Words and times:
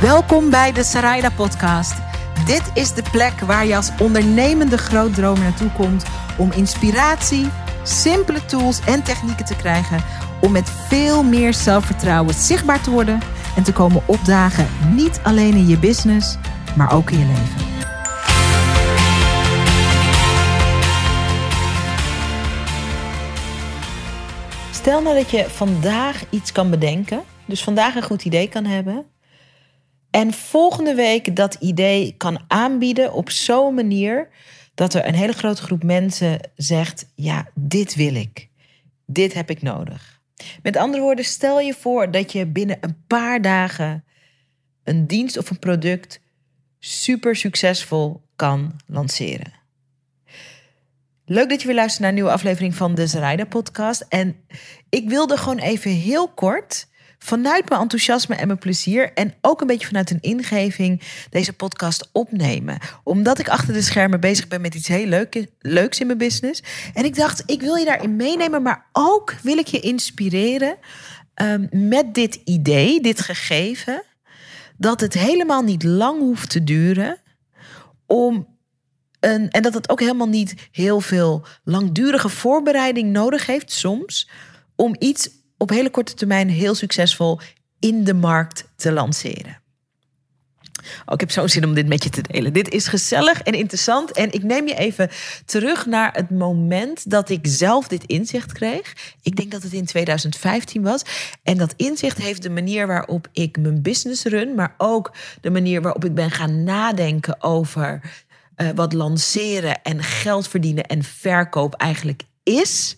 Welkom 0.00 0.50
bij 0.50 0.72
de 0.72 0.84
Sarayda 0.84 1.30
Podcast. 1.30 1.94
Dit 2.46 2.70
is 2.74 2.94
de 2.94 3.02
plek 3.12 3.40
waar 3.40 3.66
je 3.66 3.76
als 3.76 3.90
ondernemende 4.00 4.78
grootdromer 4.78 5.42
naartoe 5.42 5.70
komt 5.70 6.04
om 6.38 6.52
inspiratie, 6.52 7.46
simpele 7.82 8.44
tools 8.44 8.80
en 8.80 9.02
technieken 9.02 9.44
te 9.44 9.56
krijgen 9.56 10.02
om 10.40 10.52
met 10.52 10.70
veel 10.70 11.22
meer 11.22 11.54
zelfvertrouwen 11.54 12.34
zichtbaar 12.34 12.82
te 12.82 12.90
worden 12.90 13.20
en 13.56 13.62
te 13.62 13.72
komen 13.72 14.02
opdagen, 14.06 14.66
niet 14.94 15.20
alleen 15.22 15.54
in 15.54 15.66
je 15.66 15.78
business, 15.78 16.36
maar 16.76 16.92
ook 16.92 17.10
in 17.10 17.18
je 17.18 17.26
leven. 17.26 17.72
Stel 24.70 25.02
nou 25.02 25.16
dat 25.16 25.30
je 25.30 25.44
vandaag 25.48 26.24
iets 26.30 26.52
kan 26.52 26.70
bedenken, 26.70 27.22
dus 27.44 27.64
vandaag 27.64 27.94
een 27.94 28.02
goed 28.02 28.24
idee 28.24 28.48
kan 28.48 28.64
hebben. 28.64 29.13
En 30.14 30.32
volgende 30.32 30.94
week 30.94 31.36
dat 31.36 31.54
idee 31.54 32.14
kan 32.16 32.44
aanbieden 32.48 33.12
op 33.12 33.30
zo'n 33.30 33.74
manier 33.74 34.28
dat 34.74 34.94
er 34.94 35.06
een 35.06 35.14
hele 35.14 35.32
grote 35.32 35.62
groep 35.62 35.82
mensen 35.82 36.50
zegt: 36.56 37.06
Ja, 37.14 37.48
dit 37.54 37.94
wil 37.94 38.14
ik. 38.14 38.48
Dit 39.06 39.34
heb 39.34 39.50
ik 39.50 39.62
nodig. 39.62 40.20
Met 40.62 40.76
andere 40.76 41.02
woorden, 41.02 41.24
stel 41.24 41.60
je 41.60 41.74
voor 41.74 42.10
dat 42.10 42.32
je 42.32 42.46
binnen 42.46 42.76
een 42.80 43.04
paar 43.06 43.42
dagen 43.42 44.04
een 44.84 45.06
dienst 45.06 45.38
of 45.38 45.50
een 45.50 45.58
product 45.58 46.20
super 46.78 47.36
succesvol 47.36 48.22
kan 48.36 48.76
lanceren. 48.86 49.52
Leuk 51.24 51.48
dat 51.48 51.60
je 51.60 51.66
weer 51.66 51.76
luistert 51.76 52.00
naar 52.00 52.08
een 52.08 52.14
nieuwe 52.14 52.32
aflevering 52.32 52.74
van 52.74 52.94
de 52.94 53.06
Zaraida 53.06 53.44
podcast. 53.44 54.06
En 54.08 54.36
ik 54.88 55.08
wilde 55.08 55.36
gewoon 55.36 55.58
even 55.58 55.90
heel 55.90 56.28
kort 56.28 56.86
vanuit 57.24 57.68
mijn 57.68 57.80
enthousiasme 57.80 58.34
en 58.34 58.46
mijn 58.46 58.58
plezier 58.58 59.12
en 59.12 59.34
ook 59.40 59.60
een 59.60 59.66
beetje 59.66 59.86
vanuit 59.86 60.10
een 60.10 60.20
ingeving 60.20 61.02
deze 61.30 61.52
podcast 61.52 62.08
opnemen. 62.12 62.78
Omdat 63.04 63.38
ik 63.38 63.48
achter 63.48 63.74
de 63.74 63.82
schermen 63.82 64.20
bezig 64.20 64.48
ben 64.48 64.60
met 64.60 64.74
iets 64.74 64.88
heel 64.88 65.06
leuk, 65.06 65.46
leuks 65.58 66.00
in 66.00 66.06
mijn 66.06 66.18
business. 66.18 66.62
En 66.94 67.04
ik 67.04 67.14
dacht, 67.14 67.42
ik 67.46 67.60
wil 67.60 67.74
je 67.74 67.84
daarin 67.84 68.16
meenemen, 68.16 68.62
maar 68.62 68.86
ook 68.92 69.34
wil 69.42 69.58
ik 69.58 69.66
je 69.66 69.80
inspireren 69.80 70.76
um, 71.42 71.68
met 71.70 72.14
dit 72.14 72.40
idee, 72.44 73.00
dit 73.00 73.20
gegeven, 73.20 74.02
dat 74.76 75.00
het 75.00 75.14
helemaal 75.14 75.62
niet 75.62 75.82
lang 75.82 76.18
hoeft 76.18 76.50
te 76.50 76.64
duren 76.64 77.18
om 78.06 78.46
een, 79.20 79.50
en 79.50 79.62
dat 79.62 79.74
het 79.74 79.88
ook 79.88 80.00
helemaal 80.00 80.28
niet 80.28 80.54
heel 80.70 81.00
veel 81.00 81.46
langdurige 81.62 82.28
voorbereiding 82.28 83.12
nodig 83.12 83.46
heeft 83.46 83.72
soms 83.72 84.30
om 84.76 84.96
iets 84.98 85.42
op 85.64 85.70
hele 85.70 85.90
korte 85.90 86.14
termijn 86.14 86.48
heel 86.48 86.74
succesvol 86.74 87.40
in 87.78 88.04
de 88.04 88.14
markt 88.14 88.64
te 88.76 88.92
lanceren. 88.92 89.62
Oh, 91.06 91.14
ik 91.14 91.20
heb 91.20 91.30
zo'n 91.30 91.48
zin 91.48 91.64
om 91.64 91.74
dit 91.74 91.86
met 91.86 92.04
je 92.04 92.10
te 92.10 92.22
delen. 92.22 92.52
Dit 92.52 92.70
is 92.70 92.86
gezellig 92.86 93.42
en 93.42 93.52
interessant. 93.52 94.12
En 94.12 94.32
ik 94.32 94.42
neem 94.42 94.68
je 94.68 94.74
even 94.74 95.10
terug 95.44 95.86
naar 95.86 96.12
het 96.14 96.30
moment 96.30 97.10
dat 97.10 97.30
ik 97.30 97.40
zelf 97.42 97.88
dit 97.88 98.04
inzicht 98.04 98.52
kreeg. 98.52 99.14
Ik 99.22 99.36
denk 99.36 99.50
dat 99.50 99.62
het 99.62 99.72
in 99.72 99.84
2015 99.84 100.82
was. 100.82 101.02
En 101.42 101.58
dat 101.58 101.74
inzicht 101.76 102.18
heeft 102.18 102.42
de 102.42 102.50
manier 102.50 102.86
waarop 102.86 103.28
ik 103.32 103.58
mijn 103.58 103.82
business 103.82 104.24
run, 104.24 104.54
maar 104.54 104.74
ook 104.78 105.12
de 105.40 105.50
manier 105.50 105.82
waarop 105.82 106.04
ik 106.04 106.14
ben 106.14 106.30
gaan 106.30 106.64
nadenken 106.64 107.42
over 107.42 108.00
uh, 108.56 108.68
wat 108.74 108.92
lanceren 108.92 109.82
en 109.82 110.02
geld 110.02 110.48
verdienen 110.48 110.84
en 110.84 111.02
verkoop 111.02 111.74
eigenlijk 111.74 112.22
is, 112.42 112.96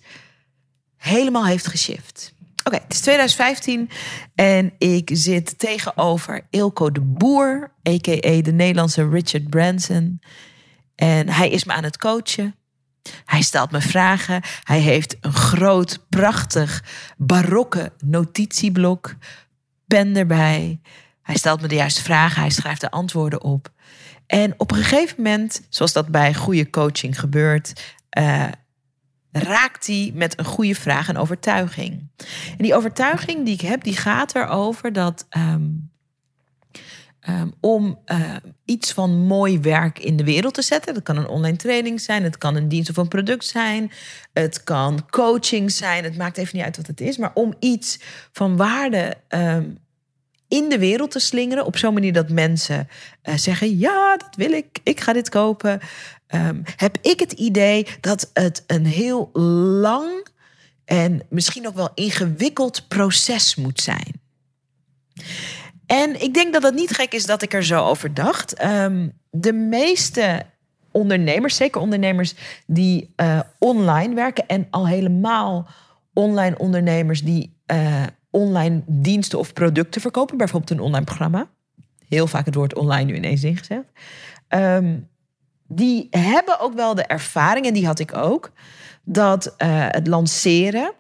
helemaal 0.97 1.47
heeft 1.47 1.67
geshift. 1.67 2.35
Oké, 2.67 2.77
het 2.77 2.93
is 2.93 3.01
2015 3.01 3.91
en 4.35 4.73
ik 4.79 5.11
zit 5.13 5.59
tegenover 5.59 6.47
Ilko 6.51 6.91
de 6.91 7.01
Boer, 7.01 7.73
a.k.a. 7.89 8.41
de 8.43 8.53
Nederlandse 8.53 9.09
Richard 9.09 9.51
Branson. 9.51 10.21
En 10.95 11.29
hij 11.29 11.51
is 11.51 11.65
me 11.65 11.73
aan 11.73 11.85
het 11.85 11.99
coachen. 11.99 12.55
Hij 13.25 13.43
stelt 13.43 13.71
me 13.71 13.81
vragen. 13.81 14.43
Hij 14.63 14.81
heeft 14.81 15.17
een 15.21 15.33
groot, 15.33 16.07
prachtig, 16.09 16.85
barokke 17.17 17.93
notitieblok. 18.05 19.15
Pen 19.87 20.17
erbij. 20.17 20.81
Hij 21.23 21.37
stelt 21.37 21.61
me 21.61 21.69
de 21.69 21.75
juiste 21.75 22.03
vragen. 22.03 22.41
Hij 22.41 22.51
schrijft 22.51 22.81
de 22.81 22.91
antwoorden 22.91 23.43
op. 23.43 23.73
En 24.27 24.55
op 24.57 24.71
een 24.71 24.77
gegeven 24.77 25.17
moment, 25.17 25.67
zoals 25.69 25.93
dat 25.93 26.09
bij 26.09 26.35
goede 26.35 26.71
coaching 26.71 27.21
gebeurt, 27.21 27.95
uh, 28.19 28.47
raakt 29.43 29.87
hij 29.87 30.11
met 30.15 30.39
een 30.39 30.45
goede 30.45 30.75
vraag 30.75 31.09
een 31.09 31.17
overtuiging. 31.17 32.09
En 32.51 32.57
die 32.59 32.75
overtuiging 32.75 33.45
die 33.45 33.55
ik 33.55 33.61
heb, 33.61 33.85
die 33.85 33.97
gaat 33.97 34.35
erover 34.35 34.93
dat 34.93 35.27
um, 35.37 35.91
um, 37.29 37.53
om 37.61 37.99
uh, 38.07 38.37
iets 38.65 38.93
van 38.93 39.11
mooi 39.11 39.61
werk 39.61 39.99
in 39.99 40.17
de 40.17 40.25
wereld 40.25 40.55
te 40.55 40.63
zetten. 40.63 40.95
Dat 40.95 41.03
kan 41.03 41.17
een 41.17 41.29
online 41.29 41.57
training 41.57 42.01
zijn, 42.01 42.23
het 42.23 42.39
kan 42.39 42.57
een 42.57 42.69
dienst 42.69 42.91
of 42.91 42.97
een 42.97 43.09
product 43.09 43.45
zijn, 43.45 43.93
het 44.33 44.65
kan 44.65 45.11
coaching 45.11 45.71
zijn. 45.71 46.05
Het 46.05 46.17
maakt 46.17 46.37
even 46.37 46.57
niet 46.57 46.65
uit 46.65 46.77
wat 46.77 46.87
het 46.87 47.01
is, 47.01 47.17
maar 47.17 47.31
om 47.35 47.55
iets 47.59 47.99
van 48.33 48.57
waarde 48.57 49.15
um, 49.29 49.79
in 50.49 50.69
de 50.69 50.79
wereld 50.79 51.11
te 51.11 51.19
slingeren. 51.19 51.67
Op 51.67 51.77
zo'n 51.77 51.95
manier 51.95 52.13
dat 52.13 52.29
mensen 52.29 52.89
uh, 53.25 53.37
zeggen: 53.37 53.79
Ja, 53.79 54.17
dat 54.17 54.37
wil 54.37 54.53
ik, 54.53 54.79
ik 54.83 55.01
ga 55.01 55.13
dit 55.13 55.29
kopen. 55.29 55.81
Um, 56.35 56.63
heb 56.77 56.99
ik 57.01 57.21
het 57.21 57.33
idee 57.33 57.87
dat 58.01 58.31
het 58.33 58.65
een 58.67 58.87
heel 58.87 59.31
lang 59.81 60.27
en 60.85 61.23
misschien 61.29 61.67
ook 61.67 61.75
wel 61.75 61.91
ingewikkeld 61.95 62.89
proces 62.89 63.55
moet 63.55 63.81
zijn. 63.81 64.21
En 65.87 66.23
ik 66.23 66.35
denk 66.35 66.53
dat 66.53 66.63
het 66.63 66.75
niet 66.75 66.91
gek 66.91 67.13
is 67.13 67.27
dat 67.27 67.43
ik 67.43 67.55
er 67.55 67.65
zo 67.65 67.85
over 67.85 68.15
dacht. 68.15 68.65
Um, 68.65 69.13
de 69.31 69.53
meeste 69.53 70.43
ondernemers, 70.91 71.57
zeker 71.57 71.81
ondernemers 71.81 72.35
die 72.67 73.13
uh, 73.17 73.41
online 73.59 74.15
werken 74.15 74.47
en 74.47 74.67
al 74.71 74.87
helemaal 74.87 75.69
online 76.13 76.59
ondernemers 76.59 77.23
die 77.23 77.57
uh, 77.73 78.03
online 78.31 78.83
diensten 78.87 79.39
of 79.39 79.53
producten 79.53 80.01
verkopen, 80.01 80.37
bijvoorbeeld 80.37 80.71
een 80.71 80.81
online 80.81 81.05
programma. 81.05 81.49
Heel 82.09 82.27
vaak 82.27 82.47
het 82.47 82.55
woord 82.55 82.75
online 82.75 83.05
nu 83.05 83.15
ineens 83.15 83.45
ingezet. 83.45 83.85
Um, 84.49 85.09
die 85.69 86.07
hebben 86.11 86.61
ook 86.61 86.75
wel 86.75 86.95
de 86.95 87.07
ervaring, 87.07 87.67
en 87.67 87.75
die 87.75 87.87
had 87.87 87.99
ik 87.99 88.17
ook, 88.17 88.53
dat 89.05 89.47
uh, 89.47 89.87
het 89.89 90.07
lanceren 90.07 90.93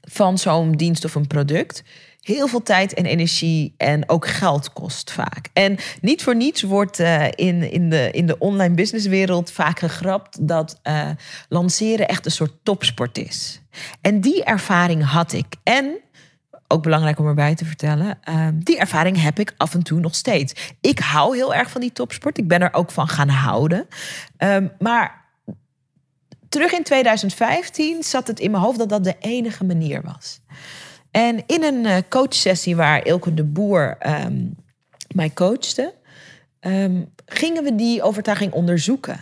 van 0.00 0.38
zo'n 0.38 0.72
dienst 0.72 1.04
of 1.04 1.14
een 1.14 1.26
product 1.26 1.82
heel 2.22 2.48
veel 2.48 2.62
tijd 2.62 2.94
en 2.94 3.06
energie 3.06 3.74
en 3.76 4.08
ook 4.08 4.26
geld 4.26 4.72
kost 4.72 5.12
vaak. 5.12 5.48
En 5.52 5.78
niet 6.00 6.22
voor 6.22 6.36
niets 6.36 6.62
wordt 6.62 6.98
uh, 6.98 7.24
in, 7.24 7.72
in, 7.72 7.90
de, 7.90 8.10
in 8.10 8.26
de 8.26 8.38
online 8.38 8.74
businesswereld 8.74 9.50
vaak 9.50 9.78
gegrapt 9.78 10.48
dat 10.48 10.80
uh, 10.82 11.08
lanceren 11.48 12.08
echt 12.08 12.24
een 12.24 12.30
soort 12.32 12.54
topsport 12.62 13.18
is. 13.18 13.60
En 14.00 14.20
die 14.20 14.44
ervaring 14.44 15.04
had 15.04 15.32
ik. 15.32 15.46
En 15.62 15.98
ook 16.72 16.82
belangrijk 16.82 17.18
om 17.18 17.26
erbij 17.26 17.54
te 17.54 17.64
vertellen. 17.64 18.18
Uh, 18.28 18.48
die 18.54 18.78
ervaring 18.78 19.22
heb 19.22 19.38
ik 19.38 19.54
af 19.56 19.74
en 19.74 19.82
toe 19.82 20.00
nog 20.00 20.14
steeds. 20.14 20.74
Ik 20.80 20.98
hou 20.98 21.36
heel 21.36 21.54
erg 21.54 21.70
van 21.70 21.80
die 21.80 21.92
topsport. 21.92 22.38
Ik 22.38 22.48
ben 22.48 22.60
er 22.60 22.74
ook 22.74 22.90
van 22.90 23.08
gaan 23.08 23.28
houden. 23.28 23.86
Um, 24.38 24.72
maar 24.78 25.24
terug 26.48 26.72
in 26.72 26.82
2015 26.82 28.02
zat 28.02 28.26
het 28.26 28.40
in 28.40 28.50
mijn 28.50 28.62
hoofd 28.62 28.78
dat 28.78 28.88
dat 28.88 29.04
de 29.04 29.16
enige 29.20 29.64
manier 29.64 30.02
was. 30.02 30.40
En 31.10 31.42
in 31.46 31.62
een 31.62 31.84
uh, 31.84 31.96
coachsessie 32.08 32.76
waar 32.76 33.06
Ilke 33.06 33.34
de 33.34 33.44
Boer 33.44 33.96
um, 34.24 34.56
mij 35.14 35.30
coachte, 35.32 35.94
gingen 37.26 37.64
we 37.64 37.74
die 37.74 38.02
overtuiging 38.02 38.52
onderzoeken. 38.52 39.20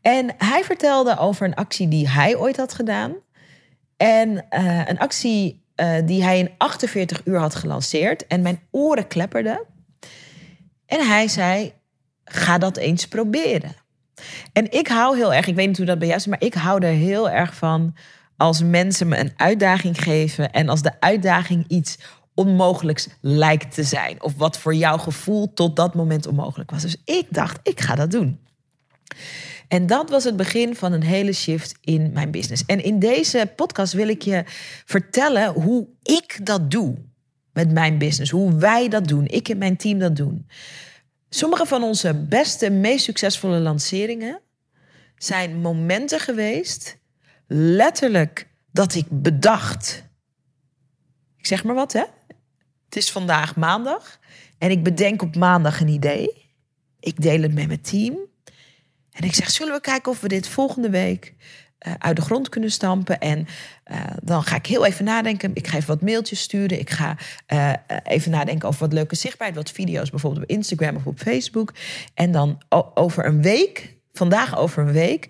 En 0.00 0.34
hij 0.38 0.64
vertelde 0.64 1.18
over 1.18 1.46
een 1.46 1.54
actie 1.54 1.88
die 1.88 2.08
hij 2.08 2.36
ooit 2.36 2.56
had 2.56 2.74
gedaan. 2.74 3.14
En 3.96 4.46
uh, 4.50 4.86
een 4.86 4.98
actie 4.98 5.62
uh, 5.80 5.96
die 6.04 6.22
hij 6.22 6.38
in 6.38 6.50
48 6.58 7.20
uur 7.24 7.38
had 7.38 7.54
gelanceerd. 7.54 8.26
En 8.26 8.42
mijn 8.42 8.60
oren 8.70 9.06
klepperden. 9.06 9.60
En 10.86 11.06
hij 11.06 11.28
zei: 11.28 11.72
Ga 12.24 12.58
dat 12.58 12.76
eens 12.76 13.08
proberen. 13.08 13.74
En 14.52 14.72
ik 14.72 14.88
hou 14.88 15.16
heel 15.16 15.34
erg, 15.34 15.46
ik 15.46 15.54
weet 15.54 15.66
niet 15.66 15.76
hoe 15.76 15.86
dat 15.86 15.98
bij 15.98 16.08
jou 16.08 16.20
is, 16.20 16.26
maar 16.26 16.42
ik 16.42 16.54
hou 16.54 16.84
er 16.84 16.92
heel 16.92 17.30
erg 17.30 17.54
van 17.54 17.94
als 18.36 18.62
mensen 18.62 19.08
me 19.08 19.18
een 19.18 19.32
uitdaging 19.36 20.02
geven 20.02 20.52
en 20.52 20.68
als 20.68 20.82
de 20.82 21.00
uitdaging 21.00 21.64
iets 21.68 21.98
onmogelijks 22.34 23.08
lijkt 23.20 23.74
te 23.74 23.82
zijn. 23.82 24.22
Of 24.22 24.34
wat 24.36 24.58
voor 24.58 24.74
jouw 24.74 24.98
gevoel 24.98 25.52
tot 25.52 25.76
dat 25.76 25.94
moment 25.94 26.26
onmogelijk 26.26 26.70
was. 26.70 26.82
Dus 26.82 26.96
ik 27.04 27.26
dacht, 27.30 27.58
ik 27.62 27.80
ga 27.80 27.94
dat 27.94 28.10
doen. 28.10 28.38
En 29.68 29.86
dat 29.86 30.10
was 30.10 30.24
het 30.24 30.36
begin 30.36 30.74
van 30.76 30.92
een 30.92 31.02
hele 31.02 31.32
shift 31.32 31.74
in 31.80 32.12
mijn 32.12 32.30
business. 32.30 32.64
En 32.66 32.82
in 32.82 32.98
deze 32.98 33.52
podcast 33.56 33.92
wil 33.92 34.08
ik 34.08 34.22
je 34.22 34.42
vertellen 34.84 35.52
hoe 35.52 35.88
ik 36.02 36.46
dat 36.46 36.70
doe 36.70 36.94
met 37.52 37.72
mijn 37.72 37.98
business. 37.98 38.30
Hoe 38.30 38.54
wij 38.54 38.88
dat 38.88 39.08
doen. 39.08 39.26
Ik 39.26 39.48
en 39.48 39.58
mijn 39.58 39.76
team 39.76 39.98
dat 39.98 40.16
doen. 40.16 40.48
Sommige 41.28 41.66
van 41.66 41.82
onze 41.82 42.14
beste, 42.14 42.70
meest 42.70 43.04
succesvolle 43.04 43.58
lanceringen 43.58 44.40
zijn 45.16 45.60
momenten 45.60 46.20
geweest, 46.20 46.98
letterlijk, 47.46 48.48
dat 48.72 48.94
ik 48.94 49.06
bedacht. 49.10 50.04
Ik 51.36 51.46
zeg 51.46 51.64
maar 51.64 51.74
wat, 51.74 51.92
hè? 51.92 52.04
Het 52.84 52.96
is 52.96 53.10
vandaag 53.10 53.56
maandag 53.56 54.18
en 54.58 54.70
ik 54.70 54.82
bedenk 54.82 55.22
op 55.22 55.36
maandag 55.36 55.80
een 55.80 55.88
idee. 55.88 56.46
Ik 57.00 57.22
deel 57.22 57.42
het 57.42 57.54
met 57.54 57.66
mijn 57.66 57.80
team. 57.80 58.27
En 59.18 59.24
ik 59.24 59.34
zeg, 59.34 59.50
zullen 59.50 59.74
we 59.74 59.80
kijken 59.80 60.12
of 60.12 60.20
we 60.20 60.28
dit 60.28 60.48
volgende 60.48 60.90
week 60.90 61.34
uh, 61.86 61.92
uit 61.98 62.16
de 62.16 62.22
grond 62.22 62.48
kunnen 62.48 62.70
stampen? 62.70 63.18
En 63.18 63.46
uh, 63.86 64.00
dan 64.22 64.42
ga 64.42 64.56
ik 64.56 64.66
heel 64.66 64.84
even 64.84 65.04
nadenken. 65.04 65.50
Ik 65.54 65.66
ga 65.66 65.76
even 65.76 65.88
wat 65.88 66.02
mailtjes 66.02 66.40
sturen. 66.40 66.78
Ik 66.78 66.90
ga 66.90 67.16
uh, 67.48 67.72
even 68.02 68.30
nadenken 68.30 68.68
over 68.68 68.80
wat 68.80 68.92
leuke 68.92 69.16
zichtbaarheid. 69.16 69.58
Wat 69.58 69.70
video's 69.70 70.10
bijvoorbeeld 70.10 70.42
op 70.42 70.50
Instagram 70.50 70.96
of 70.96 71.06
op 71.06 71.18
Facebook. 71.18 71.74
En 72.14 72.32
dan 72.32 72.62
over 72.94 73.26
een 73.26 73.42
week, 73.42 73.96
vandaag 74.12 74.58
over 74.58 74.86
een 74.86 74.92
week, 74.92 75.28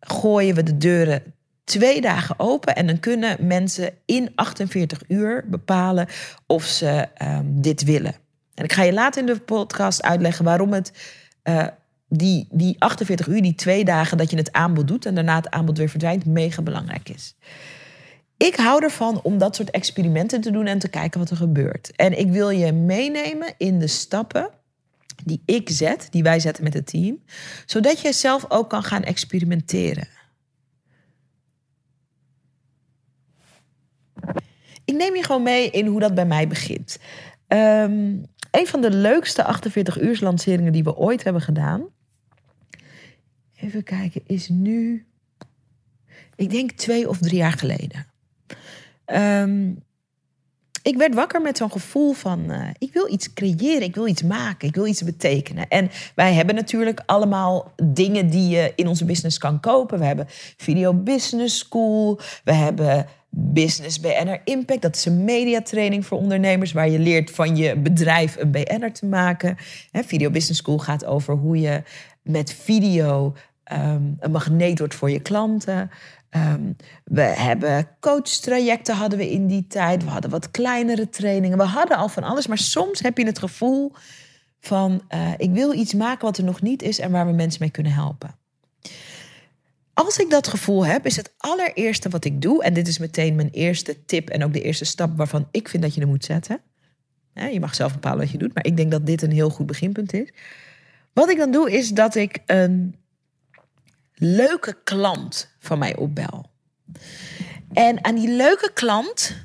gooien 0.00 0.54
we 0.54 0.62
de 0.62 0.76
deuren 0.76 1.22
twee 1.64 2.00
dagen 2.00 2.38
open. 2.38 2.74
En 2.76 2.86
dan 2.86 3.00
kunnen 3.00 3.46
mensen 3.46 3.92
in 4.04 4.32
48 4.34 5.02
uur 5.08 5.44
bepalen 5.48 6.08
of 6.46 6.64
ze 6.64 7.08
um, 7.22 7.62
dit 7.62 7.84
willen. 7.84 8.14
En 8.54 8.64
ik 8.64 8.72
ga 8.72 8.82
je 8.82 8.92
later 8.92 9.20
in 9.20 9.26
de 9.26 9.40
podcast 9.40 10.02
uitleggen 10.02 10.44
waarom 10.44 10.72
het 10.72 10.92
die, 12.08 12.48
die 12.50 12.76
48 12.78 13.26
uur, 13.26 13.42
die 13.42 13.54
twee 13.54 13.84
dagen 13.84 14.16
dat 14.16 14.30
je 14.30 14.36
het 14.36 14.52
aanbod 14.52 14.88
doet 14.88 15.06
en 15.06 15.14
daarna 15.14 15.36
het 15.36 15.50
aanbod 15.50 15.78
weer 15.78 15.88
verdwijnt, 15.88 16.26
mega 16.26 16.62
belangrijk 16.62 17.08
is. 17.08 17.36
Ik 18.36 18.56
hou 18.56 18.82
ervan 18.82 19.20
om 19.22 19.38
dat 19.38 19.56
soort 19.56 19.70
experimenten 19.70 20.40
te 20.40 20.50
doen 20.50 20.66
en 20.66 20.78
te 20.78 20.88
kijken 20.88 21.20
wat 21.20 21.30
er 21.30 21.36
gebeurt. 21.36 21.92
En 21.96 22.18
ik 22.18 22.30
wil 22.30 22.50
je 22.50 22.72
meenemen 22.72 23.54
in 23.58 23.78
de 23.78 23.86
stappen 23.86 24.50
die 25.24 25.42
ik 25.44 25.70
zet, 25.70 26.06
die 26.10 26.22
wij 26.22 26.40
zetten 26.40 26.64
met 26.64 26.74
het 26.74 26.86
team, 26.86 27.22
zodat 27.66 28.00
je 28.00 28.12
zelf 28.12 28.44
ook 28.48 28.70
kan 28.70 28.82
gaan 28.82 29.02
experimenteren. 29.02 30.08
Ik 34.84 34.94
neem 34.94 35.16
je 35.16 35.22
gewoon 35.22 35.42
mee 35.42 35.70
in 35.70 35.86
hoe 35.86 36.00
dat 36.00 36.14
bij 36.14 36.26
mij 36.26 36.48
begint. 36.48 36.98
Um, 37.48 38.22
een 38.50 38.66
van 38.66 38.80
de 38.80 38.90
leukste 38.90 39.44
48 39.44 40.00
uur 40.00 40.18
lanceringen 40.20 40.72
die 40.72 40.84
we 40.84 40.96
ooit 40.96 41.24
hebben 41.24 41.42
gedaan. 41.42 41.88
Even 43.64 43.82
kijken, 43.82 44.22
is 44.26 44.48
nu. 44.48 45.06
Ik 46.36 46.50
denk 46.50 46.70
twee 46.70 47.08
of 47.08 47.18
drie 47.18 47.36
jaar 47.36 47.52
geleden. 47.52 48.06
Um, 49.06 49.82
ik 50.82 50.96
werd 50.96 51.14
wakker 51.14 51.42
met 51.42 51.56
zo'n 51.56 51.70
gevoel 51.70 52.12
van: 52.12 52.50
uh, 52.50 52.68
ik 52.78 52.92
wil 52.92 53.12
iets 53.12 53.32
creëren, 53.32 53.82
ik 53.82 53.94
wil 53.94 54.06
iets 54.06 54.22
maken, 54.22 54.68
ik 54.68 54.74
wil 54.74 54.86
iets 54.86 55.02
betekenen. 55.02 55.68
En 55.68 55.90
wij 56.14 56.32
hebben 56.32 56.54
natuurlijk 56.54 57.02
allemaal 57.06 57.72
dingen 57.82 58.30
die 58.30 58.48
je 58.48 58.72
in 58.76 58.88
onze 58.88 59.04
business 59.04 59.38
kan 59.38 59.60
kopen. 59.60 59.98
We 59.98 60.04
hebben 60.04 60.26
Video 60.56 60.94
Business 60.94 61.58
School, 61.58 62.20
we 62.44 62.52
hebben 62.52 63.06
Business 63.28 64.00
BNR 64.00 64.40
Impact. 64.44 64.82
Dat 64.82 64.96
is 64.96 65.04
een 65.04 65.24
mediatraining 65.24 66.06
voor 66.06 66.18
ondernemers 66.18 66.72
waar 66.72 66.88
je 66.88 66.98
leert 66.98 67.30
van 67.30 67.56
je 67.56 67.76
bedrijf 67.76 68.36
een 68.36 68.50
BNR 68.50 68.92
te 68.92 69.06
maken. 69.06 69.56
Video 69.92 70.30
Business 70.30 70.60
School 70.60 70.78
gaat 70.78 71.04
over 71.04 71.34
hoe 71.34 71.60
je 71.60 71.82
met 72.22 72.52
video 72.52 73.34
um, 73.72 74.16
een 74.18 74.30
magneet 74.30 74.78
wordt 74.78 74.94
voor 74.94 75.10
je 75.10 75.20
klanten. 75.20 75.90
Um, 76.30 76.76
we 77.04 77.20
hebben 77.20 77.88
coachtrajecten 78.00 78.94
hadden 78.94 79.18
we 79.18 79.30
in 79.30 79.46
die 79.46 79.66
tijd. 79.66 80.04
We 80.04 80.10
hadden 80.10 80.30
wat 80.30 80.50
kleinere 80.50 81.08
trainingen. 81.08 81.58
We 81.58 81.64
hadden 81.64 81.96
al 81.96 82.08
van 82.08 82.22
alles. 82.22 82.46
Maar 82.46 82.58
soms 82.58 83.00
heb 83.00 83.18
je 83.18 83.26
het 83.26 83.38
gevoel 83.38 83.92
van 84.60 85.02
uh, 85.14 85.32
ik 85.36 85.50
wil 85.50 85.72
iets 85.72 85.94
maken 85.94 86.24
wat 86.24 86.38
er 86.38 86.44
nog 86.44 86.62
niet 86.62 86.82
is 86.82 86.98
en 86.98 87.10
waar 87.10 87.26
we 87.26 87.32
mensen 87.32 87.60
mee 87.60 87.70
kunnen 87.70 87.92
helpen. 87.92 88.36
Als 89.94 90.18
ik 90.18 90.30
dat 90.30 90.48
gevoel 90.48 90.86
heb, 90.86 91.06
is 91.06 91.16
het 91.16 91.34
allereerste 91.36 92.08
wat 92.08 92.24
ik 92.24 92.42
doe, 92.42 92.62
en 92.62 92.74
dit 92.74 92.88
is 92.88 92.98
meteen 92.98 93.34
mijn 93.34 93.50
eerste 93.50 94.04
tip 94.04 94.28
en 94.28 94.44
ook 94.44 94.52
de 94.52 94.62
eerste 94.62 94.84
stap 94.84 95.16
waarvan 95.16 95.48
ik 95.50 95.68
vind 95.68 95.82
dat 95.82 95.94
je 95.94 96.00
er 96.00 96.06
moet 96.06 96.24
zetten. 96.24 96.60
Je 97.34 97.60
mag 97.60 97.74
zelf 97.74 97.92
bepalen 97.92 98.18
wat 98.18 98.30
je 98.30 98.38
doet, 98.38 98.54
maar 98.54 98.66
ik 98.66 98.76
denk 98.76 98.90
dat 98.90 99.06
dit 99.06 99.22
een 99.22 99.32
heel 99.32 99.50
goed 99.50 99.66
beginpunt 99.66 100.12
is. 100.12 100.32
Wat 101.12 101.30
ik 101.30 101.36
dan 101.36 101.50
doe, 101.50 101.72
is 101.72 101.88
dat 101.90 102.14
ik 102.14 102.38
een 102.46 102.96
leuke 104.14 104.76
klant 104.84 105.54
van 105.58 105.78
mij 105.78 105.96
opbel. 105.96 106.50
En 107.72 108.04
aan 108.04 108.14
die 108.14 108.30
leuke 108.30 108.70
klant 108.74 109.36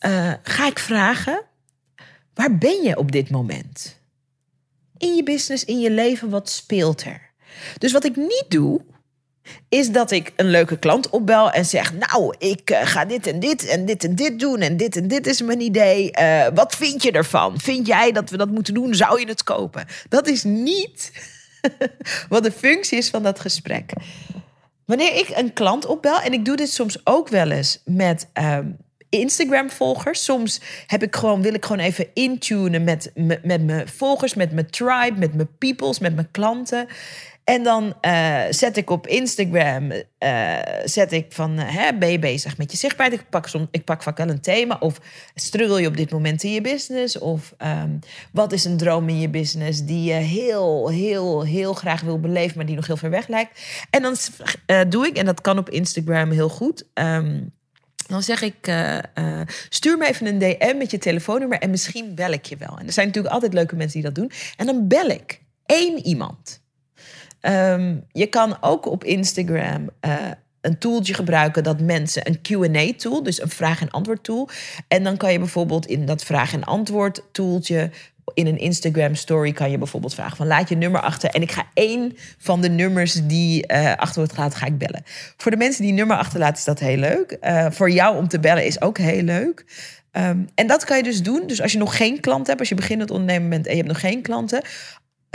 uh, 0.00 0.32
ga 0.42 0.66
ik 0.66 0.78
vragen: 0.78 1.42
waar 2.34 2.58
ben 2.58 2.82
je 2.82 2.96
op 2.96 3.12
dit 3.12 3.30
moment? 3.30 4.00
In 4.96 5.14
je 5.14 5.22
business, 5.22 5.64
in 5.64 5.80
je 5.80 5.90
leven, 5.90 6.30
wat 6.30 6.50
speelt 6.50 7.04
er? 7.04 7.30
Dus 7.78 7.92
wat 7.92 8.04
ik 8.04 8.16
niet 8.16 8.46
doe, 8.48 8.80
is 9.68 9.90
dat 9.90 10.10
ik 10.10 10.32
een 10.36 10.50
leuke 10.50 10.78
klant 10.78 11.10
opbel 11.10 11.50
en 11.50 11.64
zeg: 11.64 11.92
Nou, 11.92 12.34
ik 12.38 12.70
uh, 12.70 12.80
ga 12.82 13.04
dit 13.04 13.26
en 13.26 13.40
dit 13.40 13.66
en 13.66 13.84
dit 13.84 14.04
en 14.04 14.14
dit 14.14 14.38
doen 14.38 14.60
en 14.60 14.76
dit 14.76 14.96
en 14.96 15.08
dit 15.08 15.26
is 15.26 15.42
mijn 15.42 15.60
idee. 15.60 16.10
Uh, 16.20 16.46
wat 16.54 16.76
vind 16.76 17.02
je 17.02 17.12
ervan? 17.12 17.60
Vind 17.60 17.86
jij 17.86 18.12
dat 18.12 18.30
we 18.30 18.36
dat 18.36 18.50
moeten 18.50 18.74
doen? 18.74 18.94
Zou 18.94 19.20
je 19.20 19.26
het 19.26 19.42
kopen? 19.42 19.86
Dat 20.08 20.28
is 20.28 20.42
niet 20.42 21.12
wat 22.28 22.42
de 22.42 22.52
functie 22.52 22.98
is 22.98 23.10
van 23.10 23.22
dat 23.22 23.40
gesprek. 23.40 23.92
Wanneer 24.84 25.14
ik 25.16 25.28
een 25.34 25.52
klant 25.52 25.86
opbel, 25.86 26.20
en 26.20 26.32
ik 26.32 26.44
doe 26.44 26.56
dit 26.56 26.70
soms 26.70 27.06
ook 27.06 27.28
wel 27.28 27.50
eens 27.50 27.80
met 27.84 28.28
um, 28.34 28.76
Instagram-volgers. 29.08 30.24
Soms 30.24 30.60
heb 30.86 31.02
ik 31.02 31.16
gewoon, 31.16 31.42
wil 31.42 31.54
ik 31.54 31.64
gewoon 31.64 31.84
even 31.84 32.06
intunen 32.14 32.84
met, 32.84 33.10
met, 33.14 33.44
met 33.44 33.64
mijn 33.64 33.88
volgers, 33.88 34.34
met 34.34 34.52
mijn 34.52 34.70
tribe, 34.70 35.18
met 35.18 35.34
mijn 35.34 35.56
peoples, 35.58 35.98
met 35.98 36.14
mijn 36.14 36.30
klanten. 36.30 36.86
En 37.46 37.62
dan 37.62 37.94
uh, 38.02 38.40
zet 38.50 38.76
ik 38.76 38.90
op 38.90 39.06
Instagram, 39.06 39.92
uh, 39.92 40.58
zet 40.84 41.12
ik 41.12 41.26
van, 41.32 41.58
uh, 41.58 41.64
hè, 41.66 41.94
ben 41.98 42.10
je 42.10 42.18
bezig 42.18 42.58
met 42.58 42.70
je 42.70 42.76
zichtbaarheid? 42.76 43.20
Ik 43.20 43.28
pak, 43.28 43.48
ik 43.70 43.84
pak 43.84 44.02
vaak 44.02 44.16
wel 44.16 44.28
een 44.28 44.40
thema. 44.40 44.76
Of 44.80 45.00
struggle 45.34 45.80
je 45.80 45.86
op 45.86 45.96
dit 45.96 46.10
moment 46.10 46.42
in 46.42 46.52
je 46.52 46.60
business? 46.60 47.18
Of 47.18 47.54
um, 47.58 47.98
wat 48.32 48.52
is 48.52 48.64
een 48.64 48.76
droom 48.76 49.08
in 49.08 49.20
je 49.20 49.28
business 49.28 49.84
die 49.84 50.02
je 50.02 50.12
heel, 50.14 50.88
heel, 50.88 51.44
heel 51.44 51.72
graag 51.72 52.00
wil 52.00 52.20
beleven, 52.20 52.56
maar 52.56 52.66
die 52.66 52.76
nog 52.76 52.86
heel 52.86 52.96
ver 52.96 53.10
weg 53.10 53.28
lijkt? 53.28 53.60
En 53.90 54.02
dan 54.02 54.16
doe 54.88 55.06
ik, 55.06 55.16
en 55.16 55.24
dat 55.24 55.40
kan 55.40 55.58
op 55.58 55.70
Instagram 55.70 56.30
heel 56.30 56.48
goed... 56.48 56.84
Um, 56.94 57.54
dan 58.06 58.22
zeg 58.22 58.42
ik, 58.42 58.72
stuur 59.68 59.98
me 59.98 60.06
even 60.06 60.26
een 60.26 60.38
DM 60.38 60.76
met 60.76 60.90
je 60.90 60.98
telefoonnummer 60.98 61.58
en 61.58 61.70
misschien 61.70 62.14
bel 62.14 62.32
ik 62.32 62.44
je 62.44 62.56
wel. 62.56 62.78
En 62.78 62.86
er 62.86 62.92
zijn 62.92 63.06
natuurlijk 63.06 63.34
altijd 63.34 63.52
leuke 63.52 63.76
mensen 63.76 64.00
die 64.00 64.12
dat 64.12 64.14
doen. 64.14 64.30
En 64.56 64.66
dan 64.66 64.88
bel 64.88 65.06
ik 65.06 65.42
één 65.66 66.06
iemand. 66.06 66.64
Um, 67.48 68.04
je 68.12 68.26
kan 68.26 68.56
ook 68.60 68.86
op 68.86 69.04
Instagram 69.04 69.88
uh, 70.00 70.12
een 70.60 70.78
tooltje 70.78 71.14
gebruiken 71.14 71.62
dat 71.62 71.80
mensen 71.80 72.28
een 72.28 72.40
Q&A-tool, 72.42 73.22
dus 73.22 73.42
een 73.42 73.48
vraag- 73.48 73.80
en 73.80 73.90
antwoord-tool. 73.90 74.48
En 74.88 75.02
dan 75.02 75.16
kan 75.16 75.32
je 75.32 75.38
bijvoorbeeld 75.38 75.86
in 75.86 76.06
dat 76.06 76.24
vraag- 76.24 76.52
en 76.52 76.64
antwoord-tooltje 76.64 77.90
in 78.34 78.46
een 78.46 78.58
Instagram 78.58 79.14
story 79.14 79.52
kan 79.52 79.70
je 79.70 79.78
bijvoorbeeld 79.78 80.14
vragen 80.14 80.36
van 80.36 80.46
laat 80.46 80.68
je 80.68 80.76
nummer 80.76 81.00
achter 81.00 81.30
en 81.30 81.42
ik 81.42 81.52
ga 81.52 81.66
één 81.74 82.16
van 82.38 82.60
de 82.60 82.68
nummers 82.68 83.12
die 83.12 83.72
uh, 83.72 83.94
achter 83.94 84.16
wordt 84.16 84.32
gelaten 84.32 84.58
ga 84.58 84.66
ik 84.66 84.78
bellen. 84.78 85.02
Voor 85.36 85.50
de 85.50 85.56
mensen 85.56 85.82
die 85.82 85.92
nummer 85.92 86.16
achterlaten 86.16 86.56
is 86.56 86.64
dat 86.64 86.78
heel 86.78 86.96
leuk. 86.96 87.36
Uh, 87.42 87.66
voor 87.70 87.90
jou 87.90 88.16
om 88.16 88.28
te 88.28 88.40
bellen 88.40 88.64
is 88.64 88.80
ook 88.80 88.98
heel 88.98 89.22
leuk. 89.22 89.64
Um, 90.12 90.48
en 90.54 90.66
dat 90.66 90.84
kan 90.84 90.96
je 90.96 91.02
dus 91.02 91.22
doen. 91.22 91.46
Dus 91.46 91.62
als 91.62 91.72
je 91.72 91.78
nog 91.78 91.96
geen 91.96 92.20
klant 92.20 92.46
hebt, 92.46 92.58
als 92.58 92.68
je 92.68 92.74
beginnend 92.74 93.10
ondernemer 93.10 93.48
bent 93.48 93.66
en 93.66 93.70
je 93.70 93.76
hebt 93.76 93.92
nog 93.92 94.00
geen 94.00 94.22
klanten, 94.22 94.62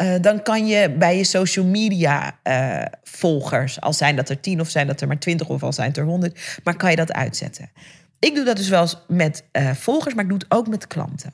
uh, 0.02 0.16
dan 0.22 0.44
kan 0.44 0.68
je 0.68 0.92
bij 0.92 1.18
je 1.18 1.24
social 1.24 1.66
media 1.66 2.40
uh, 2.44 2.86
volgers, 3.04 3.82
al 3.82 3.94
zijn 3.94 4.16
dat 4.16 4.30
er 4.30 4.40
tien 4.40 4.60
of 4.60 4.70
zijn 4.70 4.88
dat 4.88 5.02
er 5.02 5.08
maar 5.08 5.20
twintig 5.20 5.50
of 5.50 5.64
al 5.64 5.74
zijn 5.74 5.88
het 5.88 5.98
er 5.98 6.04
honderd, 6.04 6.60
maar 6.64 6.76
kan 6.76 6.90
je 6.90 6.96
dat 6.96 7.12
uitzetten. 7.12 7.72
Ik 8.20 8.36
doe 8.36 8.46
dat 8.46 8.58
dus 8.58 8.70
wel 8.70 8.82
eens 8.82 8.98
met 9.08 9.44
uh, 9.52 9.72
volgers, 9.72 10.14
maar 10.14 10.24
ik 10.24 10.30
doe 10.30 10.40
het 10.40 10.52
ook 10.52 10.68
met 10.68 10.88
klanten. 10.88 11.34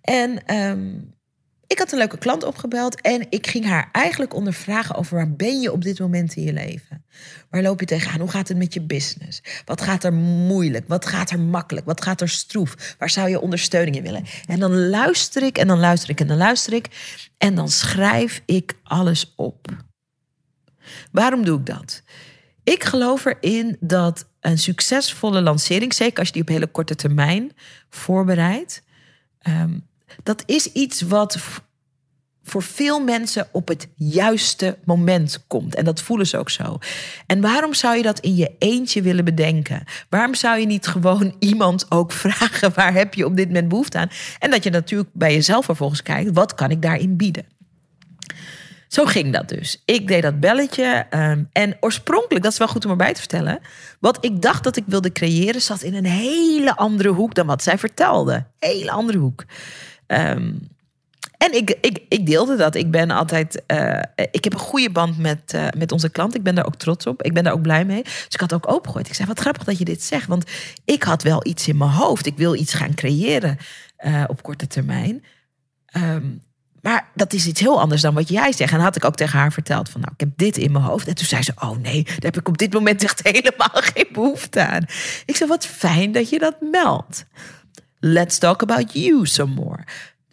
En 0.00 0.54
um, 0.56 1.14
ik 1.70 1.78
had 1.78 1.92
een 1.92 1.98
leuke 1.98 2.18
klant 2.18 2.44
opgebeld 2.44 3.00
en 3.00 3.26
ik 3.28 3.46
ging 3.46 3.64
haar 3.64 3.88
eigenlijk 3.92 4.34
ondervragen 4.34 4.94
over 4.94 5.16
waar 5.16 5.32
ben 5.32 5.60
je 5.60 5.72
op 5.72 5.82
dit 5.82 5.98
moment 5.98 6.36
in 6.36 6.42
je 6.42 6.52
leven? 6.52 7.04
Waar 7.50 7.62
loop 7.62 7.80
je 7.80 7.86
tegenaan? 7.86 8.20
Hoe 8.20 8.30
gaat 8.30 8.48
het 8.48 8.56
met 8.56 8.74
je 8.74 8.80
business? 8.80 9.42
Wat 9.64 9.80
gaat 9.80 10.04
er 10.04 10.12
moeilijk? 10.12 10.88
Wat 10.88 11.06
gaat 11.06 11.30
er 11.30 11.40
makkelijk? 11.40 11.86
Wat 11.86 12.02
gaat 12.02 12.20
er 12.20 12.28
stroef? 12.28 12.94
Waar 12.98 13.10
zou 13.10 13.28
je 13.28 13.40
ondersteuning 13.40 13.96
in 13.96 14.02
willen? 14.02 14.24
En 14.46 14.60
dan 14.60 14.88
luister 14.88 15.42
ik 15.42 15.58
en 15.58 15.66
dan 15.66 15.78
luister 15.78 16.10
ik 16.10 16.20
en 16.20 16.26
dan 16.26 16.36
luister 16.36 16.72
ik 16.72 16.86
en 17.38 17.54
dan 17.54 17.68
schrijf 17.68 18.42
ik 18.46 18.74
alles 18.82 19.32
op. 19.36 19.66
Waarom 21.12 21.44
doe 21.44 21.58
ik 21.58 21.66
dat? 21.66 22.02
Ik 22.64 22.84
geloof 22.84 23.24
erin 23.24 23.76
dat 23.80 24.28
een 24.40 24.58
succesvolle 24.58 25.40
lancering, 25.40 25.94
zeker 25.94 26.18
als 26.18 26.26
je 26.26 26.32
die 26.32 26.42
op 26.42 26.48
hele 26.48 26.66
korte 26.66 26.94
termijn 26.94 27.52
voorbereidt, 27.88 28.82
um, 29.48 29.88
dat 30.22 30.42
is 30.46 30.66
iets 30.72 31.00
wat 31.00 31.38
voor 32.42 32.62
veel 32.62 33.00
mensen 33.00 33.48
op 33.52 33.68
het 33.68 33.88
juiste 33.94 34.78
moment 34.84 35.44
komt. 35.46 35.74
En 35.74 35.84
dat 35.84 36.02
voelen 36.02 36.26
ze 36.26 36.38
ook 36.38 36.50
zo. 36.50 36.78
En 37.26 37.40
waarom 37.40 37.74
zou 37.74 37.96
je 37.96 38.02
dat 38.02 38.20
in 38.20 38.36
je 38.36 38.52
eentje 38.58 39.02
willen 39.02 39.24
bedenken? 39.24 39.84
Waarom 40.08 40.34
zou 40.34 40.58
je 40.58 40.66
niet 40.66 40.86
gewoon 40.86 41.34
iemand 41.38 41.86
ook 41.88 42.12
vragen: 42.12 42.74
waar 42.74 42.92
heb 42.92 43.14
je 43.14 43.24
op 43.24 43.36
dit 43.36 43.46
moment 43.46 43.68
behoefte 43.68 43.98
aan? 43.98 44.10
En 44.38 44.50
dat 44.50 44.64
je 44.64 44.70
natuurlijk 44.70 45.10
bij 45.12 45.32
jezelf 45.32 45.64
vervolgens 45.64 46.02
kijkt: 46.02 46.30
wat 46.32 46.54
kan 46.54 46.70
ik 46.70 46.82
daarin 46.82 47.16
bieden? 47.16 47.44
Zo 48.88 49.04
ging 49.04 49.32
dat 49.32 49.48
dus. 49.48 49.82
Ik 49.84 50.08
deed 50.08 50.22
dat 50.22 50.40
belletje. 50.40 51.06
ehm, 51.10 51.44
en 51.52 51.76
oorspronkelijk, 51.80 52.42
dat 52.42 52.52
is 52.52 52.58
wel 52.58 52.68
goed 52.68 52.84
om 52.84 52.90
erbij 52.90 53.12
te 53.12 53.20
vertellen. 53.20 53.58
Wat 54.00 54.24
ik 54.24 54.42
dacht 54.42 54.64
dat 54.64 54.76
ik 54.76 54.84
wilde 54.86 55.12
creëren, 55.12 55.60
zat 55.60 55.82
in 55.82 55.94
een 55.94 56.06
hele 56.06 56.76
andere 56.76 57.08
hoek 57.08 57.34
dan 57.34 57.46
wat 57.46 57.62
zij 57.62 57.78
vertelde. 57.78 58.46
Hele 58.58 58.90
andere 58.90 59.18
hoek. 59.18 59.44
Ehm, 60.10 60.52
en 61.38 61.54
ik, 61.54 61.76
ik, 61.80 62.00
ik 62.08 62.26
deelde 62.26 62.56
dat. 62.56 62.74
Ik 62.74 62.90
ben 62.90 63.10
altijd. 63.10 63.62
eh, 63.66 64.00
ik 64.30 64.44
heb 64.44 64.52
een 64.52 64.58
goede 64.58 64.90
band 64.90 65.18
met, 65.18 65.52
eh, 65.54 65.66
met 65.76 65.92
onze 65.92 66.10
klant. 66.10 66.34
Ik 66.34 66.42
ben 66.42 66.54
daar 66.54 66.66
ook 66.66 66.74
trots 66.74 67.06
op. 67.06 67.22
Ik 67.22 67.32
ben 67.32 67.44
daar 67.44 67.52
ook 67.52 67.62
blij 67.62 67.84
mee. 67.84 68.02
Dus 68.02 68.26
ik 68.28 68.40
had 68.40 68.52
ook 68.52 68.70
opengegooid. 68.72 69.08
Ik 69.08 69.14
zei: 69.14 69.28
Wat 69.28 69.40
grappig 69.40 69.64
dat 69.64 69.78
je 69.78 69.84
dit 69.84 70.02
zegt. 70.02 70.26
Want 70.26 70.44
ik 70.84 71.02
had 71.02 71.22
wel 71.22 71.46
iets 71.46 71.68
in 71.68 71.76
mijn 71.76 71.90
hoofd. 71.90 72.26
Ik 72.26 72.36
wil 72.36 72.54
iets 72.54 72.74
gaan 72.74 72.94
creëren 72.94 73.56
eh, 73.96 74.24
op 74.26 74.42
korte 74.42 74.66
termijn. 74.66 75.24
Ehm, 75.86 76.26
maar 76.82 77.08
dat 77.14 77.32
is 77.32 77.46
iets 77.46 77.60
heel 77.60 77.80
anders 77.80 78.02
dan 78.02 78.14
wat 78.14 78.28
jij 78.28 78.52
zegt. 78.52 78.72
En 78.72 78.80
had 78.80 78.96
ik 78.96 79.04
ook 79.04 79.16
tegen 79.16 79.38
haar 79.38 79.52
verteld: 79.52 79.88
van 79.88 80.00
nou, 80.00 80.12
ik 80.12 80.20
heb 80.20 80.30
dit 80.36 80.56
in 80.56 80.72
mijn 80.72 80.84
hoofd. 80.84 81.08
En 81.08 81.14
toen 81.14 81.26
zei 81.26 81.42
ze: 81.42 81.52
Oh 81.58 81.76
nee, 81.76 82.02
daar 82.04 82.14
heb 82.20 82.36
ik 82.38 82.48
op 82.48 82.58
dit 82.58 82.72
moment 82.72 83.02
echt 83.02 83.20
helemaal 83.32 83.82
geen 83.94 84.08
behoefte 84.12 84.66
aan. 84.66 84.84
Ik 85.24 85.36
zei: 85.36 85.48
Wat 85.48 85.66
fijn 85.66 86.12
dat 86.12 86.28
je 86.28 86.38
dat 86.38 86.56
meldt. 86.60 87.24
Let's 88.00 88.38
talk 88.38 88.62
about 88.62 88.92
you 88.92 89.26
some 89.26 89.54
more. 89.54 89.84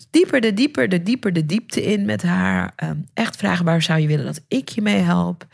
Dieper, 0.09 0.41
de 0.41 0.53
dieper, 0.53 0.89
de 0.89 1.03
dieper, 1.03 1.33
de 1.33 1.45
diepte 1.45 1.83
in 1.83 2.05
met 2.05 2.21
haar. 2.21 2.73
Ehm, 2.75 2.97
echt 3.13 3.35
vragen 3.35 3.65
waar 3.65 3.81
zou 3.81 3.99
je 3.99 4.07
willen 4.07 4.25
dat 4.25 4.41
ik 4.47 4.69
je 4.69 4.81
mee 4.81 5.01
help. 5.01 5.45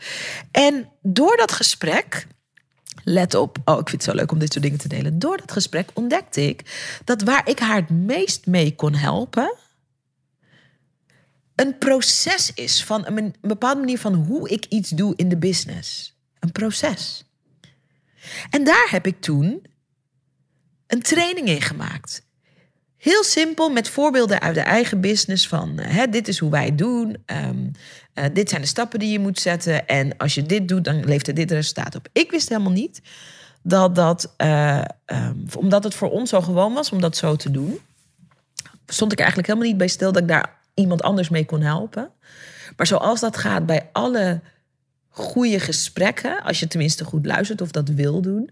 En 0.50 0.88
door 1.02 1.36
dat 1.36 1.52
gesprek, 1.52 2.26
let 3.04 3.34
op, 3.34 3.58
oh 3.64 3.78
ik 3.78 3.88
vind 3.88 4.02
het 4.02 4.10
zo 4.10 4.16
leuk 4.16 4.32
om 4.32 4.38
dit 4.38 4.52
soort 4.52 4.64
dingen 4.64 4.78
te 4.78 4.88
delen. 4.88 5.18
Door 5.18 5.36
dat 5.36 5.52
gesprek 5.52 5.90
ontdekte 5.94 6.48
ik 6.48 6.62
dat 7.04 7.22
waar 7.22 7.48
ik 7.48 7.58
haar 7.58 7.76
het 7.76 7.90
meest 7.90 8.46
mee 8.46 8.74
kon 8.74 8.94
helpen, 8.94 9.54
een 11.54 11.78
proces 11.78 12.52
is 12.54 12.84
van 12.84 13.06
een, 13.06 13.16
een 13.16 13.34
bepaalde 13.40 13.80
manier 13.80 13.98
van 13.98 14.14
hoe 14.14 14.48
ik 14.48 14.64
iets 14.68 14.90
doe 14.90 15.12
in 15.16 15.28
de 15.28 15.36
business. 15.36 16.16
Een 16.38 16.52
proces. 16.52 17.24
En 18.50 18.64
daar 18.64 18.86
heb 18.90 19.06
ik 19.06 19.20
toen 19.20 19.66
een 20.94 21.02
training 21.02 21.48
in 21.48 21.62
gemaakt. 21.62 22.26
Heel 22.96 23.24
simpel, 23.24 23.70
met 23.70 23.88
voorbeelden 23.88 24.40
uit 24.40 24.54
de 24.54 24.60
eigen 24.60 25.00
business 25.00 25.48
van 25.48 25.78
eh, 25.78 25.94
hè, 25.96 26.08
dit 26.08 26.28
is 26.28 26.38
hoe 26.38 26.50
wij 26.50 26.74
doen. 26.74 27.16
ehm, 27.26 27.66
eh, 28.14 28.24
dit 28.32 28.48
zijn 28.48 28.60
de 28.60 28.66
stappen 28.66 28.98
die 28.98 29.12
je 29.12 29.18
moet 29.18 29.40
zetten. 29.40 29.86
En 29.86 30.16
als 30.16 30.34
je 30.34 30.42
dit 30.42 30.68
doet, 30.68 30.84
dan 30.84 31.04
levert 31.04 31.26
het 31.26 31.36
dit 31.36 31.50
resultaat 31.50 31.94
op. 31.94 32.08
Ik 32.12 32.30
wist 32.30 32.48
helemaal 32.48 32.72
niet 32.72 33.02
dat 33.62 33.94
dat, 33.94 34.34
eh, 34.36 34.84
ehm, 35.04 35.36
omdat 35.58 35.84
het 35.84 35.94
voor 35.94 36.10
ons 36.10 36.30
zo 36.30 36.40
gewoon 36.40 36.72
was 36.72 36.90
om 36.90 37.00
dat 37.00 37.16
zo 37.16 37.36
te 37.36 37.50
doen, 37.50 37.78
stond 38.86 39.12
ik 39.12 39.18
eigenlijk 39.18 39.48
helemaal 39.48 39.68
niet 39.68 39.78
bij 39.78 39.88
stil 39.88 40.12
dat 40.12 40.22
ik 40.22 40.28
daar 40.28 40.58
iemand 40.74 41.02
anders 41.02 41.28
mee 41.28 41.44
kon 41.44 41.60
helpen. 41.60 42.10
Maar 42.76 42.86
zoals 42.86 43.20
dat 43.20 43.36
gaat 43.36 43.66
bij 43.66 43.88
alle 43.92 44.40
goede 45.08 45.60
gesprekken, 45.60 46.42
als 46.42 46.60
je 46.60 46.68
tenminste 46.68 47.04
goed 47.04 47.26
luistert 47.26 47.60
of 47.60 47.70
dat 47.70 47.88
wil 47.88 48.20
doen, 48.20 48.50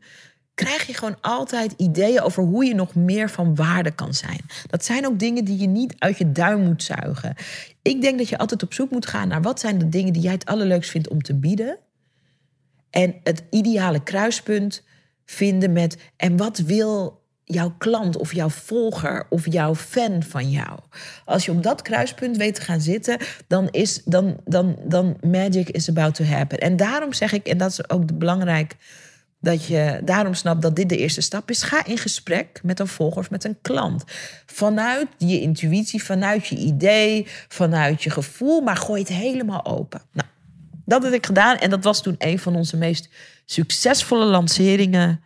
krijg 0.65 0.87
je 0.87 0.95
gewoon 0.95 1.17
altijd 1.21 1.75
ideeën 1.77 2.21
over 2.21 2.43
hoe 2.43 2.65
je 2.65 2.75
nog 2.75 2.95
meer 2.95 3.31
van 3.31 3.55
waarde 3.55 3.91
kan 3.91 4.15
zijn. 4.15 4.41
Dat 4.67 4.85
zijn 4.85 5.07
ook 5.07 5.19
dingen 5.19 5.45
die 5.45 5.59
je 5.59 5.67
niet 5.67 5.95
uit 5.99 6.19
je 6.19 6.33
duim 6.33 6.61
moet 6.65 6.83
zuigen. 6.83 7.35
Ik 7.83 8.01
denk 8.03 8.19
dat 8.19 8.29
je 8.29 8.39
altijd 8.39 8.63
op 8.63 8.73
zoek 8.73 8.91
moet 8.91 9.07
gaan 9.07 9.29
naar 9.29 9.43
wat 9.43 9.61
zijn 9.61 9.79
de 9.79 9.89
dingen 9.89 10.13
die 10.13 10.23
jij 10.23 10.33
het 10.33 10.47
allerleukst 10.47 10.91
vindt 10.91 11.09
om 11.09 11.23
te 11.23 11.35
bieden. 11.35 11.79
En 12.91 13.15
het 13.23 13.43
ideale 13.51 14.03
kruispunt 14.03 14.83
vinden 15.25 15.73
met 15.73 15.97
en 16.17 16.37
wat 16.37 16.59
wil 16.59 17.21
jouw 17.45 17.75
klant 17.79 18.17
of 18.17 18.35
jouw 18.35 18.49
volger 18.49 19.27
of 19.29 19.53
jouw 19.53 19.75
fan 19.75 20.23
van 20.23 20.51
jou. 20.51 20.79
Als 21.25 21.45
je 21.45 21.51
op 21.51 21.63
dat 21.63 21.83
kruispunt 21.83 22.37
weet 22.37 22.55
te 22.55 22.61
gaan 22.61 22.81
zitten, 22.81 23.19
dan 23.47 23.69
is 23.71 24.03
dan 24.05 24.41
dan 24.45 24.77
dan 24.85 25.17
magic 25.21 25.71
is 25.71 25.89
about 25.89 26.15
to 26.15 26.25
happen. 26.25 26.59
En 26.59 26.77
daarom 26.77 27.13
zeg 27.13 27.33
ik 27.33 27.47
en 27.47 27.59
dat 27.59 27.71
is 27.71 27.91
ook 27.91 28.19
belangrijk 28.19 28.77
dat 29.43 29.67
je 29.67 30.01
daarom 30.05 30.35
snapt 30.35 30.63
dat 30.63 30.77
dit 30.77 30.89
de 30.89 30.97
eerste 30.97 31.21
stap 31.21 31.51
is. 31.51 31.63
Ga 31.63 31.85
in 31.85 31.99
gesprek 31.99 32.61
met 32.63 32.81
een 32.81 32.87
volger 32.87 33.19
of 33.19 33.31
met 33.31 33.45
een 33.45 33.59
klant. 33.63 34.05
Vanuit 34.47 35.09
je 35.19 35.41
intuïtie, 35.41 36.05
vanuit 36.05 36.47
je 36.47 36.57
idee, 36.57 37.27
vanuit 37.49 38.03
je 38.03 38.11
gevoel, 38.11 38.61
maar 38.61 38.77
gooi 38.77 39.01
het 39.01 39.09
helemaal 39.09 39.65
open. 39.65 40.03
Nou, 40.13 40.29
dat 40.85 41.03
heb 41.03 41.13
ik 41.13 41.27
gedaan 41.27 41.57
en 41.57 41.71
dat 41.71 41.85
was 41.85 42.03
toen 42.03 42.15
een 42.19 42.39
van 42.39 42.57
onze 42.57 42.77
meest 42.77 43.09
succesvolle 43.45 44.25
lanceringen. 44.25 45.23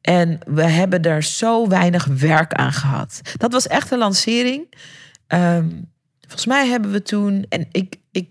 En 0.00 0.38
we 0.46 0.62
hebben 0.62 1.02
daar 1.02 1.22
zo 1.22 1.68
weinig 1.68 2.04
werk 2.04 2.52
aan 2.52 2.72
gehad. 2.72 3.20
Dat 3.36 3.52
was 3.52 3.66
echt 3.66 3.90
een 3.90 3.98
lancering. 3.98 4.74
Ehm, 5.26 5.68
volgens 6.20 6.46
mij 6.46 6.68
hebben 6.68 6.90
we 6.90 7.02
toen, 7.02 7.46
en 7.48 7.66
ik, 7.70 7.96
ik, 8.10 8.28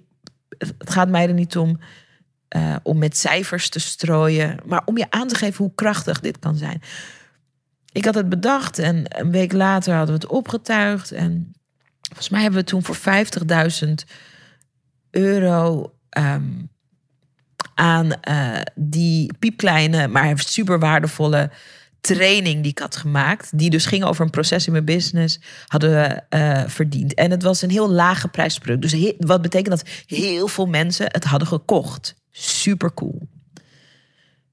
het 0.58 0.89
gaat 0.89 1.10
mij 1.10 1.27
er 1.27 1.34
niet 1.34 1.58
om 1.58 1.79
eh, 2.53 2.75
om 2.83 2.98
met 2.98 3.17
cijfers 3.17 3.69
te 3.69 3.79
strooien, 3.79 4.57
maar 4.65 4.81
om 4.86 4.98
je 4.98 5.05
aan 5.10 5.27
te 5.27 5.36
geven 5.36 5.63
hoe 5.63 5.75
krachtig 5.75 6.19
dit 6.19 6.39
kan 6.39 6.55
zijn. 6.55 6.81
Ik 7.91 8.05
had 8.05 8.15
het 8.15 8.29
bedacht 8.29 8.79
en 8.79 9.03
een 9.07 9.31
week 9.31 9.51
later 9.51 9.95
hadden 9.95 10.15
we 10.15 10.22
het 10.22 10.31
opgetuigd. 10.31 11.12
En 11.12 11.53
volgens 12.01 12.29
mij 12.29 12.41
hebben 12.41 12.60
we 12.60 12.65
toen 12.65 12.83
voor 12.83 12.98
50.000 12.98 13.93
euro 15.10 15.93
ehm, 16.10 16.51
aan 17.75 18.12
eh, 18.12 18.62
die 18.75 19.33
piepkleine, 19.39 20.07
maar 20.07 20.39
super 20.39 20.79
waardevolle 20.79 21.50
training 22.01 22.62
die 22.62 22.72
ik 22.72 22.79
had 22.79 22.95
gemaakt, 22.95 23.57
die 23.57 23.69
dus 23.69 23.86
ging 23.86 24.03
over 24.03 24.24
een 24.24 24.29
proces 24.29 24.65
in 24.65 24.72
mijn 24.72 24.86
business, 24.86 25.39
hadden 25.67 25.91
we 25.91 26.22
eh, 26.29 26.63
verdiend. 26.67 27.13
En 27.13 27.31
het 27.31 27.43
was 27.43 27.62
een 27.62 27.69
heel 27.69 27.89
lage 27.89 28.27
prijsproduct. 28.27 28.81
Dus 28.81 29.13
wat 29.17 29.41
betekent 29.41 29.69
dat 29.69 29.89
heel 30.05 30.48
veel 30.48 30.65
mensen 30.65 31.05
het 31.12 31.24
hadden 31.24 31.48
gekocht. 31.48 32.22
Super 32.36 32.94
cool. 32.94 33.28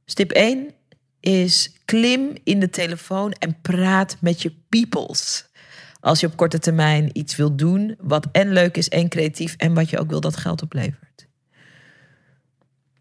Stip 0.05 0.31
1 0.31 0.75
is 1.21 1.73
klim 1.85 2.37
in 2.45 2.61
de 2.61 2.71
telefoon 2.71 3.33
en 3.33 3.61
praat 3.61 4.17
met 4.21 4.43
je 4.43 4.53
peoples. 4.69 5.49
Als 6.01 6.21
je 6.21 6.27
op 6.27 6.37
korte 6.37 6.59
termijn 6.59 7.11
iets 7.13 7.37
wil 7.37 7.57
doen 7.57 7.97
wat 7.99 8.27
en 8.33 8.53
leuk 8.53 8.77
is 8.77 8.89
en 8.89 9.09
creatief 9.09 9.55
en 9.57 9.75
wat 9.75 9.91
je 9.91 9.99
ook 9.99 10.11
wil 10.11 10.21
dat 10.21 10.37
geld 10.37 10.63
oplevert. 10.63 11.27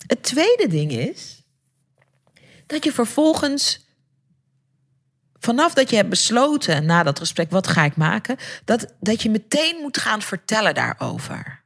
Het 0.08 0.24
tweede 0.24 0.68
ding 0.68 0.92
is 0.92 1.44
dat 2.66 2.84
je 2.84 2.92
vervolgens 2.92 3.88
vanaf 5.40 5.74
dat 5.74 5.90
je 5.90 5.96
hebt 5.96 6.10
besloten 6.10 6.86
na 6.86 7.04
dat 7.04 7.20
gesprek, 7.20 7.52
wat 7.52 7.68
ga 7.68 7.84
ik 7.84 7.96
maken, 7.96 8.38
dat, 8.66 8.94
dat 9.00 9.22
je 9.22 9.30
meteen 9.30 9.78
moet 9.82 9.98
gaan 9.98 10.22
vertellen 10.22 10.74
daarover. 10.74 11.59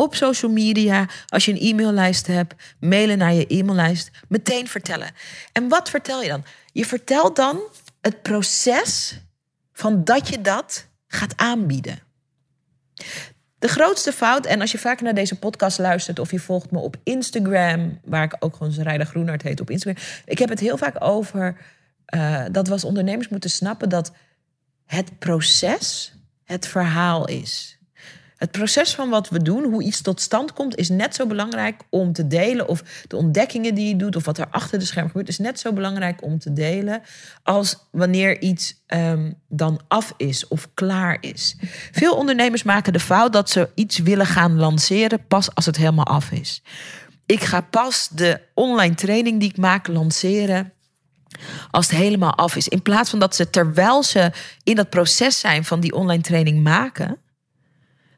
Op 0.00 0.14
social 0.14 0.50
media, 0.50 1.08
als 1.26 1.44
je 1.44 1.52
een 1.52 1.60
e-maillijst 1.60 2.26
hebt, 2.26 2.54
mailen 2.78 3.18
naar 3.18 3.32
je 3.34 3.46
e-maillijst, 3.46 4.10
meteen 4.28 4.68
vertellen. 4.68 5.10
En 5.52 5.68
wat 5.68 5.90
vertel 5.90 6.22
je 6.22 6.28
dan? 6.28 6.44
Je 6.72 6.86
vertelt 6.86 7.36
dan 7.36 7.60
het 8.00 8.22
proces 8.22 9.20
van 9.72 10.04
dat 10.04 10.28
je 10.28 10.40
dat 10.40 10.86
gaat 11.06 11.36
aanbieden. 11.36 11.98
De 13.58 13.68
grootste 13.68 14.12
fout, 14.12 14.46
en 14.46 14.60
als 14.60 14.72
je 14.72 14.78
vaker 14.78 15.04
naar 15.04 15.14
deze 15.14 15.38
podcast 15.38 15.78
luistert 15.78 16.18
of 16.18 16.30
je 16.30 16.40
volgt 16.40 16.70
me 16.70 16.78
op 16.78 16.96
Instagram, 17.02 18.00
waar 18.04 18.24
ik 18.24 18.36
ook 18.38 18.56
gewoon 18.56 18.72
Rijder 18.72 19.06
Groenhart 19.06 19.42
heet 19.42 19.60
op 19.60 19.70
Instagram. 19.70 20.04
Ik 20.24 20.38
heb 20.38 20.48
het 20.48 20.60
heel 20.60 20.76
vaak 20.76 20.96
over 20.98 21.56
eh, 22.04 22.44
dat 22.52 22.66
we 22.66 22.72
als 22.72 22.84
ondernemers 22.84 23.28
moeten 23.28 23.50
snappen 23.50 23.88
dat 23.88 24.12
het 24.86 25.18
proces 25.18 26.14
het 26.44 26.66
verhaal 26.66 27.28
is. 27.28 27.79
Het 28.40 28.50
proces 28.50 28.94
van 28.94 29.08
wat 29.08 29.28
we 29.28 29.42
doen, 29.42 29.64
hoe 29.64 29.82
iets 29.82 30.00
tot 30.00 30.20
stand 30.20 30.52
komt, 30.52 30.76
is 30.76 30.88
net 30.88 31.14
zo 31.14 31.26
belangrijk 31.26 31.82
om 31.90 32.12
te 32.12 32.26
delen. 32.26 32.68
Of 32.68 32.82
de 33.06 33.16
ontdekkingen 33.16 33.74
die 33.74 33.88
je 33.88 33.96
doet, 33.96 34.16
of 34.16 34.24
wat 34.24 34.38
er 34.38 34.48
achter 34.50 34.78
de 34.78 34.84
schermen 34.84 35.10
gebeurt, 35.10 35.28
is 35.28 35.38
net 35.38 35.60
zo 35.60 35.72
belangrijk 35.72 36.22
om 36.22 36.38
te 36.38 36.52
delen. 36.52 37.02
Als 37.42 37.76
wanneer 37.90 38.40
iets 38.40 38.82
ehm, 38.86 39.32
dan 39.48 39.80
af 39.88 40.14
is 40.16 40.48
of 40.48 40.68
klaar 40.74 41.16
is. 41.20 41.56
Veel 41.92 42.16
ondernemers 42.16 42.62
maken 42.62 42.92
de 42.92 43.00
fout 43.00 43.32
dat 43.32 43.50
ze 43.50 43.68
iets 43.74 43.98
willen 43.98 44.26
gaan 44.26 44.56
lanceren 44.56 45.26
pas 45.26 45.54
als 45.54 45.66
het 45.66 45.76
helemaal 45.76 46.06
af 46.06 46.30
is. 46.30 46.62
Ik 47.26 47.42
ga 47.42 47.60
pas 47.60 48.08
de 48.08 48.40
online 48.54 48.94
training 48.94 49.40
die 49.40 49.50
ik 49.50 49.56
maak 49.56 49.86
lanceren 49.86 50.72
als 51.70 51.90
het 51.90 51.96
helemaal 51.96 52.34
af 52.34 52.56
is. 52.56 52.68
In 52.68 52.82
plaats 52.82 53.10
van 53.10 53.18
dat 53.18 53.34
ze 53.34 53.50
terwijl 53.50 54.02
ze 54.02 54.32
in 54.62 54.74
dat 54.74 54.90
proces 54.90 55.40
zijn 55.40 55.64
van 55.64 55.80
die 55.80 55.94
online 55.94 56.22
training 56.22 56.62
maken, 56.62 57.18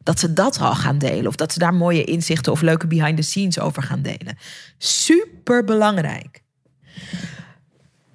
dat 0.03 0.19
ze 0.19 0.33
dat 0.33 0.61
al 0.61 0.75
gaan 0.75 0.99
delen. 0.99 1.27
Of 1.27 1.37
dat 1.37 1.53
ze 1.53 1.59
daar 1.59 1.75
mooie 1.75 2.05
inzichten 2.05 2.53
of 2.53 2.61
leuke 2.61 2.87
behind 2.87 3.17
the 3.17 3.23
scenes 3.23 3.59
over 3.59 3.83
gaan 3.83 4.03
delen. 4.03 4.39
Super 4.79 5.65
belangrijk. 5.65 6.43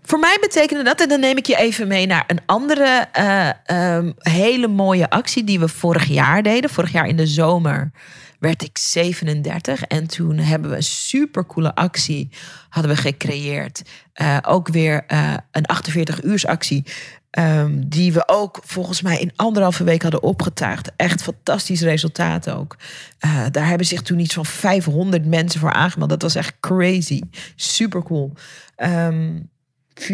Voor 0.07 0.19
mij 0.19 0.37
betekende 0.41 0.83
dat, 0.83 1.01
en 1.01 1.09
dan 1.09 1.19
neem 1.19 1.37
ik 1.37 1.45
je 1.45 1.57
even 1.57 1.87
mee 1.87 2.05
naar 2.05 2.23
een 2.27 2.39
andere 2.45 3.07
eh, 3.11 3.49
ehm, 3.63 4.11
hele 4.17 4.67
mooie 4.67 5.09
actie 5.09 5.43
die 5.43 5.59
we 5.59 5.67
vorig 5.67 6.05
jaar 6.05 6.43
deden. 6.43 6.69
Vorig 6.69 6.91
jaar 6.91 7.07
in 7.07 7.17
de 7.17 7.27
zomer 7.27 7.91
werd 8.39 8.63
ik 8.63 8.77
37 8.77 9.83
en 9.83 10.07
toen 10.07 10.37
hebben 10.37 10.69
we 10.69 10.75
een 10.75 10.83
supercoole 10.83 11.75
actie 11.75 12.29
hadden 12.69 12.95
we 12.95 13.01
gecreëerd. 13.01 13.81
Eh, 14.13 14.37
ook 14.41 14.67
weer 14.67 15.03
eh, 15.07 15.33
een 15.51 15.65
48 15.65 16.23
uursactie 16.23 16.85
Ehm, 17.29 17.83
die 17.85 18.13
we 18.13 18.27
ook 18.27 18.59
volgens 18.63 19.01
mij 19.01 19.19
in 19.19 19.31
anderhalve 19.35 19.83
week 19.83 20.01
hadden 20.01 20.23
opgetuigd. 20.23 20.91
Echt 20.95 21.21
fantastisch 21.21 21.81
resultaat 21.81 22.49
ook. 22.49 22.77
Uh, 23.25 23.45
daar 23.51 23.67
hebben 23.67 23.87
zich 23.87 24.01
toen 24.01 24.19
iets 24.19 24.33
van 24.33 24.45
500 24.45 25.25
mensen 25.25 25.59
voor 25.59 25.73
aangemeld. 25.73 26.09
Dat 26.09 26.21
was 26.21 26.35
echt 26.35 26.59
crazy. 26.59 27.21
Super 27.55 28.03
cool. 28.03 28.33
Um, 28.77 29.49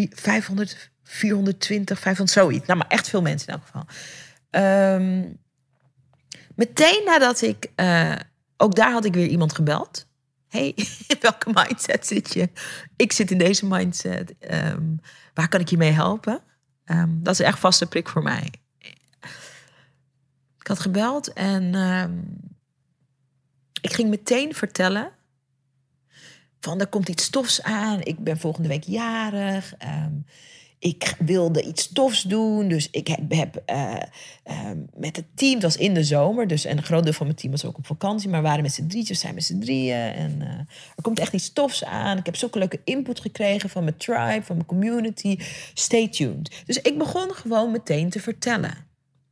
500, 0.10 0.91
420, 1.03 2.00
500, 2.00 2.38
zoiets. 2.38 2.67
Nou, 2.67 2.79
maar 2.79 2.88
echt 2.88 3.10
veel 3.10 3.22
mensen 3.22 3.48
in 3.48 3.53
elk 3.53 3.63
geval. 3.65 3.86
Um, 4.96 5.38
meteen 6.55 7.01
nadat 7.05 7.41
ik... 7.41 7.67
Uh, 7.75 8.15
ook 8.58 8.75
daar 8.75 8.91
had 8.91 9.05
ik 9.05 9.13
weer 9.13 9.27
iemand 9.27 9.55
gebeld. 9.55 10.08
hey, 10.48 10.74
in 11.08 11.17
welke 11.22 11.51
mindset 11.53 12.08
zit 12.08 12.34
je? 12.34 12.50
Ik 12.96 13.12
zit 13.12 13.32
in 13.32 13.38
deze 13.38 13.65
mindset. 13.65 14.34
Um, 14.51 15.00
waar 15.34 15.48
kan 15.48 15.60
ik 15.60 15.70
je 15.70 15.77
mee 15.77 15.91
helpen? 15.91 16.41
Um, 16.86 17.24
dat 17.24 17.34
is 17.34 17.40
echt 17.40 17.60
vaste 17.60 17.86
prik 17.86 18.10
voor 18.10 18.24
mij. 18.24 18.54
Ik 20.60 20.68
had 20.68 20.80
gebeld 20.80 21.34
en 21.34 21.75
um, 21.75 22.38
ik 23.82 23.94
ging 23.94 24.10
meteen 24.10 24.54
vertellen 24.54 25.12
van 26.60 26.80
er 26.80 26.88
komt 26.88 27.10
iets 27.10 27.30
tofs 27.30 27.62
aan. 27.62 28.02
Ik 28.02 28.20
ben 28.20 28.38
volgende 28.38 28.68
week 28.68 28.84
jarig. 28.84 29.74
Um, 29.82 30.25
ik 30.84 31.16
wilde 31.20 31.63
iets 31.63 31.92
tofs 31.92 32.22
doen. 32.22 32.68
Dus 32.68 32.90
ik 32.92 33.08
heb, 33.08 33.62
uh, 33.70 33.96
uh, 34.46 34.72
met 34.96 35.16
het 35.16 35.25
team, 35.36 35.54
het 35.54 35.63
was 35.63 35.78
in 35.78 35.94
de 35.94 36.04
zomer. 36.04 36.48
Dus, 36.48 36.66
en 36.66 36.78
een 36.78 36.84
groot 36.84 37.04
deel 37.04 37.13
van 37.13 37.25
mijn 37.25 37.38
team 37.38 37.52
was 37.52 37.66
ook 37.66 37.78
op 37.78 37.86
vakantie. 37.86 38.30
Maar 38.30 38.42
waren 38.42 38.62
met 38.62 38.74
z'n 38.74 38.88
drietjes, 38.88 39.20
zijn 39.20 39.34
met 39.34 39.44
z'n 39.44 39.60
drieën. 39.60 40.13
En 40.13 40.38
uh, 40.42 40.48
er 40.96 41.02
komt 41.02 41.20
echt 41.20 41.34
iets 41.34 41.54
tofs 41.54 41.84
aan. 41.84 42.18
Ik 42.18 42.25
heb 42.25 42.36
zulke 42.36 42.60
leuke 42.60 42.80
input 42.84 43.20
gekregen 43.20 43.70
van 43.70 43.84
mijn 43.84 43.98
tribe, 43.98 44.42
van 44.44 44.56
mijn 44.56 44.68
community. 44.68 45.38
Stay 45.74 46.08
tuned. 46.08 46.63
Dus 46.66 46.82
ik 46.82 46.98
begon 46.98 47.34
gewoon 47.34 47.72
meteen 47.72 48.10
te 48.10 48.20
vertellen. 48.20 48.74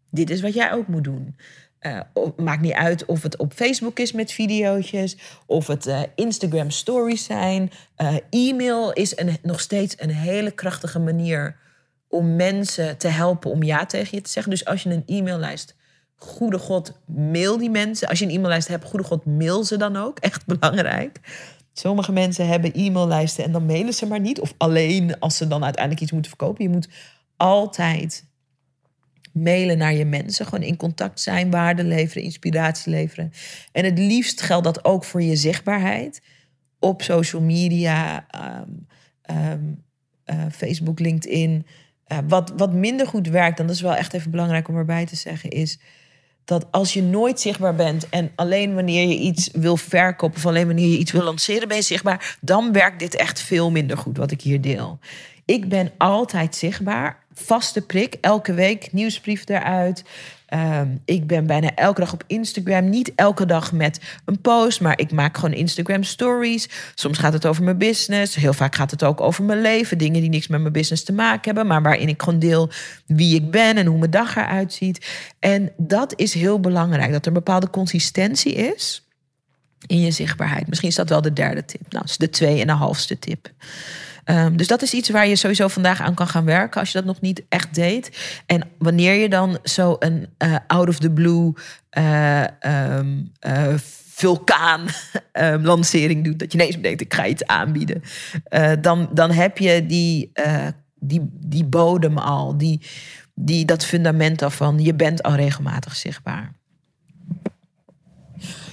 Dit 0.09 0.29
is 0.29 0.41
wat 0.41 0.53
jij 0.53 0.71
ook 0.71 0.87
moet 0.87 1.03
doen. 1.03 1.35
Uh, 1.81 1.99
maakt 2.37 2.61
niet 2.61 2.73
uit 2.73 3.05
of 3.05 3.23
het 3.23 3.37
op 3.37 3.53
Facebook 3.53 3.99
is 3.99 4.11
met 4.11 4.31
video's, 4.31 5.15
of 5.45 5.67
het 5.67 5.87
uh, 5.87 6.01
Instagram 6.15 6.69
stories 6.69 7.23
zijn. 7.23 7.71
Uh, 7.97 8.15
e-mail 8.29 8.93
is 8.93 9.17
een, 9.17 9.37
nog 9.41 9.59
steeds 9.59 9.95
een 9.97 10.09
hele 10.09 10.51
krachtige 10.51 10.99
manier 10.99 11.57
om 12.07 12.35
mensen 12.35 12.97
te 12.97 13.07
helpen 13.07 13.51
om 13.51 13.63
ja 13.63 13.85
tegen 13.85 14.17
je 14.17 14.23
te 14.23 14.29
zeggen. 14.29 14.51
Dus 14.51 14.65
als 14.65 14.83
je 14.83 14.89
een 14.89 15.03
e-maillijst, 15.05 15.75
goede 16.15 16.59
god, 16.59 16.99
mail 17.05 17.57
die 17.57 17.69
mensen. 17.69 18.07
Als 18.07 18.19
je 18.19 18.25
een 18.25 18.31
e-maillijst 18.31 18.67
hebt, 18.67 18.85
goede 18.85 19.05
god, 19.05 19.25
mail 19.25 19.63
ze 19.63 19.77
dan 19.77 19.95
ook. 19.95 20.19
Echt 20.29 20.45
belangrijk. 20.45 21.19
Sommige 21.73 22.11
mensen 22.11 22.47
hebben 22.47 22.73
e-maillijsten 22.73 23.43
en 23.43 23.51
dan 23.51 23.65
mailen 23.65 23.93
ze 23.93 24.05
maar 24.05 24.19
niet. 24.19 24.39
Of 24.39 24.53
alleen 24.57 25.19
als 25.19 25.37
ze 25.37 25.47
dan 25.47 25.63
uiteindelijk 25.63 26.03
iets 26.03 26.11
moeten 26.11 26.31
verkopen. 26.31 26.63
Je 26.63 26.69
moet 26.69 26.89
altijd 27.37 28.29
mailen 29.33 29.77
naar 29.77 29.93
je 29.93 30.05
mensen. 30.05 30.45
Gewoon 30.45 30.63
in 30.63 30.77
contact 30.77 31.19
zijn, 31.19 31.51
waarde 31.51 31.83
leveren, 31.83 32.23
inspiratie 32.23 32.91
leveren. 32.91 33.31
En 33.71 33.85
het 33.85 33.97
liefst 33.97 34.41
geldt 34.41 34.63
dat 34.63 34.85
ook 34.85 35.03
voor 35.03 35.21
je 35.21 35.35
zichtbaarheid 35.35 36.21
op 36.79 37.01
social 37.01 37.41
media, 37.41 38.25
um, 38.35 38.87
um, 39.35 39.83
uh, 40.25 40.45
Facebook, 40.51 40.99
LinkedIn. 40.99 41.65
Uh, 42.07 42.17
wat, 42.27 42.53
wat 42.57 42.73
minder 42.73 43.07
goed 43.07 43.27
werkt, 43.27 43.59
en 43.59 43.65
dat 43.65 43.75
is 43.75 43.81
wel 43.81 43.95
echt 43.95 44.13
even 44.13 44.31
belangrijk 44.31 44.67
om 44.67 44.75
erbij 44.75 45.05
te 45.05 45.15
zeggen, 45.15 45.49
is 45.49 45.79
dat 46.45 46.71
als 46.71 46.93
je 46.93 47.03
nooit 47.03 47.39
zichtbaar 47.39 47.75
bent 47.75 48.09
en 48.09 48.31
alleen 48.35 48.73
wanneer 48.73 49.07
je 49.07 49.17
iets 49.17 49.49
wil 49.53 49.77
verkopen 49.77 50.37
of 50.37 50.45
alleen 50.45 50.65
wanneer 50.65 50.87
je 50.87 50.97
iets 50.97 51.11
wil 51.11 51.23
lanceren 51.23 51.67
ben 51.67 51.77
je 51.77 51.83
zichtbaar, 51.83 52.37
dan 52.41 52.71
werkt 52.71 52.99
dit 52.99 53.15
echt 53.15 53.41
veel 53.41 53.71
minder 53.71 53.97
goed 53.97 54.17
wat 54.17 54.31
ik 54.31 54.41
hier 54.41 54.61
deel. 54.61 54.99
Ik 55.45 55.69
ben 55.69 55.91
altijd 55.97 56.55
zichtbaar 56.55 57.23
vaste 57.33 57.81
prik. 57.81 58.17
Elke 58.21 58.53
week 58.53 58.91
nieuwsbrief 58.91 59.49
eruit. 59.49 60.03
Um, 60.53 61.01
ik 61.05 61.27
ben 61.27 61.45
bijna 61.45 61.75
elke 61.75 61.99
dag 61.99 62.13
op 62.13 62.23
Instagram. 62.27 62.89
Niet 62.89 63.11
elke 63.15 63.45
dag 63.45 63.71
met 63.71 64.01
een 64.25 64.41
post, 64.41 64.81
maar 64.81 64.99
ik 64.99 65.11
maak 65.11 65.37
gewoon 65.37 65.53
Instagram 65.53 66.03
stories. 66.03 66.69
Soms 66.95 67.17
gaat 67.17 67.33
het 67.33 67.45
over 67.45 67.63
mijn 67.63 67.77
business. 67.77 68.35
Heel 68.35 68.53
vaak 68.53 68.75
gaat 68.75 68.91
het 68.91 69.03
ook 69.03 69.21
over 69.21 69.43
mijn 69.43 69.61
leven. 69.61 69.97
Dingen 69.97 70.21
die 70.21 70.29
niks 70.29 70.47
met 70.47 70.61
mijn 70.61 70.73
business 70.73 71.03
te 71.03 71.13
maken 71.13 71.41
hebben, 71.43 71.67
maar 71.67 71.81
waarin 71.81 72.07
ik 72.07 72.21
gewoon 72.21 72.39
deel 72.39 72.69
wie 73.05 73.35
ik 73.35 73.51
ben 73.51 73.77
en 73.77 73.85
hoe 73.85 73.97
mijn 73.97 74.11
dag 74.11 74.35
eruit 74.35 74.73
ziet. 74.73 75.05
En 75.39 75.71
dat 75.77 76.13
is 76.15 76.33
heel 76.33 76.59
belangrijk, 76.59 77.11
dat 77.11 77.21
er 77.21 77.27
een 77.27 77.33
bepaalde 77.33 77.69
consistentie 77.69 78.53
is 78.53 79.07
in 79.87 79.99
je 79.99 80.11
zichtbaarheid. 80.11 80.67
Misschien 80.67 80.89
is 80.89 80.95
dat 80.95 81.09
wel 81.09 81.21
de 81.21 81.33
derde 81.33 81.65
tip. 81.65 81.81
Nou, 81.81 82.01
dat 82.01 82.09
is 82.09 82.17
de 82.17 82.29
twee 82.29 82.61
en 82.61 82.69
een 82.69 82.75
halfste 82.75 83.19
tip. 83.19 83.51
Um, 84.25 84.57
dus 84.57 84.67
dat 84.67 84.81
is 84.81 84.93
iets 84.93 85.09
waar 85.09 85.27
je 85.27 85.35
sowieso 85.35 85.67
vandaag 85.67 86.01
aan 86.01 86.13
kan 86.13 86.27
gaan 86.27 86.45
werken 86.45 86.79
als 86.79 86.91
je 86.91 86.97
dat 86.97 87.07
nog 87.07 87.21
niet 87.21 87.43
echt 87.49 87.75
deed. 87.75 88.17
En 88.45 88.69
wanneer 88.77 89.13
je 89.13 89.29
dan 89.29 89.59
zo 89.63 89.95
een 89.99 90.27
uh, 90.37 90.55
out 90.67 90.87
of 90.87 90.99
the 90.99 91.11
blue 91.11 91.53
uh, 91.97 92.43
um, 92.97 93.31
uh, 93.47 93.73
vulkaan 94.13 94.87
um, 95.33 95.65
lancering 95.71 96.23
doet, 96.23 96.39
dat 96.39 96.51
je 96.51 96.57
ineens 96.57 96.75
bedenkt 96.75 97.01
ik 97.01 97.13
ga 97.13 97.25
iets 97.25 97.45
aanbieden, 97.45 98.01
dan, 98.81 99.09
dan 99.13 99.31
heb 99.31 99.57
je 99.57 99.85
die, 99.85 100.31
die, 100.99 101.29
die 101.31 101.65
bodem 101.65 102.17
al, 102.17 102.57
die, 102.57 102.81
die, 103.35 103.65
dat 103.65 103.85
fundament 103.85 104.41
al 104.41 104.49
van 104.49 104.79
je 104.79 104.93
bent 104.93 105.23
al 105.23 105.35
regelmatig 105.35 105.95
zichtbaar. 105.95 106.59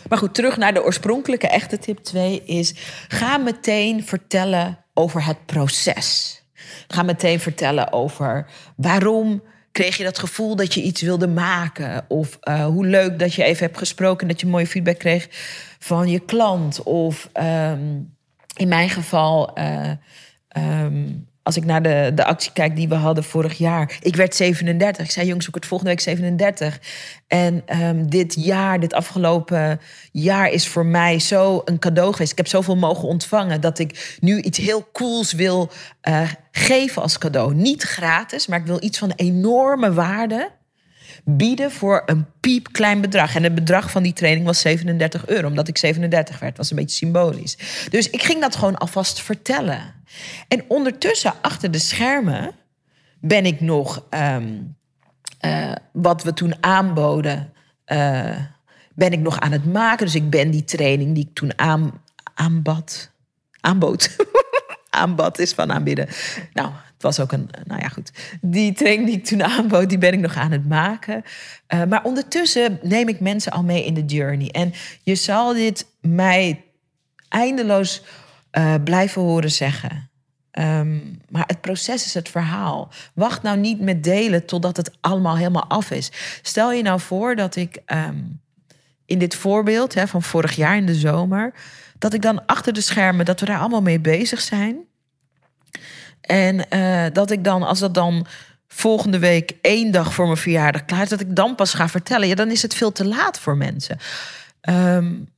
Maar 0.09 0.19
goed, 0.19 0.35
terug 0.35 0.57
naar 0.57 0.75
de 0.75 0.85
oorspronkelijke 0.85 1.49
echte 1.49 1.79
tip 1.79 1.99
2 1.99 2.45
is: 2.45 2.75
ga 3.09 3.37
meteen 3.37 4.05
vertellen 4.05 4.79
over 4.99 5.25
het 5.25 5.47
proces. 5.47 6.43
Ga 6.89 7.03
meteen 7.03 7.41
vertellen 7.41 7.93
over 7.93 8.47
waarom 8.77 9.43
kreeg 9.73 9.97
je 9.97 10.05
dat 10.05 10.19
gevoel 10.19 10.57
dat 10.57 10.75
je 10.75 10.83
iets 10.83 11.03
wilde 11.03 11.29
maken. 11.29 12.05
Of 12.09 12.39
uh, 12.43 12.65
hoe 12.65 12.87
leuk 12.87 13.19
dat 13.19 13.35
je 13.35 13.45
even 13.45 13.67
hebt 13.67 13.79
gesproken 13.79 14.21
en 14.21 14.29
dat 14.29 14.41
je 14.41 14.47
mooie 14.47 14.67
feedback 14.67 14.99
kreeg 14.99 15.29
van 15.79 16.09
je 16.09 16.19
klant. 16.19 16.83
Of 16.83 17.29
um, 17.35 18.15
in 18.57 18.69
mijn 18.69 18.91
geval. 18.91 19.59
Uh, 19.59 19.91
um, 20.57 21.28
als 21.49 21.57
ik 21.57 21.65
naar 21.65 21.83
de, 21.83 22.13
de 22.15 22.25
actie 22.25 22.53
kijk 22.53 22.77
die 22.77 22.89
we 22.89 22.95
hadden 22.95 23.25
vorig 23.25 23.59
jaar. 23.59 23.99
Ik 24.01 24.17
werd 24.17 24.35
37. 24.35 25.05
Ik 25.05 25.11
zei, 25.11 25.27
jongens, 25.27 25.47
ik 25.47 25.53
word 25.53 25.67
volgende 25.67 25.93
week 25.93 26.01
37. 26.01 26.81
En 27.27 27.63
um, 27.83 28.11
dit 28.11 28.35
jaar, 28.35 28.81
dit 28.81 28.93
afgelopen 28.93 29.81
jaar 30.13 30.51
is 30.51 30.69
voor 30.69 30.87
mij 30.87 31.19
zo 31.19 31.63
een 31.65 31.79
cadeau 31.79 32.13
geweest. 32.13 32.31
Ik 32.31 32.37
heb 32.37 32.47
zoveel 32.47 32.77
mogen 32.77 33.09
ontvangen 33.09 33.61
dat 33.61 33.79
ik 33.79 34.17
nu 34.21 34.41
iets 34.41 34.59
heel 34.59 34.89
cools 34.93 35.33
wil 35.33 35.71
uh, 36.09 36.29
geven 36.51 37.03
als 37.03 37.19
cadeau. 37.19 37.55
Niet 37.55 37.83
gratis, 37.83 38.47
maar 38.47 38.59
ik 38.59 38.67
wil 38.67 38.83
iets 38.83 38.99
van 38.99 39.13
enorme 39.17 39.93
waarde 39.93 40.51
bieden 41.25 41.71
voor 41.71 42.03
een 42.07 42.27
piepklein 42.41 43.01
bedrag. 43.01 43.35
En 43.35 43.43
het 43.43 43.55
bedrag 43.55 43.91
van 43.91 44.03
die 44.03 44.13
training 44.13 44.47
was 44.47 44.61
37 44.61 45.27
euro, 45.27 45.47
omdat 45.47 45.69
ik 45.69 45.79
37 45.79 46.39
werd. 46.39 46.57
Was 46.57 46.71
een 46.71 46.77
beetje 46.77 46.97
symbolisch. 46.97 47.87
Dus 47.91 48.11
ik 48.11 48.23
ging 48.23 48.41
dat 48.41 48.57
gewoon 48.57 48.79
alvast 48.79 49.21
vertellen. 49.21 49.95
En 50.49 50.65
ondertussen, 50.69 51.35
achter 51.43 51.71
de 51.71 51.79
schermen, 51.79 52.55
ben 53.21 53.47
ik 53.47 53.61
nog 53.61 54.05
um, 54.11 54.77
uh, 55.41 55.73
wat 55.93 56.23
we 56.23 56.33
toen 56.33 56.55
aanboden, 56.61 57.53
uh, 57.87 58.37
ben 58.95 59.13
ik 59.13 59.21
nog 59.21 59.41
aan 59.41 59.53
het 59.53 59.73
maken. 59.73 60.07
Dus 60.07 60.15
ik 60.15 60.31
ben 60.31 60.51
die 60.51 60.65
training 60.65 61.15
die 61.15 61.27
ik 61.29 61.35
toen 61.35 61.59
aan, 61.59 62.03
aanbad, 62.35 63.11
aanbood. 63.61 64.17
aanbad 64.91 65.39
is 65.39 65.53
van 65.53 65.73
aanbidden. 65.73 66.09
Nou, 66.53 66.71
het 66.99 67.07
was 67.07 67.21
ook 67.21 67.33
een, 67.33 67.51
nou 67.65 67.81
ja, 67.81 67.89
goed. 67.89 68.13
Die 68.41 68.73
training 68.73 69.09
die 69.09 69.17
ik 69.17 69.25
toen 69.25 69.45
aanbood, 69.45 69.89
die 69.89 69.99
ben 69.99 70.13
ik 70.13 70.21
nog 70.21 70.37
aan 70.37 70.53
het 70.53 70.69
maken. 70.69 71.23
Uh, 71.75 71.85
maar 71.85 72.05
ondertussen 72.05 72.79
neem 72.83 73.09
ik 73.09 73.21
mensen 73.21 73.53
al 73.53 73.63
mee 73.63 73.85
in 73.85 73.95
de 73.95 74.05
journey. 74.05 74.51
En 74.51 74.73
je 75.03 75.15
zal 75.15 75.53
dit 75.53 75.87
mij 76.01 76.65
eindeloos 77.29 78.03
uh, 78.53 78.75
blijven 78.85 79.23
horen 79.23 79.51
zeggen. 79.51 80.11
Um, 80.53 81.21
maar 81.29 81.45
het 81.47 81.61
proces 81.61 82.05
is 82.05 82.15
het 82.15 82.29
verhaal. 82.29 82.91
Wacht 83.15 83.43
nou 83.43 83.59
niet 83.59 83.81
met 83.81 84.05
delen 84.05 84.47
totdat 84.47 84.77
het 84.77 84.91
allemaal 85.01 85.37
helemaal 85.37 85.69
af 85.69 85.91
is. 85.91 86.13
Stel 86.43 86.73
je 86.73 86.83
nou 86.83 87.01
voor 87.01 87.37
dat 87.37 87.57
ik 87.57 87.79
um, 87.87 88.41
in 89.07 89.19
dit 89.19 89.35
voorbeeld 89.35 89.95
hè, 89.95 90.07
van 90.07 90.23
vorig 90.23 90.57
jaar 90.57 90.77
in 90.77 90.87
de 90.87 90.95
zomer, 90.95 91.53
dat 91.99 92.15
ik 92.15 92.23
dan 92.23 92.47
achter 92.47 92.73
de 92.73 92.81
schermen, 92.81 93.25
dat 93.25 93.41
we 93.41 93.47
daar 93.47 93.59
allemaal 93.59 93.83
mee 93.83 94.01
bezig 94.01 94.41
zijn. 94.41 94.87
En 96.21 96.67
uh, 96.71 97.05
dat 97.13 97.31
ik 97.31 97.45
dan, 97.45 97.63
als 97.63 97.79
dat 97.79 97.95
dan 97.95 98.27
volgende 98.69 99.19
week 99.19 99.53
één 99.61 99.91
dag 99.91 100.15
voor 100.15 100.25
mijn 100.25 100.37
verjaardag 100.37 100.85
klaar 100.85 101.03
is, 101.03 101.09
dat 101.09 101.21
ik 101.21 101.37
dan 101.37 101.55
pas 101.55 101.75
ga 101.75 101.89
vertellen. 101.89 102.29
Ja, 102.29 102.35
dan 102.35 102.51
is 102.51 102.63
het 102.63 102.75
veel 102.75 102.93
te 102.93 103.07
laat 103.07 103.39
voor 103.39 103.57
mensen. 103.57 103.99
Um, 104.69 105.29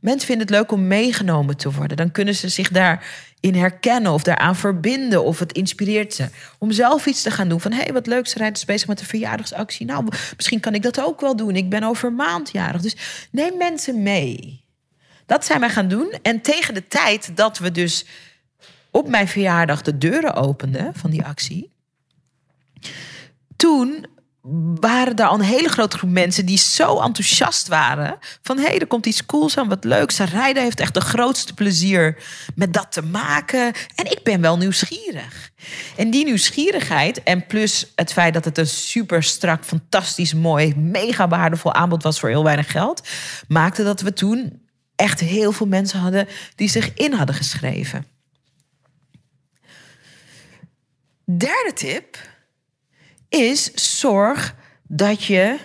mensen 0.00 0.26
vinden 0.26 0.46
het 0.46 0.56
leuk 0.56 0.72
om 0.72 0.86
meegenomen 0.86 1.56
te 1.56 1.70
worden. 1.70 1.96
Dan 1.96 2.10
kunnen 2.10 2.34
ze 2.34 2.48
zich 2.48 2.68
daarin 2.68 3.54
herkennen 3.54 4.12
of 4.12 4.22
daaraan 4.22 4.56
verbinden. 4.56 5.24
Of 5.24 5.38
het 5.38 5.52
inspireert 5.52 6.14
ze 6.14 6.28
om 6.58 6.72
zelf 6.72 7.06
iets 7.06 7.22
te 7.22 7.30
gaan 7.30 7.48
doen. 7.48 7.60
Van 7.60 7.72
hé, 7.72 7.82
hey, 7.82 7.92
wat 7.92 8.06
leuk, 8.06 8.26
ze 8.26 8.38
rijdt 8.38 8.66
bezig 8.66 8.88
met 8.88 9.00
een 9.00 9.06
verjaardagsactie. 9.06 9.86
Nou, 9.86 10.08
misschien 10.36 10.60
kan 10.60 10.74
ik 10.74 10.82
dat 10.82 11.00
ook 11.00 11.20
wel 11.20 11.36
doen. 11.36 11.56
Ik 11.56 11.70
ben 11.70 11.82
over 11.82 12.12
maandjarig. 12.12 12.80
Dus 12.80 12.96
neem 13.30 13.56
mensen 13.56 14.02
mee. 14.02 14.64
Dat 15.26 15.44
zijn 15.44 15.60
wij 15.60 15.70
gaan 15.70 15.88
doen. 15.88 16.18
En 16.22 16.40
tegen 16.40 16.74
de 16.74 16.88
tijd 16.88 17.36
dat 17.36 17.58
we 17.58 17.70
dus 17.70 18.06
op 18.90 19.08
mijn 19.08 19.28
verjaardag 19.28 19.82
de 19.82 19.98
deuren 19.98 20.34
openden 20.34 20.92
van 20.94 21.10
die 21.10 21.24
actie, 21.24 21.72
toen 23.56 24.06
waren 24.80 25.16
daar 25.16 25.28
al 25.28 25.34
een 25.34 25.44
hele 25.44 25.68
grote 25.68 25.98
groep 25.98 26.10
mensen 26.10 26.46
die 26.46 26.58
zo 26.58 27.00
enthousiast 27.00 27.68
waren. 27.68 28.18
Van 28.42 28.58
hé, 28.58 28.64
hey, 28.64 28.78
er 28.78 28.86
komt 28.86 29.06
iets 29.06 29.26
cools 29.26 29.58
aan, 29.58 29.68
wat 29.68 29.84
leuk. 29.84 30.12
rijden 30.12 30.62
heeft 30.62 30.80
echt 30.80 30.94
de 30.94 31.00
grootste 31.00 31.54
plezier 31.54 32.22
met 32.54 32.72
dat 32.72 32.92
te 32.92 33.02
maken. 33.02 33.72
En 33.94 34.10
ik 34.10 34.20
ben 34.22 34.40
wel 34.40 34.56
nieuwsgierig. 34.56 35.50
En 35.96 36.10
die 36.10 36.24
nieuwsgierigheid 36.24 37.22
en 37.22 37.46
plus 37.46 37.92
het 37.94 38.12
feit 38.12 38.34
dat 38.34 38.44
het 38.44 38.58
een 38.58 38.66
super 38.66 39.22
strak, 39.22 39.64
fantastisch 39.64 40.34
mooi, 40.34 40.74
mega 40.76 41.28
waardevol 41.28 41.74
aanbod 41.74 42.02
was 42.02 42.20
voor 42.20 42.28
heel 42.28 42.44
weinig 42.44 42.70
geld, 42.70 43.08
maakte 43.48 43.82
dat 43.82 44.00
we 44.00 44.12
toen 44.12 44.62
echt 44.96 45.20
heel 45.20 45.52
veel 45.52 45.66
mensen 45.66 45.98
hadden 46.00 46.28
die 46.54 46.68
zich 46.68 46.94
in 46.94 47.12
hadden 47.12 47.34
geschreven. 47.34 48.06
Derde 51.36 51.72
tip 51.74 52.16
is 53.28 53.72
zorg 53.98 54.54
dat 54.82 55.24
je 55.24 55.58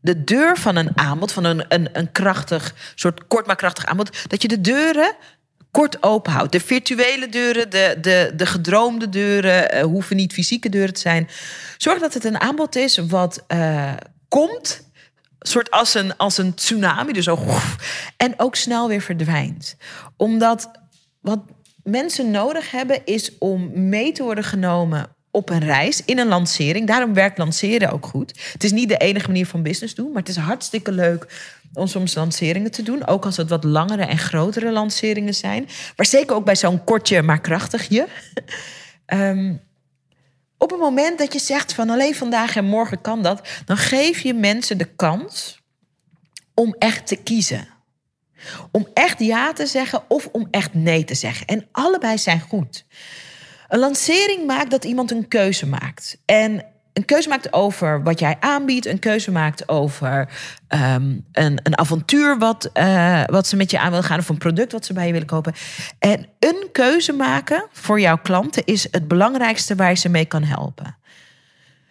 de 0.00 0.24
deur 0.24 0.56
van 0.58 0.76
een 0.76 0.98
aanbod, 0.98 1.32
van 1.32 1.44
een, 1.44 1.64
een, 1.68 1.88
een 1.92 2.12
krachtig, 2.12 2.74
soort 2.94 3.26
kort 3.26 3.46
maar 3.46 3.56
krachtig 3.56 3.86
aanbod, 3.86 4.30
dat 4.30 4.42
je 4.42 4.48
de 4.48 4.60
deuren 4.60 5.16
kort 5.70 6.02
open 6.02 6.32
houdt. 6.32 6.52
De 6.52 6.60
virtuele 6.60 7.28
deuren, 7.28 7.70
de, 7.70 7.98
de, 8.00 8.32
de 8.36 8.46
gedroomde 8.46 9.08
deuren, 9.08 9.76
uh, 9.76 9.82
hoeven 9.82 10.16
niet 10.16 10.32
fysieke 10.32 10.68
deuren 10.68 10.94
te 10.94 11.00
zijn. 11.00 11.28
Zorg 11.76 11.98
dat 11.98 12.14
het 12.14 12.24
een 12.24 12.40
aanbod 12.40 12.76
is 12.76 12.96
wat 12.96 13.44
uh, 13.48 13.92
komt, 14.28 14.88
soort 15.38 15.70
als 15.70 15.94
een, 15.94 16.16
als 16.16 16.38
een 16.38 16.54
tsunami, 16.54 17.12
dus 17.12 17.24
zo, 17.24 17.38
en 18.16 18.34
ook 18.36 18.56
snel 18.56 18.88
weer 18.88 19.02
verdwijnt. 19.02 19.76
Omdat 20.16 20.70
wat 21.20 21.40
mensen 21.90 22.30
nodig 22.30 22.70
hebben 22.70 23.04
is 23.04 23.38
om 23.38 23.88
mee 23.88 24.12
te 24.12 24.22
worden 24.22 24.44
genomen 24.44 25.16
op 25.30 25.50
een 25.50 25.60
reis, 25.60 26.04
in 26.04 26.18
een 26.18 26.28
lancering. 26.28 26.86
Daarom 26.86 27.14
werkt 27.14 27.38
lanceren 27.38 27.90
ook 27.90 28.06
goed. 28.06 28.50
Het 28.52 28.64
is 28.64 28.72
niet 28.72 28.88
de 28.88 28.96
enige 28.96 29.26
manier 29.26 29.46
van 29.46 29.62
business 29.62 29.94
doen, 29.94 30.12
maar 30.12 30.22
het 30.22 30.28
is 30.28 30.36
hartstikke 30.36 30.92
leuk 30.92 31.26
om 31.72 31.86
soms 31.86 32.14
lanceringen 32.14 32.70
te 32.70 32.82
doen. 32.82 33.06
Ook 33.06 33.24
als 33.24 33.36
het 33.36 33.48
wat 33.48 33.64
langere 33.64 34.04
en 34.04 34.18
grotere 34.18 34.72
lanceringen 34.72 35.34
zijn. 35.34 35.68
Maar 35.96 36.06
zeker 36.06 36.36
ook 36.36 36.44
bij 36.44 36.56
zo'n 36.56 36.84
kortje, 36.84 37.22
maar 37.22 37.40
krachtigje. 37.40 38.08
um, 39.06 39.60
op 40.58 40.70
het 40.70 40.80
moment 40.80 41.18
dat 41.18 41.32
je 41.32 41.38
zegt 41.38 41.72
van 41.72 41.90
alleen 41.90 42.14
vandaag 42.14 42.56
en 42.56 42.64
morgen 42.64 43.00
kan 43.00 43.22
dat, 43.22 43.48
dan 43.64 43.76
geef 43.76 44.20
je 44.20 44.34
mensen 44.34 44.78
de 44.78 44.94
kans 44.96 45.60
om 46.54 46.74
echt 46.78 47.06
te 47.06 47.16
kiezen. 47.16 47.68
Om 48.70 48.88
echt 48.94 49.18
ja 49.18 49.52
te 49.52 49.66
zeggen 49.66 50.02
of 50.08 50.28
om 50.32 50.48
echt 50.50 50.74
nee 50.74 51.04
te 51.04 51.14
zeggen. 51.14 51.46
En 51.46 51.66
allebei 51.72 52.18
zijn 52.18 52.40
goed. 52.40 52.84
Een 53.68 53.78
lancering 53.78 54.46
maakt 54.46 54.70
dat 54.70 54.84
iemand 54.84 55.10
een 55.10 55.28
keuze 55.28 55.66
maakt. 55.66 56.18
En 56.24 56.64
een 56.92 57.04
keuze 57.04 57.28
maakt 57.28 57.52
over 57.52 58.02
wat 58.02 58.18
jij 58.18 58.36
aanbiedt, 58.40 58.86
een 58.86 58.98
keuze 58.98 59.30
maakt 59.30 59.68
over 59.68 60.28
ehm, 60.68 61.18
een, 61.32 61.60
een 61.62 61.78
avontuur 61.78 62.38
wat, 62.38 62.70
uh, 62.74 63.22
wat 63.26 63.46
ze 63.46 63.56
met 63.56 63.70
je 63.70 63.78
aan 63.78 63.90
willen 63.90 64.04
gaan 64.04 64.18
of 64.18 64.28
een 64.28 64.38
product 64.38 64.72
wat 64.72 64.84
ze 64.84 64.92
bij 64.92 65.06
je 65.06 65.12
willen 65.12 65.26
kopen. 65.26 65.54
En 65.98 66.26
een 66.38 66.68
keuze 66.72 67.12
maken 67.12 67.66
voor 67.72 68.00
jouw 68.00 68.18
klanten 68.18 68.64
is 68.64 68.88
het 68.90 69.08
belangrijkste 69.08 69.74
waar 69.74 69.90
je 69.90 69.96
ze 69.96 70.08
mee 70.08 70.24
kan 70.24 70.42
helpen. 70.42 70.96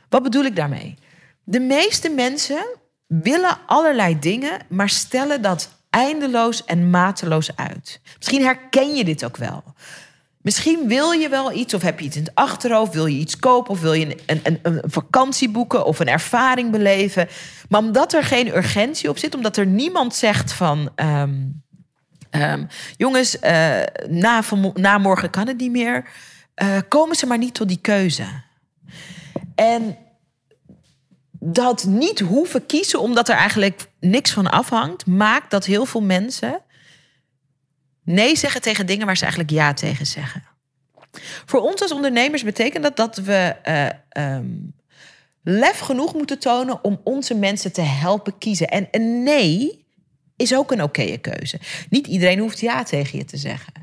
Wat 0.09 0.23
bedoel 0.23 0.43
ik 0.43 0.55
daarmee? 0.55 0.97
De 1.43 1.59
meeste 1.59 2.09
mensen 2.09 2.65
willen 3.07 3.57
allerlei 3.65 4.19
dingen, 4.19 4.59
maar 4.67 4.89
stellen 4.89 5.41
dat 5.41 5.78
eindeloos 5.89 6.65
en 6.65 6.89
mateloos 6.89 7.55
uit. 7.55 8.01
Misschien 8.17 8.43
herken 8.43 8.95
je 8.95 9.05
dit 9.05 9.25
ook 9.25 9.37
wel. 9.37 9.63
Misschien 10.41 10.87
wil 10.87 11.11
je 11.11 11.29
wel 11.29 11.51
iets, 11.51 11.73
of 11.73 11.81
heb 11.81 11.99
je 11.99 12.05
iets 12.05 12.15
in 12.15 12.23
het 12.23 12.35
achterhoofd, 12.35 12.93
wil 12.93 13.05
je 13.05 13.19
iets 13.19 13.39
kopen, 13.39 13.71
of 13.71 13.81
wil 13.81 13.93
je 13.93 14.17
een, 14.25 14.39
een, 14.43 14.59
een 14.61 14.81
vakantie 14.85 15.49
boeken 15.49 15.85
of 15.85 15.99
een 15.99 16.07
ervaring 16.07 16.71
beleven. 16.71 17.27
Maar 17.69 17.81
omdat 17.81 18.13
er 18.13 18.23
geen 18.23 18.55
urgentie 18.55 19.09
op 19.09 19.17
zit, 19.17 19.35
omdat 19.35 19.57
er 19.57 19.65
niemand 19.65 20.15
zegt 20.15 20.53
van. 20.53 20.89
Ehm, 20.95 21.33
ehm, 22.29 22.65
jongens, 22.97 23.35
uh, 23.35 23.81
na, 24.07 24.43
na 24.73 24.97
morgen 24.97 25.29
kan 25.29 25.47
het 25.47 25.57
niet 25.57 25.71
meer. 25.71 26.05
Uh, 26.63 26.77
komen 26.87 27.15
ze 27.15 27.25
maar 27.25 27.37
niet 27.37 27.53
tot 27.53 27.67
die 27.67 27.81
keuze. 27.81 28.25
En 29.55 29.97
dat 31.39 31.83
niet 31.83 32.19
hoeven 32.19 32.65
kiezen, 32.65 32.99
omdat 32.99 33.29
er 33.29 33.35
eigenlijk 33.35 33.85
niks 33.99 34.31
van 34.31 34.51
afhangt, 34.51 35.05
maakt 35.05 35.51
dat 35.51 35.65
heel 35.65 35.85
veel 35.85 36.01
mensen 36.01 36.61
nee 38.03 38.35
zeggen 38.35 38.61
tegen 38.61 38.85
dingen 38.85 39.05
waar 39.05 39.17
ze 39.17 39.23
eigenlijk 39.23 39.53
ja 39.53 39.73
tegen 39.73 40.05
zeggen. 40.05 40.43
Voor 41.45 41.61
ons 41.61 41.81
als 41.81 41.91
ondernemers 41.91 42.43
betekent 42.43 42.83
dat 42.83 42.97
dat 42.97 43.17
we 43.17 43.55
uh, 44.15 44.35
um, 44.35 44.73
lef 45.43 45.79
genoeg 45.79 46.13
moeten 46.13 46.39
tonen 46.39 46.83
om 46.83 47.01
onze 47.03 47.35
mensen 47.35 47.71
te 47.71 47.81
helpen 47.81 48.37
kiezen. 48.37 48.67
En 48.67 48.87
een 48.91 49.23
nee 49.23 49.85
is 50.35 50.55
ook 50.55 50.71
een 50.71 50.83
oké 50.83 51.17
keuze. 51.17 51.59
Niet 51.89 52.07
iedereen 52.07 52.39
hoeft 52.39 52.59
ja 52.59 52.83
tegen 52.83 53.17
je 53.17 53.25
te 53.25 53.37
zeggen. 53.37 53.73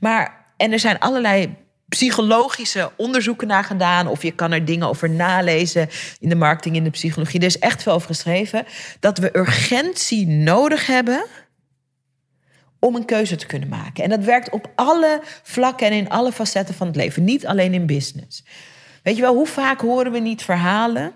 Maar, 0.00 0.44
en 0.56 0.72
er 0.72 0.78
zijn 0.78 0.98
allerlei 0.98 1.56
psychologische 1.88 2.90
onderzoeken 2.96 3.46
naar 3.46 3.64
gedaan. 3.64 4.06
Of 4.06 4.22
je 4.22 4.30
kan 4.30 4.52
er 4.52 4.64
dingen 4.64 4.88
over 4.88 5.10
nalezen 5.10 5.88
in 6.20 6.28
de 6.28 6.34
marketing, 6.34 6.76
in 6.76 6.84
de 6.84 6.90
psychologie. 6.90 7.40
Er 7.40 7.46
is 7.46 7.58
echt 7.58 7.82
veel 7.82 7.92
over 7.92 8.08
geschreven 8.08 8.64
dat 9.00 9.18
we 9.18 9.36
urgentie 9.36 10.26
nodig 10.26 10.86
hebben 10.86 11.26
om 12.78 12.94
een 12.94 13.04
keuze 13.04 13.36
te 13.36 13.46
kunnen 13.46 13.68
maken. 13.68 14.04
En 14.04 14.10
dat 14.10 14.24
werkt 14.24 14.50
op 14.50 14.70
alle 14.74 15.20
vlakken 15.42 15.86
en 15.86 15.92
in 15.92 16.08
alle 16.08 16.32
facetten 16.32 16.74
van 16.74 16.86
het 16.86 16.96
leven, 16.96 17.24
niet 17.24 17.46
alleen 17.46 17.74
in 17.74 17.86
business. 17.86 18.44
Weet 19.02 19.16
je 19.16 19.22
wel, 19.22 19.34
hoe 19.34 19.46
vaak 19.46 19.80
horen 19.80 20.12
we 20.12 20.18
niet 20.18 20.42
verhalen 20.42 21.12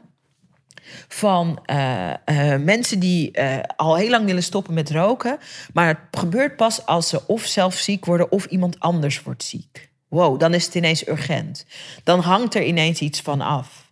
van 1.09 1.63
uh, 1.67 2.11
uh, 2.27 2.57
mensen 2.57 2.99
die 2.99 3.39
uh, 3.39 3.59
al 3.77 3.97
heel 3.97 4.11
lang 4.11 4.27
willen 4.27 4.43
stoppen 4.43 4.75
met 4.75 4.91
roken, 4.91 5.39
maar 5.73 5.87
het 5.87 5.99
gebeurt 6.11 6.57
pas 6.57 6.87
als 6.87 7.09
ze 7.09 7.27
of 7.27 7.45
zelf 7.45 7.75
ziek 7.75 8.05
worden 8.05 8.33
of 8.33 8.45
iemand 8.45 8.81
anders 8.81 9.23
wordt 9.23 9.43
ziek. 9.43 9.90
Wow, 10.11 10.41
dan 10.41 10.55
is 10.55 10.65
het 10.65 10.75
ineens 10.75 11.09
urgent. 11.09 11.67
Dan 12.05 12.21
hangt 12.21 12.55
er 12.55 12.65
ineens 12.65 13.01
iets 13.01 13.21
van 13.21 13.41
af. 13.41 13.91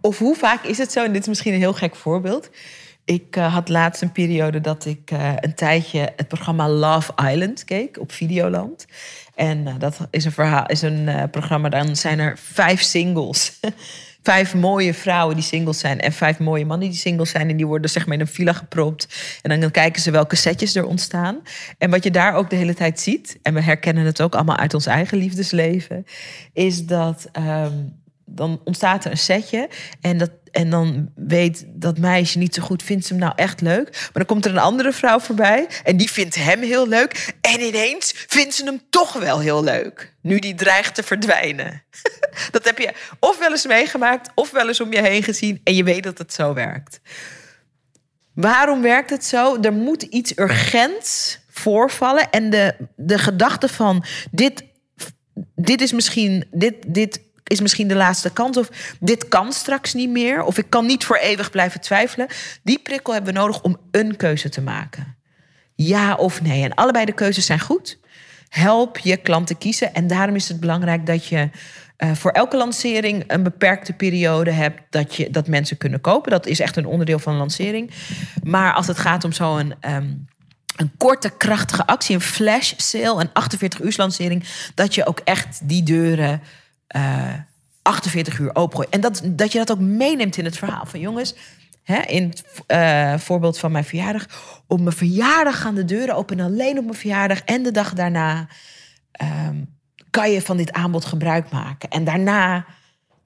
Of 0.00 0.18
hoe 0.18 0.36
vaak 0.36 0.64
is 0.64 0.78
het 0.78 0.92
zo, 0.92 1.04
en 1.04 1.12
dit 1.12 1.22
is 1.22 1.28
misschien 1.28 1.52
een 1.52 1.58
heel 1.58 1.72
gek 1.72 1.96
voorbeeld. 1.96 2.50
Ik 3.04 3.36
uh, 3.36 3.54
had 3.54 3.68
laatst 3.68 4.02
een 4.02 4.12
periode 4.12 4.60
dat 4.60 4.84
ik 4.84 5.10
uh, 5.10 5.32
een 5.36 5.54
tijdje 5.54 6.12
het 6.16 6.28
programma 6.28 6.68
Love 6.68 7.12
Island 7.30 7.64
keek 7.64 7.98
op 8.00 8.12
Videoland. 8.12 8.86
En 9.34 9.58
uh, 9.66 9.74
dat 9.78 9.98
is 10.10 10.24
een, 10.24 10.32
verhaal, 10.32 10.66
is 10.66 10.82
een 10.82 11.30
programma, 11.30 11.68
dan 11.68 11.96
zijn 11.96 12.18
er 12.18 12.38
vijf 12.38 12.80
singles. 12.80 13.60
vijf 14.22 14.54
mooie 14.54 14.94
vrouwen 14.94 15.36
die 15.36 15.44
singles 15.44 15.78
zijn 15.78 16.00
en 16.00 16.12
vijf 16.12 16.38
mooie 16.38 16.66
mannen 16.66 16.88
die 16.88 16.98
singles 16.98 17.30
zijn. 17.30 17.50
En 17.50 17.56
die 17.56 17.66
worden 17.66 17.90
zeg 17.90 18.06
maar 18.06 18.14
in 18.14 18.20
een 18.20 18.26
villa 18.26 18.52
gepropt. 18.52 19.08
En 19.42 19.60
dan 19.60 19.70
kijken 19.70 20.02
ze 20.02 20.10
welke 20.10 20.36
setjes 20.36 20.74
er 20.74 20.86
ontstaan. 20.86 21.38
En 21.78 21.90
wat 21.90 22.04
je 22.04 22.10
daar 22.10 22.34
ook 22.34 22.50
de 22.50 22.56
hele 22.56 22.74
tijd 22.74 23.00
ziet, 23.00 23.38
en 23.42 23.54
we 23.54 23.62
herkennen 23.62 24.04
het 24.04 24.22
ook 24.22 24.34
allemaal 24.34 24.56
uit 24.56 24.74
ons 24.74 24.86
eigen 24.86 25.18
liefdesleven, 25.18 26.04
is 26.52 26.86
dat 26.86 27.28
um, 27.32 27.97
dan 28.28 28.60
ontstaat 28.64 29.04
er 29.04 29.10
een 29.10 29.18
setje. 29.18 29.68
En, 30.00 30.18
dat, 30.18 30.30
en 30.50 30.70
dan 30.70 31.10
weet 31.14 31.64
dat 31.68 31.98
meisje 31.98 32.38
niet 32.38 32.54
zo 32.54 32.62
goed, 32.62 32.82
vindt 32.82 33.06
ze 33.06 33.12
hem 33.12 33.22
nou 33.22 33.32
echt 33.36 33.60
leuk? 33.60 33.90
Maar 33.90 34.10
dan 34.12 34.26
komt 34.26 34.44
er 34.44 34.50
een 34.50 34.58
andere 34.58 34.92
vrouw 34.92 35.18
voorbij 35.18 35.66
en 35.84 35.96
die 35.96 36.10
vindt 36.10 36.34
hem 36.34 36.62
heel 36.62 36.88
leuk. 36.88 37.34
En 37.40 37.60
ineens 37.60 38.12
vindt 38.26 38.54
ze 38.54 38.64
hem 38.64 38.80
toch 38.90 39.12
wel 39.12 39.40
heel 39.40 39.64
leuk. 39.64 40.14
Nu 40.22 40.38
die 40.38 40.54
dreigt 40.54 40.94
te 40.94 41.02
verdwijnen. 41.02 41.82
dat 42.50 42.64
heb 42.64 42.78
je 42.78 42.92
of 43.20 43.38
wel 43.38 43.50
eens 43.50 43.66
meegemaakt 43.66 44.30
of 44.34 44.50
wel 44.50 44.68
eens 44.68 44.80
om 44.80 44.92
je 44.92 45.02
heen 45.02 45.22
gezien. 45.22 45.60
En 45.64 45.74
je 45.74 45.84
weet 45.84 46.02
dat 46.02 46.18
het 46.18 46.32
zo 46.32 46.54
werkt. 46.54 47.00
Waarom 48.34 48.82
werkt 48.82 49.10
het 49.10 49.24
zo? 49.24 49.60
Er 49.60 49.72
moet 49.72 50.02
iets 50.02 50.38
urgents 50.38 51.38
voorvallen. 51.48 52.30
En 52.30 52.50
de, 52.50 52.74
de 52.96 53.18
gedachte 53.18 53.68
van 53.68 54.04
dit, 54.30 54.64
dit 55.54 55.80
is 55.80 55.92
misschien, 55.92 56.44
dit, 56.50 56.74
dit 56.86 57.20
is 57.48 57.60
misschien 57.60 57.88
de 57.88 57.94
laatste 57.94 58.32
kans. 58.32 58.56
Of 58.56 58.96
dit 59.00 59.28
kan 59.28 59.52
straks 59.52 59.94
niet 59.94 60.10
meer. 60.10 60.42
Of 60.42 60.58
ik 60.58 60.66
kan 60.68 60.86
niet 60.86 61.04
voor 61.04 61.16
eeuwig 61.16 61.50
blijven 61.50 61.80
twijfelen. 61.80 62.26
Die 62.62 62.78
prikkel 62.78 63.12
hebben 63.12 63.34
we 63.34 63.38
nodig 63.38 63.62
om 63.62 63.76
een 63.90 64.16
keuze 64.16 64.48
te 64.48 64.60
maken. 64.60 65.16
Ja 65.74 66.14
of 66.14 66.42
nee. 66.42 66.62
En 66.62 66.74
allebei 66.74 67.04
de 67.04 67.12
keuzes 67.12 67.46
zijn 67.46 67.60
goed. 67.60 67.98
Help 68.48 68.98
je 68.98 69.16
klanten 69.16 69.58
kiezen. 69.58 69.94
En 69.94 70.06
daarom 70.06 70.34
is 70.34 70.48
het 70.48 70.60
belangrijk 70.60 71.06
dat 71.06 71.26
je 71.26 71.50
uh, 71.98 72.14
voor 72.14 72.30
elke 72.30 72.56
lancering 72.56 73.24
een 73.26 73.42
beperkte 73.42 73.92
periode 73.92 74.50
hebt 74.50 74.82
dat, 74.90 75.14
je, 75.14 75.30
dat 75.30 75.48
mensen 75.48 75.76
kunnen 75.76 76.00
kopen. 76.00 76.30
Dat 76.30 76.46
is 76.46 76.60
echt 76.60 76.76
een 76.76 76.86
onderdeel 76.86 77.18
van 77.18 77.32
een 77.32 77.38
lancering. 77.38 77.90
Maar 78.42 78.72
als 78.72 78.86
het 78.86 78.98
gaat 78.98 79.24
om 79.24 79.32
zo'n. 79.32 79.74
Um, 79.80 80.26
een 80.78 80.90
korte, 80.96 81.30
krachtige 81.36 81.86
actie, 81.86 82.14
een 82.14 82.20
flash 82.20 82.72
sale, 82.76 83.20
een 83.20 83.32
48 83.32 83.80
uur 83.80 83.94
lancering, 83.96 84.44
dat 84.74 84.94
je 84.94 85.06
ook 85.06 85.20
echt 85.24 85.68
die 85.68 85.82
deuren 85.82 86.42
uh, 86.96 87.28
eh, 87.28 87.40
48 87.82 88.38
uur 88.38 88.54
opengooien. 88.54 88.92
En 88.92 89.00
dat, 89.00 89.22
dat 89.24 89.52
je 89.52 89.58
dat 89.58 89.70
ook 89.70 89.80
meeneemt 89.80 90.36
in 90.36 90.44
het 90.44 90.58
verhaal 90.58 90.86
van 90.86 91.00
jongens. 91.00 91.34
Hè, 91.82 92.00
in 92.00 92.28
het 92.28 92.44
uh, 92.66 93.18
voorbeeld 93.18 93.58
van 93.58 93.72
mijn 93.72 93.84
verjaardag. 93.84 94.26
Op 94.66 94.80
mijn 94.80 94.96
verjaardag 94.96 95.60
gaan 95.60 95.74
de 95.74 95.84
deuren 95.84 96.14
open. 96.14 96.38
En 96.38 96.44
alleen 96.44 96.78
op 96.78 96.84
mijn 96.84 96.96
verjaardag 96.96 97.40
en 97.40 97.62
de 97.62 97.70
dag 97.70 97.92
daarna 97.92 98.48
um, 99.22 99.76
kan 100.10 100.30
je 100.30 100.42
van 100.42 100.56
dit 100.56 100.72
aanbod 100.72 101.04
gebruik 101.04 101.50
maken. 101.50 101.88
En 101.88 102.04
daarna 102.04 102.66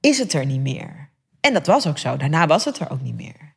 is 0.00 0.18
het 0.18 0.32
er 0.32 0.46
niet 0.46 0.60
meer. 0.60 1.10
En 1.40 1.52
dat 1.52 1.66
was 1.66 1.86
ook 1.86 1.98
zo. 1.98 2.16
Daarna 2.16 2.46
was 2.46 2.64
het 2.64 2.78
er 2.78 2.90
ook 2.90 3.00
niet 3.00 3.16
meer. 3.16 3.51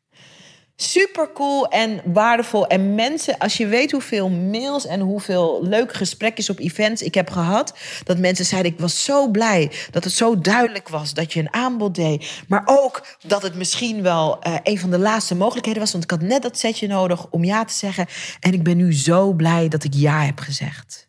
Super 0.77 1.31
cool 1.33 1.67
en 1.67 2.01
waardevol. 2.05 2.67
En 2.67 2.95
mensen, 2.95 3.37
als 3.37 3.57
je 3.57 3.67
weet 3.67 3.91
hoeveel 3.91 4.29
mails 4.29 4.85
en 4.85 4.99
hoeveel 4.99 5.59
leuke 5.63 5.93
gesprekjes 5.93 6.49
op 6.49 6.59
events 6.59 7.01
ik 7.01 7.13
heb 7.13 7.29
gehad. 7.29 7.77
Dat 8.03 8.17
mensen 8.17 8.45
zeiden: 8.45 8.71
Ik 8.71 8.79
was 8.79 9.03
zo 9.03 9.27
blij 9.27 9.71
dat 9.91 10.03
het 10.03 10.13
zo 10.13 10.39
duidelijk 10.39 10.89
was 10.89 11.13
dat 11.13 11.33
je 11.33 11.39
een 11.39 11.53
aanbod 11.53 11.95
deed. 11.95 12.43
Maar 12.47 12.61
ook 12.65 13.05
dat 13.27 13.41
het 13.41 13.55
misschien 13.55 14.01
wel 14.01 14.47
uh, 14.47 14.55
een 14.63 14.79
van 14.79 14.91
de 14.91 14.99
laatste 14.99 15.35
mogelijkheden 15.35 15.81
was. 15.81 15.91
Want 15.91 16.03
ik 16.03 16.11
had 16.11 16.21
net 16.21 16.41
dat 16.41 16.59
setje 16.59 16.87
nodig 16.87 17.27
om 17.29 17.43
ja 17.43 17.65
te 17.65 17.73
zeggen. 17.73 18.05
En 18.39 18.53
ik 18.53 18.63
ben 18.63 18.77
nu 18.77 18.93
zo 18.93 19.33
blij 19.33 19.67
dat 19.67 19.83
ik 19.83 19.93
ja 19.93 20.21
heb 20.21 20.39
gezegd. 20.39 21.07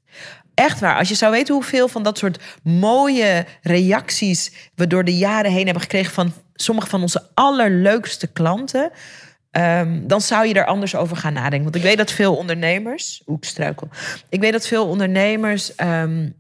Echt 0.55 0.81
waar. 0.81 0.99
Als 0.99 1.09
je 1.09 1.15
zou 1.15 1.33
weten 1.33 1.55
hoeveel 1.55 1.89
van 1.89 2.03
dat 2.03 2.19
soort 2.19 2.43
mooie 2.63 3.47
reacties 3.63 4.53
we 4.75 4.87
door 4.87 5.05
de 5.05 5.17
jaren 5.17 5.51
heen 5.51 5.65
hebben 5.65 5.83
gekregen 5.83 6.13
van 6.13 6.33
sommige 6.55 6.89
van 6.89 7.01
onze 7.01 7.29
allerleukste 7.35 8.27
klanten. 8.27 8.91
Um, 9.57 10.07
dan 10.07 10.21
zou 10.21 10.47
je 10.47 10.55
er 10.55 10.67
anders 10.67 10.97
over 10.97 11.17
gaan 11.17 11.33
nadenken. 11.33 11.63
Want 11.63 11.75
ik 11.75 11.83
weet 11.83 11.97
dat 11.97 12.11
veel 12.11 12.37
ondernemers. 12.37 13.23
Oeh, 13.27 13.39
ik 13.41 13.45
struikel. 13.45 13.89
Ik 14.29 14.41
weet 14.41 14.53
dat 14.53 14.67
veel 14.67 14.87
ondernemers. 14.87 15.73
Um, 15.81 16.35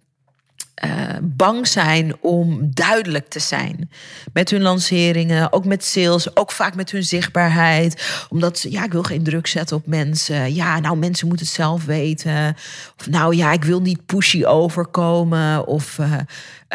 uh, 0.85 0.91
bang 1.23 1.67
zijn 1.67 2.17
om 2.21 2.71
duidelijk 2.75 3.29
te 3.29 3.39
zijn 3.39 3.91
met 4.33 4.51
hun 4.51 4.63
lanceringen, 4.63 5.53
ook 5.53 5.65
met 5.65 5.85
sales, 5.85 6.37
ook 6.37 6.53
vaak 6.53 6.75
met 6.75 6.91
hun 6.91 7.03
zichtbaarheid. 7.03 8.27
Omdat 8.29 8.59
ze, 8.59 8.71
ja, 8.71 8.85
ik 8.85 8.93
wil 8.93 9.03
geen 9.03 9.23
druk 9.23 9.47
zetten 9.47 9.77
op 9.77 9.87
mensen. 9.87 10.55
Ja, 10.55 10.81
nou, 10.81 10.97
mensen 10.97 11.29
moeten 11.29 11.47
het 11.47 11.55
zelf 11.55 11.85
weten. 11.85 12.57
Of 12.99 13.07
nou 13.07 13.37
ja, 13.37 13.53
ik 13.53 13.65
wil 13.65 13.81
niet 13.81 14.07
pushy 14.07 14.45
overkomen. 14.45 15.67
Of 15.67 15.99
uh, 15.99 16.13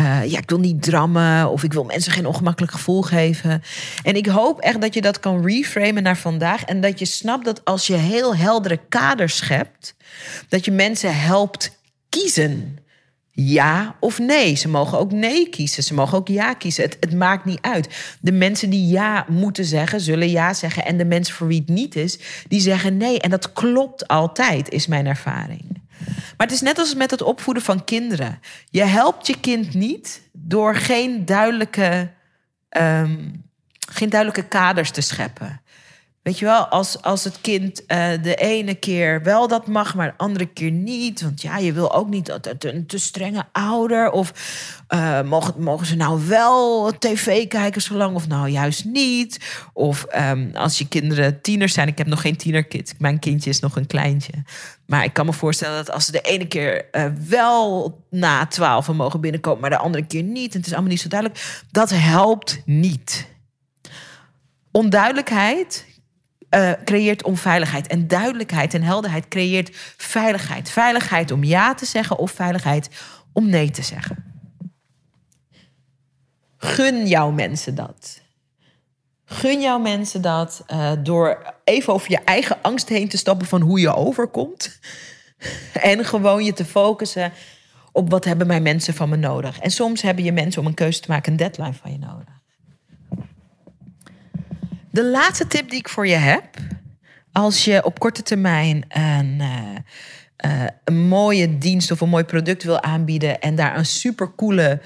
uh, 0.01 0.25
ja, 0.25 0.37
ik 0.37 0.49
wil 0.49 0.59
niet 0.59 0.83
drammen. 0.83 1.49
Of 1.49 1.63
ik 1.63 1.73
wil 1.73 1.83
mensen 1.83 2.11
geen 2.11 2.25
ongemakkelijk 2.25 2.71
gevoel 2.71 3.01
geven. 3.01 3.63
En 4.03 4.15
ik 4.15 4.25
hoop 4.25 4.59
echt 4.59 4.81
dat 4.81 4.93
je 4.93 5.01
dat 5.01 5.19
kan 5.19 5.45
reframen 5.45 6.03
naar 6.03 6.17
vandaag. 6.17 6.63
En 6.63 6.81
dat 6.81 6.99
je 6.99 7.05
snapt 7.05 7.45
dat 7.45 7.65
als 7.65 7.87
je 7.87 7.95
heel 7.95 8.35
heldere 8.35 8.79
kaders 8.89 9.37
schept, 9.37 9.95
dat 10.49 10.65
je 10.65 10.71
mensen 10.71 11.19
helpt 11.19 11.79
kiezen 12.09 12.79
ja 13.31 13.95
of 13.99 14.19
nee. 14.19 14.55
Ze 14.55 14.67
mogen 14.67 14.97
ook 14.97 15.11
nee 15.11 15.49
kiezen. 15.49 15.83
Ze 15.83 15.93
mogen 15.93 16.17
ook 16.17 16.27
ja 16.27 16.53
kiezen. 16.53 16.83
Het, 16.83 16.97
het, 16.99 17.13
maakt 17.13 17.45
niet 17.45 17.61
uit. 17.61 18.17
De 18.21 18.31
mensen 18.31 18.69
die 18.69 18.87
ja 18.87 19.25
moeten 19.29 19.65
zeggen, 19.65 20.01
zullen 20.01 20.29
ja 20.29 20.53
zeggen. 20.53 20.85
En 20.85 20.97
de 20.97 21.05
mensen 21.05 21.35
voor 21.35 21.47
wie 21.47 21.59
het 21.59 21.69
niet 21.69 21.95
is, 21.95 22.19
die 22.47 22.59
zeggen 22.59 22.97
nee. 22.97 23.19
En 23.19 23.29
dat 23.29 23.53
klopt 23.53 24.07
altijd, 24.07 24.69
is 24.69 24.87
mijn 24.87 25.05
ervaring. 25.05 25.79
Maar 26.37 26.47
het 26.47 26.51
is 26.51 26.61
net 26.61 26.77
als 26.77 26.95
met 26.95 27.11
het 27.11 27.21
opvoeden 27.21 27.63
van 27.63 27.83
kinderen. 27.83 28.39
Je 28.69 28.83
helpt 28.83 29.27
je 29.27 29.39
kind 29.39 29.73
niet 29.73 30.21
door 30.31 30.75
geen 30.75 31.25
duidelijke, 31.25 32.11
um, 32.69 33.43
geen 33.91 34.09
duidelijke 34.09 34.47
kaders 34.47 34.91
te 34.91 35.01
scheppen. 35.01 35.61
Weet 36.21 36.39
je 36.39 36.45
wel, 36.45 36.65
als, 36.65 37.01
als 37.01 37.23
het 37.23 37.41
kind 37.41 37.81
uh, 37.81 38.07
de 38.21 38.35
ene 38.35 38.75
keer 38.75 39.23
wel 39.23 39.47
dat 39.47 39.67
mag, 39.67 39.95
maar 39.95 40.07
de 40.07 40.17
andere 40.17 40.45
keer 40.45 40.71
niet. 40.71 41.21
Want 41.21 41.41
ja, 41.41 41.57
je 41.57 41.73
wil 41.73 41.93
ook 41.93 42.09
niet 42.09 42.25
dat 42.25 42.63
een 42.63 42.85
te 42.85 42.97
strenge 42.97 43.45
ouder. 43.51 44.11
Of 44.11 44.33
uh, 44.89 45.21
mogen, 45.21 45.63
mogen 45.63 45.85
ze 45.85 45.95
nou 45.95 46.27
wel 46.27 46.91
tv 46.99 47.47
kijken 47.47 47.81
zolang 47.81 48.15
of 48.15 48.27
nou 48.27 48.47
juist 48.47 48.85
niet? 48.85 49.39
Of 49.73 50.05
um, 50.15 50.51
als 50.55 50.77
je 50.77 50.87
kinderen 50.87 51.41
tieners 51.41 51.73
zijn. 51.73 51.87
Ik 51.87 51.97
heb 51.97 52.07
nog 52.07 52.21
geen 52.21 52.37
tienerkind. 52.37 52.93
Mijn 52.99 53.19
kindje 53.19 53.49
is 53.49 53.59
nog 53.59 53.75
een 53.75 53.87
kleintje. 53.87 54.33
Maar 54.85 55.03
ik 55.03 55.13
kan 55.13 55.25
me 55.25 55.33
voorstellen 55.33 55.77
dat 55.77 55.91
als 55.91 56.05
ze 56.05 56.11
de 56.11 56.21
ene 56.21 56.47
keer 56.47 56.85
uh, 56.91 57.05
wel 57.27 57.97
na 58.09 58.45
twaalf 58.45 58.91
mogen 58.91 59.21
binnenkomen, 59.21 59.61
maar 59.61 59.69
de 59.69 59.77
andere 59.77 60.05
keer 60.05 60.23
niet. 60.23 60.51
En 60.51 60.57
het 60.57 60.67
is 60.67 60.73
allemaal 60.73 60.91
niet 60.91 61.01
zo 61.01 61.09
duidelijk. 61.09 61.61
Dat 61.71 61.89
helpt 61.89 62.61
niet. 62.65 63.27
Onduidelijkheid 64.71 65.89
uh, 66.55 66.71
creëert 66.85 67.23
onveiligheid. 67.23 67.87
En 67.87 68.07
duidelijkheid 68.07 68.73
en 68.73 68.83
helderheid 68.83 69.27
creëert 69.27 69.69
veiligheid. 69.97 70.69
Veiligheid 70.69 71.31
om 71.31 71.43
ja 71.43 71.73
te 71.73 71.85
zeggen 71.85 72.17
of 72.17 72.31
veiligheid 72.31 72.89
om 73.33 73.49
nee 73.49 73.71
te 73.71 73.81
zeggen. 73.81 74.31
Gun 76.57 77.07
jouw 77.07 77.31
mensen 77.31 77.75
dat. 77.75 78.21
Gun 79.25 79.61
jouw 79.61 79.79
mensen 79.79 80.21
dat 80.21 80.63
uh, 80.71 80.91
door 80.99 81.55
even 81.63 81.93
over 81.93 82.11
je 82.11 82.19
eigen 82.25 82.57
angst 82.61 82.89
heen 82.89 83.09
te 83.09 83.17
stappen 83.17 83.47
van 83.47 83.61
hoe 83.61 83.79
je 83.79 83.95
overkomt. 83.95 84.69
En 85.73 86.05
gewoon 86.05 86.43
je 86.43 86.53
te 86.53 86.65
focussen 86.65 87.31
op 87.91 88.09
wat 88.09 88.25
hebben 88.25 88.47
mijn 88.47 88.61
mensen 88.61 88.93
van 88.93 89.09
me 89.09 89.15
nodig. 89.15 89.59
En 89.59 89.71
soms 89.71 90.01
hebben 90.01 90.23
je 90.23 90.31
mensen 90.31 90.61
om 90.61 90.67
een 90.67 90.73
keuze 90.73 90.99
te 90.99 91.11
maken 91.11 91.31
een 91.31 91.37
deadline 91.37 91.73
van 91.73 91.91
je 91.91 91.97
nodig. 91.97 92.40
De 94.91 95.05
laatste 95.05 95.47
tip 95.47 95.69
die 95.69 95.79
ik 95.79 95.89
voor 95.89 96.07
je 96.07 96.15
heb, 96.15 96.45
als 97.31 97.65
je 97.65 97.83
op 97.83 97.99
korte 97.99 98.23
termijn 98.23 98.85
een, 98.87 99.39
uh, 99.39 99.75
uh, 100.45 100.67
een 100.83 101.07
mooie 101.07 101.57
dienst 101.57 101.91
of 101.91 102.01
een 102.01 102.09
mooi 102.09 102.23
product 102.23 102.63
wil 102.63 102.81
aanbieden 102.81 103.39
en 103.39 103.55
daar 103.55 103.77
een 103.77 103.85
supercoole 103.85 104.81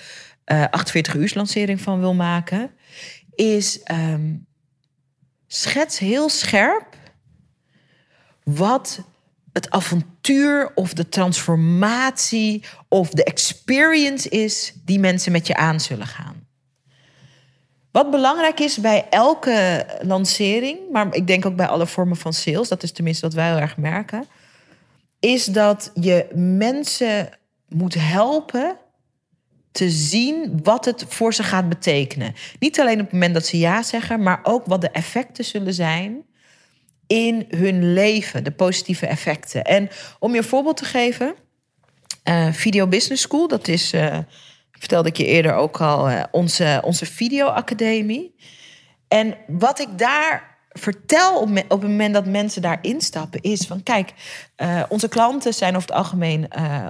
uh, 0.45 0.65
48 0.69 1.15
uur 1.15 1.31
lancering 1.35 1.81
van 1.81 1.99
wil 1.99 2.13
maken, 2.13 2.71
is 3.35 3.79
um, 3.91 4.45
schets 5.47 5.99
heel 5.99 6.29
scherp 6.29 6.97
wat 8.43 9.03
het 9.53 9.69
avontuur 9.69 10.71
of 10.75 10.93
de 10.93 11.09
transformatie 11.09 12.63
of 12.87 13.09
de 13.09 13.23
experience 13.23 14.29
is 14.29 14.73
die 14.83 14.99
mensen 14.99 15.31
met 15.31 15.47
je 15.47 15.55
aan 15.55 15.79
zullen 15.79 16.07
gaan. 16.07 16.44
Wat 17.95 18.11
belangrijk 18.11 18.59
is 18.59 18.77
bij 18.77 19.07
elke 19.09 19.85
lancering, 20.01 20.79
maar 20.91 21.15
ik 21.15 21.27
denk 21.27 21.45
ook 21.45 21.55
bij 21.55 21.67
alle 21.67 21.87
vormen 21.87 22.17
van 22.17 22.33
sales, 22.33 22.67
dat 22.67 22.83
is 22.83 22.91
tenminste 22.91 23.25
wat 23.25 23.33
wij 23.33 23.47
heel 23.47 23.57
erg 23.57 23.77
merken, 23.77 24.25
is 25.19 25.45
dat 25.45 25.91
je 25.93 26.27
mensen 26.33 27.29
moet 27.69 27.93
helpen 27.93 28.77
te 29.71 29.89
zien 29.89 30.59
wat 30.63 30.85
het 30.85 31.05
voor 31.07 31.33
ze 31.33 31.43
gaat 31.43 31.69
betekenen. 31.69 32.33
Niet 32.59 32.79
alleen 32.79 32.99
op 32.99 33.03
het 33.03 33.11
moment 33.11 33.33
dat 33.33 33.45
ze 33.45 33.57
ja 33.57 33.83
zeggen, 33.83 34.23
maar 34.23 34.39
ook 34.43 34.65
wat 34.65 34.81
de 34.81 34.89
effecten 34.89 35.45
zullen 35.45 35.73
zijn 35.73 36.25
in 37.07 37.45
hun 37.49 37.93
leven, 37.93 38.43
de 38.43 38.51
positieve 38.51 39.07
effecten. 39.07 39.63
En 39.63 39.89
om 40.19 40.31
je 40.31 40.37
een 40.37 40.43
voorbeeld 40.43 40.77
te 40.77 40.85
geven, 40.85 41.35
uh, 42.23 42.51
Video 42.51 42.87
Business 42.87 43.21
School, 43.21 43.47
dat 43.47 43.67
is 43.67 43.93
uh, 43.93 44.17
vertelde 44.85 45.09
ik 45.09 45.17
je 45.17 45.25
eerder 45.25 45.53
ook 45.53 45.81
al, 45.81 46.27
onze, 46.31 46.81
onze 46.83 47.05
videoacademie. 47.05 48.35
En 49.07 49.35
wat 49.47 49.79
ik 49.79 49.97
daar 49.97 50.57
vertel 50.69 51.39
op, 51.39 51.49
op 51.49 51.81
het 51.81 51.89
moment 51.89 52.13
dat 52.13 52.25
mensen 52.25 52.61
daar 52.61 52.79
instappen, 52.81 53.41
is 53.41 53.61
van 53.67 53.83
kijk, 53.83 54.13
uh, 54.57 54.83
onze 54.89 55.07
klanten 55.07 55.53
zijn 55.53 55.75
over 55.75 55.87
het 55.87 55.97
algemeen 55.97 56.47
uh, 56.57 56.85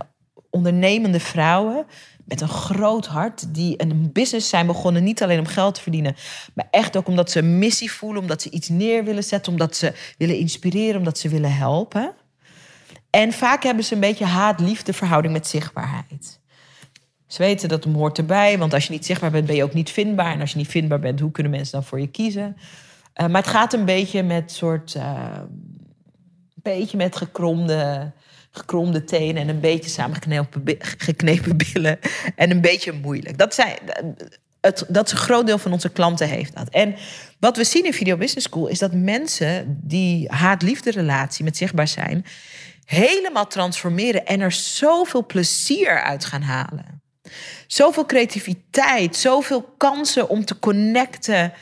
ondernemende 0.49 1.19
vrouwen 1.19 1.85
met 2.25 2.41
een 2.41 2.47
groot 2.47 3.05
hart 3.05 3.53
die 3.53 3.81
een 3.81 4.09
business 4.11 4.49
zijn 4.49 4.67
begonnen, 4.67 5.03
niet 5.03 5.23
alleen 5.23 5.39
om 5.39 5.45
geld 5.45 5.75
te 5.75 5.81
verdienen, 5.81 6.15
maar 6.53 6.67
echt 6.71 6.97
ook 6.97 7.07
omdat 7.07 7.31
ze 7.31 7.39
een 7.39 7.57
missie 7.57 7.91
voelen, 7.91 8.21
omdat 8.21 8.41
ze 8.41 8.49
iets 8.49 8.69
neer 8.69 9.03
willen 9.03 9.23
zetten, 9.23 9.51
omdat 9.51 9.75
ze 9.75 9.93
willen 10.17 10.37
inspireren, 10.37 10.97
omdat 10.97 11.17
ze 11.17 11.29
willen 11.29 11.55
helpen. 11.55 12.13
En 13.09 13.33
vaak 13.33 13.63
hebben 13.63 13.83
ze 13.83 13.93
een 13.93 13.99
beetje 13.99 14.25
haat-liefde 14.25 14.93
verhouding 14.93 15.33
met 15.33 15.47
zichtbaarheid. 15.47 16.39
Ze 17.35 17.41
weten 17.41 17.69
dat 17.69 17.83
het 17.83 17.93
hoort 17.93 18.17
erbij, 18.17 18.57
want 18.57 18.73
als 18.73 18.85
je 18.85 18.91
niet 18.91 19.05
zichtbaar 19.05 19.31
bent, 19.31 19.45
ben 19.45 19.55
je 19.55 19.63
ook 19.63 19.73
niet 19.73 19.89
vindbaar. 19.89 20.33
En 20.33 20.41
als 20.41 20.51
je 20.51 20.57
niet 20.57 20.67
vindbaar 20.67 20.99
bent, 20.99 21.19
hoe 21.19 21.31
kunnen 21.31 21.51
mensen 21.51 21.71
dan 21.71 21.83
voor 21.83 21.99
je 21.99 22.07
kiezen? 22.07 22.57
Uh, 23.15 23.27
maar 23.27 23.41
het 23.41 23.51
gaat 23.51 23.73
een 23.73 23.85
beetje 23.85 24.23
met 24.23 24.51
soort. 24.51 24.95
Uh, 24.95 25.03
een 26.55 26.73
beetje 26.73 26.97
met 26.97 27.15
gekromde, 27.15 28.11
gekromde 28.51 29.03
tenen 29.03 29.41
en 29.41 29.49
een 29.49 29.59
beetje 29.59 29.89
samengeknepen 29.89 31.57
billen. 31.57 31.99
En 32.35 32.51
een 32.51 32.61
beetje 32.61 32.91
moeilijk. 32.91 33.37
Dat, 33.37 33.53
zijn, 33.53 33.77
het, 34.61 34.85
dat 34.87 35.05
is 35.05 35.11
een 35.11 35.17
groot 35.17 35.45
deel 35.45 35.57
van 35.57 35.71
onze 35.71 35.89
klanten 35.89 36.27
heeft 36.27 36.55
dat. 36.55 36.69
En 36.69 36.95
wat 37.39 37.57
we 37.57 37.63
zien 37.63 37.85
in 37.85 37.93
Video 37.93 38.17
Business 38.17 38.47
School 38.47 38.67
is 38.67 38.79
dat 38.79 38.93
mensen 38.93 39.79
die 39.83 40.31
haat-liefde 40.31 40.91
relatie 40.91 41.43
met 41.43 41.57
zichtbaar 41.57 41.87
zijn, 41.87 42.25
helemaal 42.85 43.47
transformeren 43.47 44.25
en 44.25 44.41
er 44.41 44.51
zoveel 44.51 45.25
plezier 45.25 46.01
uit 46.01 46.25
gaan 46.25 46.41
halen. 46.41 46.94
Zoveel 47.67 48.05
creativiteit, 48.05 49.15
zoveel 49.15 49.73
kansen 49.77 50.29
om 50.29 50.45
te 50.45 50.59
connecten 50.59 51.53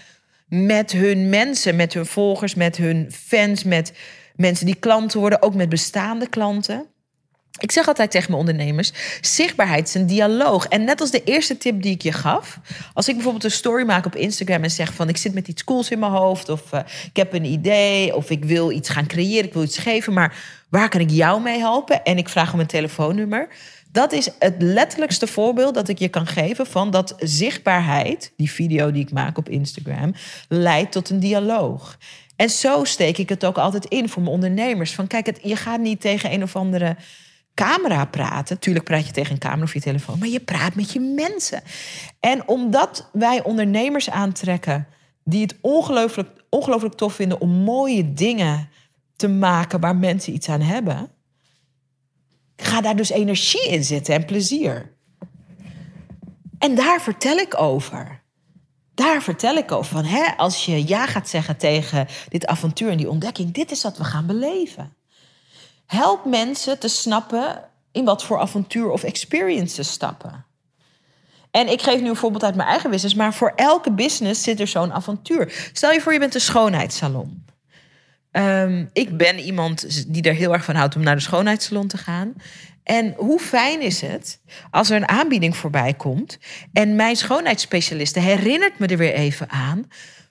met 0.47 0.91
hun 0.91 1.29
mensen, 1.29 1.75
met 1.75 1.93
hun 1.93 2.05
volgers, 2.05 2.55
met 2.55 2.77
hun 2.77 3.11
fans, 3.11 3.63
met 3.63 3.93
mensen 4.35 4.65
die 4.65 4.75
klanten 4.75 5.19
worden, 5.19 5.41
ook 5.41 5.53
met 5.53 5.69
bestaande 5.69 6.29
klanten. 6.29 6.87
Ik 7.59 7.71
zeg 7.71 7.87
altijd 7.87 8.11
tegen 8.11 8.31
mijn 8.31 8.39
ondernemers: 8.39 8.91
zichtbaarheid 9.21 9.87
is 9.87 9.93
een 9.93 10.07
dialoog. 10.07 10.67
En 10.67 10.83
net 10.83 11.01
als 11.01 11.11
de 11.11 11.23
eerste 11.23 11.57
tip 11.57 11.81
die 11.81 11.93
ik 11.93 12.01
je 12.01 12.11
gaf, 12.11 12.59
als 12.93 13.07
ik 13.07 13.13
bijvoorbeeld 13.13 13.43
een 13.43 13.51
story 13.51 13.85
maak 13.85 14.05
op 14.05 14.15
Instagram 14.15 14.63
en 14.63 14.71
zeg 14.71 14.93
van 14.93 15.09
ik 15.09 15.17
zit 15.17 15.33
met 15.33 15.47
iets 15.47 15.63
cools 15.63 15.89
in 15.89 15.99
mijn 15.99 16.11
hoofd, 16.11 16.49
of 16.49 16.71
uh, 16.73 16.79
ik 17.05 17.15
heb 17.15 17.33
een 17.33 17.45
idee, 17.45 18.15
of 18.15 18.29
ik 18.29 18.45
wil 18.45 18.71
iets 18.71 18.89
gaan 18.89 19.07
creëren, 19.07 19.45
ik 19.45 19.53
wil 19.53 19.63
iets 19.63 19.77
geven, 19.77 20.13
maar 20.13 20.35
waar 20.69 20.89
kan 20.89 21.01
ik 21.01 21.09
jou 21.09 21.41
mee 21.41 21.59
helpen? 21.59 22.03
En 22.03 22.17
ik 22.17 22.29
vraag 22.29 22.53
om 22.53 22.59
een 22.59 22.67
telefoonnummer 22.67 23.47
Dat 23.93 24.11
is 24.11 24.29
het 24.39 24.55
letterlijkste 24.57 25.27
voorbeeld 25.27 25.73
dat 25.73 25.87
ik 25.87 25.99
je 25.99 26.07
kan 26.07 26.27
geven 26.27 26.65
van 26.65 26.91
dat 26.91 27.15
zichtbaarheid, 27.17 28.33
die 28.35 28.51
video 28.51 28.91
die 28.91 29.03
ik 29.03 29.11
maak 29.11 29.37
op 29.37 29.49
Instagram, 29.49 30.13
leidt 30.47 30.91
tot 30.91 31.09
een 31.09 31.19
dialoog. 31.19 31.97
En 32.35 32.49
zo 32.49 32.83
steek 32.83 33.17
ik 33.17 33.29
het 33.29 33.45
ook 33.45 33.57
altijd 33.57 33.85
in 33.85 34.09
voor 34.09 34.21
mijn 34.21 34.33
ondernemers. 34.33 34.93
Van 34.93 35.07
kijk, 35.07 35.39
je 35.41 35.55
gaat 35.55 35.79
niet 35.79 36.01
tegen 36.01 36.33
een 36.33 36.43
of 36.43 36.55
andere 36.55 36.95
camera 37.53 38.05
praten. 38.05 38.59
Tuurlijk 38.59 38.85
praat 38.85 39.05
je 39.05 39.13
tegen 39.13 39.33
een 39.33 39.39
camera 39.39 39.63
of 39.63 39.73
je 39.73 39.81
telefoon, 39.81 40.19
maar 40.19 40.27
je 40.27 40.39
praat 40.39 40.75
met 40.75 40.91
je 40.91 40.99
mensen. 40.99 41.61
En 42.19 42.47
omdat 42.47 43.09
wij 43.11 43.43
ondernemers 43.43 44.09
aantrekken 44.09 44.87
die 45.23 45.41
het 45.41 45.55
ongelooflijk, 45.61 46.29
ongelooflijk 46.49 46.95
tof 46.95 47.13
vinden 47.13 47.41
om 47.41 47.49
mooie 47.49 48.13
dingen 48.13 48.69
te 49.15 49.27
maken 49.27 49.79
waar 49.79 49.95
mensen 49.95 50.33
iets 50.33 50.49
aan 50.49 50.61
hebben, 50.61 51.11
ga 52.55 52.81
daar 52.81 52.95
dus 52.95 53.09
energie 53.09 53.69
in 53.69 53.83
zitten 53.83 54.13
en 54.13 54.25
plezier. 54.25 54.95
En 56.57 56.75
daar 56.75 57.01
vertel 57.01 57.37
ik 57.37 57.59
over. 57.59 58.21
Daar 58.93 59.21
vertel 59.21 59.55
ik 59.55 59.71
over. 59.71 59.91
Van, 59.91 60.05
hè, 60.05 60.37
als 60.37 60.65
je 60.65 60.87
ja 60.87 61.05
gaat 61.05 61.29
zeggen 61.29 61.57
tegen 61.57 62.07
dit 62.29 62.45
avontuur 62.45 62.89
en 62.89 62.97
die 62.97 63.09
ontdekking, 63.09 63.53
dit 63.53 63.71
is 63.71 63.83
wat 63.83 63.97
we 63.97 64.03
gaan 64.03 64.25
beleven. 64.25 64.95
Help 65.85 66.25
mensen 66.25 66.79
te 66.79 66.87
snappen 66.87 67.69
in 67.91 68.05
wat 68.05 68.23
voor 68.23 68.39
avontuur 68.39 68.89
of 68.89 69.03
experience 69.03 69.75
ze 69.75 69.83
stappen. 69.83 70.45
En 71.51 71.67
ik 71.67 71.81
geef 71.81 72.01
nu 72.01 72.09
een 72.09 72.15
voorbeeld 72.15 72.43
uit 72.43 72.55
mijn 72.55 72.67
eigen 72.67 72.89
business, 72.89 73.15
maar 73.15 73.33
voor 73.33 73.53
elke 73.55 73.91
business 73.91 74.43
zit 74.43 74.59
er 74.59 74.67
zo'n 74.67 74.93
avontuur. 74.93 75.69
Stel 75.73 75.91
je 75.91 76.01
voor, 76.01 76.13
je 76.13 76.19
bent 76.19 76.35
een 76.35 76.41
schoonheidssalon. 76.41 77.45
Um, 78.37 78.89
ik 78.93 79.17
ben 79.17 79.39
iemand 79.39 80.05
die 80.13 80.23
er 80.23 80.33
heel 80.33 80.53
erg 80.53 80.63
van 80.63 80.75
houdt 80.75 80.95
om 80.95 81.03
naar 81.03 81.15
de 81.15 81.21
schoonheidssalon 81.21 81.87
te 81.87 81.97
gaan. 81.97 82.33
En 82.83 83.13
hoe 83.17 83.39
fijn 83.39 83.81
is 83.81 84.01
het 84.01 84.39
als 84.71 84.89
er 84.89 84.95
een 84.95 85.07
aanbieding 85.07 85.57
voorbij 85.57 85.93
komt 85.93 86.37
en 86.73 86.95
mijn 86.95 87.15
schoonheidsspecialiste 87.15 88.19
herinnert 88.19 88.79
me 88.79 88.87
er 88.87 88.97
weer 88.97 89.13
even 89.13 89.49
aan 89.49 89.87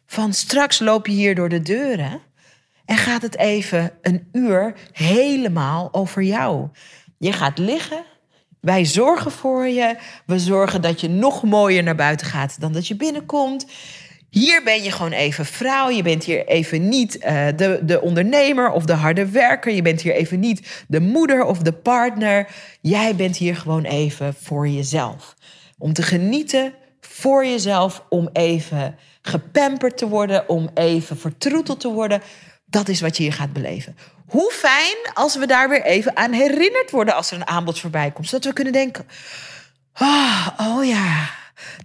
van 0.06 0.32
straks 0.32 0.78
loop 0.78 1.06
je 1.06 1.12
hier 1.12 1.34
door 1.34 1.48
de 1.48 1.62
deuren 1.62 2.20
en 2.84 2.96
gaat 2.96 3.22
het 3.22 3.36
even 3.36 3.92
een 4.02 4.28
uur 4.32 4.74
helemaal 4.92 5.88
over 5.92 6.22
jou. 6.22 6.68
Je 7.18 7.32
gaat 7.32 7.58
liggen, 7.58 8.04
wij 8.60 8.84
zorgen 8.84 9.30
voor 9.30 9.66
je, 9.66 9.96
we 10.26 10.38
zorgen 10.38 10.82
dat 10.82 11.00
je 11.00 11.08
nog 11.08 11.42
mooier 11.42 11.82
naar 11.82 11.94
buiten 11.94 12.26
gaat 12.26 12.60
dan 12.60 12.72
dat 12.72 12.86
je 12.86 12.96
binnenkomt. 12.96 13.66
Hier 14.32 14.62
ben 14.62 14.82
je 14.82 14.90
gewoon 14.90 15.12
even 15.12 15.46
vrouw. 15.46 15.90
Je 15.90 16.02
bent 16.02 16.24
hier 16.24 16.46
even 16.46 16.88
niet 16.88 17.16
uh, 17.16 17.46
de, 17.56 17.80
de 17.82 18.00
ondernemer 18.00 18.70
of 18.70 18.84
de 18.84 18.92
harde 18.92 19.28
werker. 19.28 19.72
Je 19.72 19.82
bent 19.82 20.00
hier 20.00 20.14
even 20.14 20.40
niet 20.40 20.84
de 20.88 21.00
moeder 21.00 21.44
of 21.44 21.58
de 21.58 21.72
partner. 21.72 22.48
Jij 22.80 23.16
bent 23.16 23.36
hier 23.36 23.56
gewoon 23.56 23.84
even 23.84 24.34
voor 24.34 24.68
jezelf. 24.68 25.34
Om 25.78 25.92
te 25.92 26.02
genieten 26.02 26.74
voor 27.00 27.46
jezelf. 27.46 28.04
Om 28.08 28.28
even 28.32 28.96
gepamperd 29.22 29.96
te 29.96 30.08
worden. 30.08 30.48
Om 30.48 30.70
even 30.74 31.18
vertroeteld 31.18 31.80
te 31.80 31.88
worden. 31.88 32.22
Dat 32.64 32.88
is 32.88 33.00
wat 33.00 33.16
je 33.16 33.22
hier 33.22 33.32
gaat 33.32 33.52
beleven. 33.52 33.96
Hoe 34.26 34.52
fijn 34.52 35.14
als 35.14 35.36
we 35.36 35.46
daar 35.46 35.68
weer 35.68 35.84
even 35.84 36.16
aan 36.16 36.32
herinnerd 36.32 36.90
worden 36.90 37.14
als 37.14 37.30
er 37.30 37.36
een 37.36 37.46
aanbod 37.46 37.80
voorbij 37.80 38.10
komt. 38.10 38.28
Zodat 38.28 38.44
we 38.44 38.52
kunnen 38.52 38.72
denken: 38.72 39.06
oh, 40.00 40.46
oh 40.60 40.84
ja, 40.84 41.30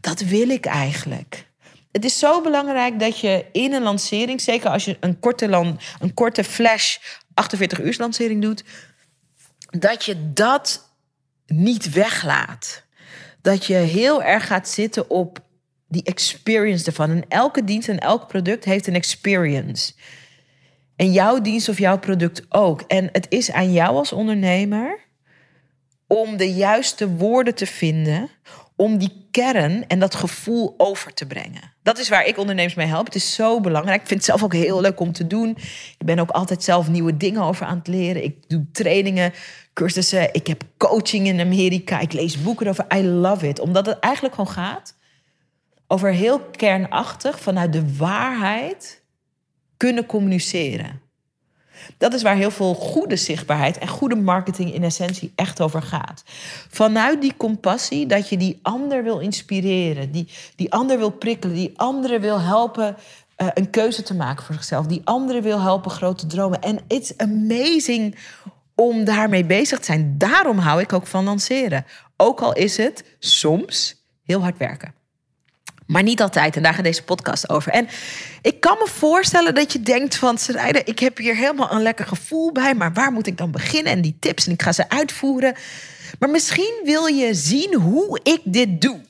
dat 0.02 0.20
wil 0.20 0.50
ik 0.50 0.66
eigenlijk. 0.66 1.47
Het 1.92 2.06
is 2.06 2.20
zo 2.20 2.42
belangrijk 2.42 3.00
dat 3.00 3.20
je 3.20 3.46
in 3.52 3.74
een 3.74 3.84
lancering, 3.84 4.42
zeker 4.42 4.70
als 4.70 4.86
je 4.86 4.98
een 5.00 5.20
korte, 5.20 5.50
lan, 5.50 5.80
een 6.00 6.14
korte 6.14 6.44
flash 6.44 6.98
48 7.34 7.82
uur 7.82 7.96
lancering 7.98 8.42
doet, 8.42 8.64
dat 9.80 10.06
je 10.06 10.34
dat 10.34 10.94
niet 11.46 11.92
weglaat. 11.92 12.86
Dat 13.42 13.66
je 13.66 13.74
heel 13.74 14.24
erg 14.24 14.48
gaat 14.48 14.70
zitten 14.70 15.10
op 15.10 15.40
die 15.88 16.04
experience 16.04 16.86
ervan. 16.86 17.10
En 17.10 17.26
elke 17.28 17.64
dienst 17.64 17.90
en 17.90 18.00
elk 18.00 18.28
product 18.28 18.66
heeft 18.66 18.88
een 18.88 18.96
experience. 18.96 19.94
En 20.96 21.12
jouw 21.12 21.42
dienst 21.42 21.70
of 21.70 21.78
jouw 21.78 22.00
product 22.00 22.46
ook. 22.50 22.82
En 22.82 23.10
het 23.12 23.26
is 23.30 23.52
aan 23.52 23.74
jou 23.74 23.96
als 23.96 24.12
ondernemer 24.12 25.00
om 26.08 26.38
de 26.38 26.54
juiste 26.54 27.10
woorden 27.16 27.56
te 27.56 27.66
vinden 27.66 28.30
om 28.78 28.98
die 28.98 29.28
kern 29.32 29.88
en 29.88 30.00
dat 30.00 30.16
gevoel 30.16 30.74
over 30.78 31.14
te 31.14 31.26
brengen. 31.26 31.74
Dat 31.84 31.98
is 31.98 32.10
waar 32.10 32.26
ik 32.26 32.38
ondernemers 32.38 32.74
mee 32.74 32.88
help. 32.88 33.06
Het 33.06 33.16
is 33.16 33.34
zo 33.34 33.60
belangrijk. 33.62 34.02
Ik 34.02 34.08
vind 34.08 34.20
het 34.20 34.30
zelf 34.30 34.44
ook 34.44 34.54
heel 34.54 34.82
leuk 34.82 35.00
om 35.00 35.12
te 35.12 35.28
doen. 35.28 35.50
Ik 35.98 36.06
ben 36.06 36.20
ook 36.20 36.30
altijd 36.30 36.64
zelf 36.64 36.90
nieuwe 36.90 37.18
dingen 37.18 37.42
over 37.42 37.66
aan 37.66 37.78
het 37.78 37.88
leren. 37.88 38.24
Ik 38.24 38.50
doe 38.50 38.66
trainingen, 38.72 39.34
cursussen. 39.74 40.34
Ik 40.34 40.48
heb 40.48 40.64
coaching 40.78 41.28
in 41.28 41.40
Amerika. 41.40 42.00
Ik 42.00 42.14
lees 42.14 42.42
boeken 42.42 42.68
over. 42.68 42.86
I 42.96 43.04
love 43.04 43.48
it. 43.48 43.60
Omdat 43.60 43.86
het 43.86 44.00
eigenlijk 44.00 44.36
gewoon 44.36 44.54
gaat 44.54 44.96
over 45.88 46.12
heel 46.12 46.40
kernachtig 46.40 47.40
vanuit 47.40 47.74
de 47.74 47.96
waarheid 47.96 49.02
kunnen 49.78 50.06
communiceren. 50.06 51.02
Dat 51.98 52.14
is 52.14 52.22
waar 52.22 52.36
heel 52.36 52.52
veel 52.52 52.74
goede 52.74 53.16
zichtbaarheid 53.16 53.78
en 53.78 53.88
goede 53.88 54.16
marketing 54.16 54.74
in 54.74 54.84
essentie 54.84 55.32
echt 55.36 55.62
over 55.62 55.82
gaat. 55.82 56.24
Vanuit 56.70 57.22
die 57.22 57.34
compassie 57.38 58.06
dat 58.06 58.30
je 58.30 58.38
die 58.38 58.60
ander 58.62 59.04
wil 59.04 59.20
inspireren, 59.20 60.12
die, 60.12 60.28
die 60.56 60.72
ander 60.72 60.98
wil 60.98 61.10
prikkelen, 61.10 61.56
die 61.56 61.74
anderen 61.76 62.22
wil 62.22 62.40
helpen 62.40 62.96
uh, 63.38 63.48
een 63.54 63.70
keuze 63.70 64.04
te 64.04 64.16
maken 64.16 64.46
voor 64.46 64.56
zichzelf, 64.56 64.86
die 64.86 65.02
anderen 65.04 65.42
wil 65.42 65.62
helpen 65.62 65.92
grote 65.92 66.28
dromen. 66.28 66.62
En 66.62 66.80
it's 66.88 67.18
amazing 67.18 68.16
om 68.76 69.04
daarmee 69.04 69.46
bezig 69.46 69.80
te 69.80 69.86
zijn. 69.86 70.16
Daarom 70.18 70.58
hou 70.58 70.82
ik 70.82 70.94
ook 70.94 71.08
van 71.08 71.24
lanceren. 71.24 71.86
Ook 72.18 72.42
al 72.42 72.54
is 72.54 72.78
het 72.78 73.04
soms 73.20 74.04
heel 74.24 74.42
hard 74.42 74.58
werken. 74.58 74.97
Maar 75.88 76.04
niet 76.04 76.22
altijd. 76.22 76.56
En 76.56 76.64
daar 76.64 76.74
gaat 76.74 76.84
deze 76.84 77.04
podcast 77.04 77.50
over. 77.50 77.72
En 77.72 77.88
ik 78.42 78.60
kan 78.60 78.78
me 78.80 78.88
voorstellen 78.88 79.56
dat 79.56 79.72
je 79.72 79.82
denkt 79.82 80.16
van... 80.16 80.38
Sarayda, 80.38 80.82
ik 80.86 81.00
heb 81.00 81.18
hier 81.18 81.36
helemaal 81.36 81.72
een 81.72 81.82
lekker 81.82 82.06
gevoel 82.06 82.52
bij... 82.52 82.76
maar 82.76 82.94
waar 82.94 83.12
moet 83.12 83.28
ik 83.28 83.38
dan 83.38 83.52
beginnen? 83.52 83.92
En 83.92 84.02
die 84.02 84.18
tips, 84.20 84.46
en 84.46 84.54
ik 84.54 84.62
ga 84.62 84.72
ze 84.72 84.90
uitvoeren. 84.90 85.56
Maar 86.20 86.30
misschien 86.30 86.82
wil 86.84 87.06
je 87.06 87.34
zien 87.34 87.74
hoe 87.74 88.20
ik 88.24 88.42
dit 88.44 88.82
doe. 88.82 89.02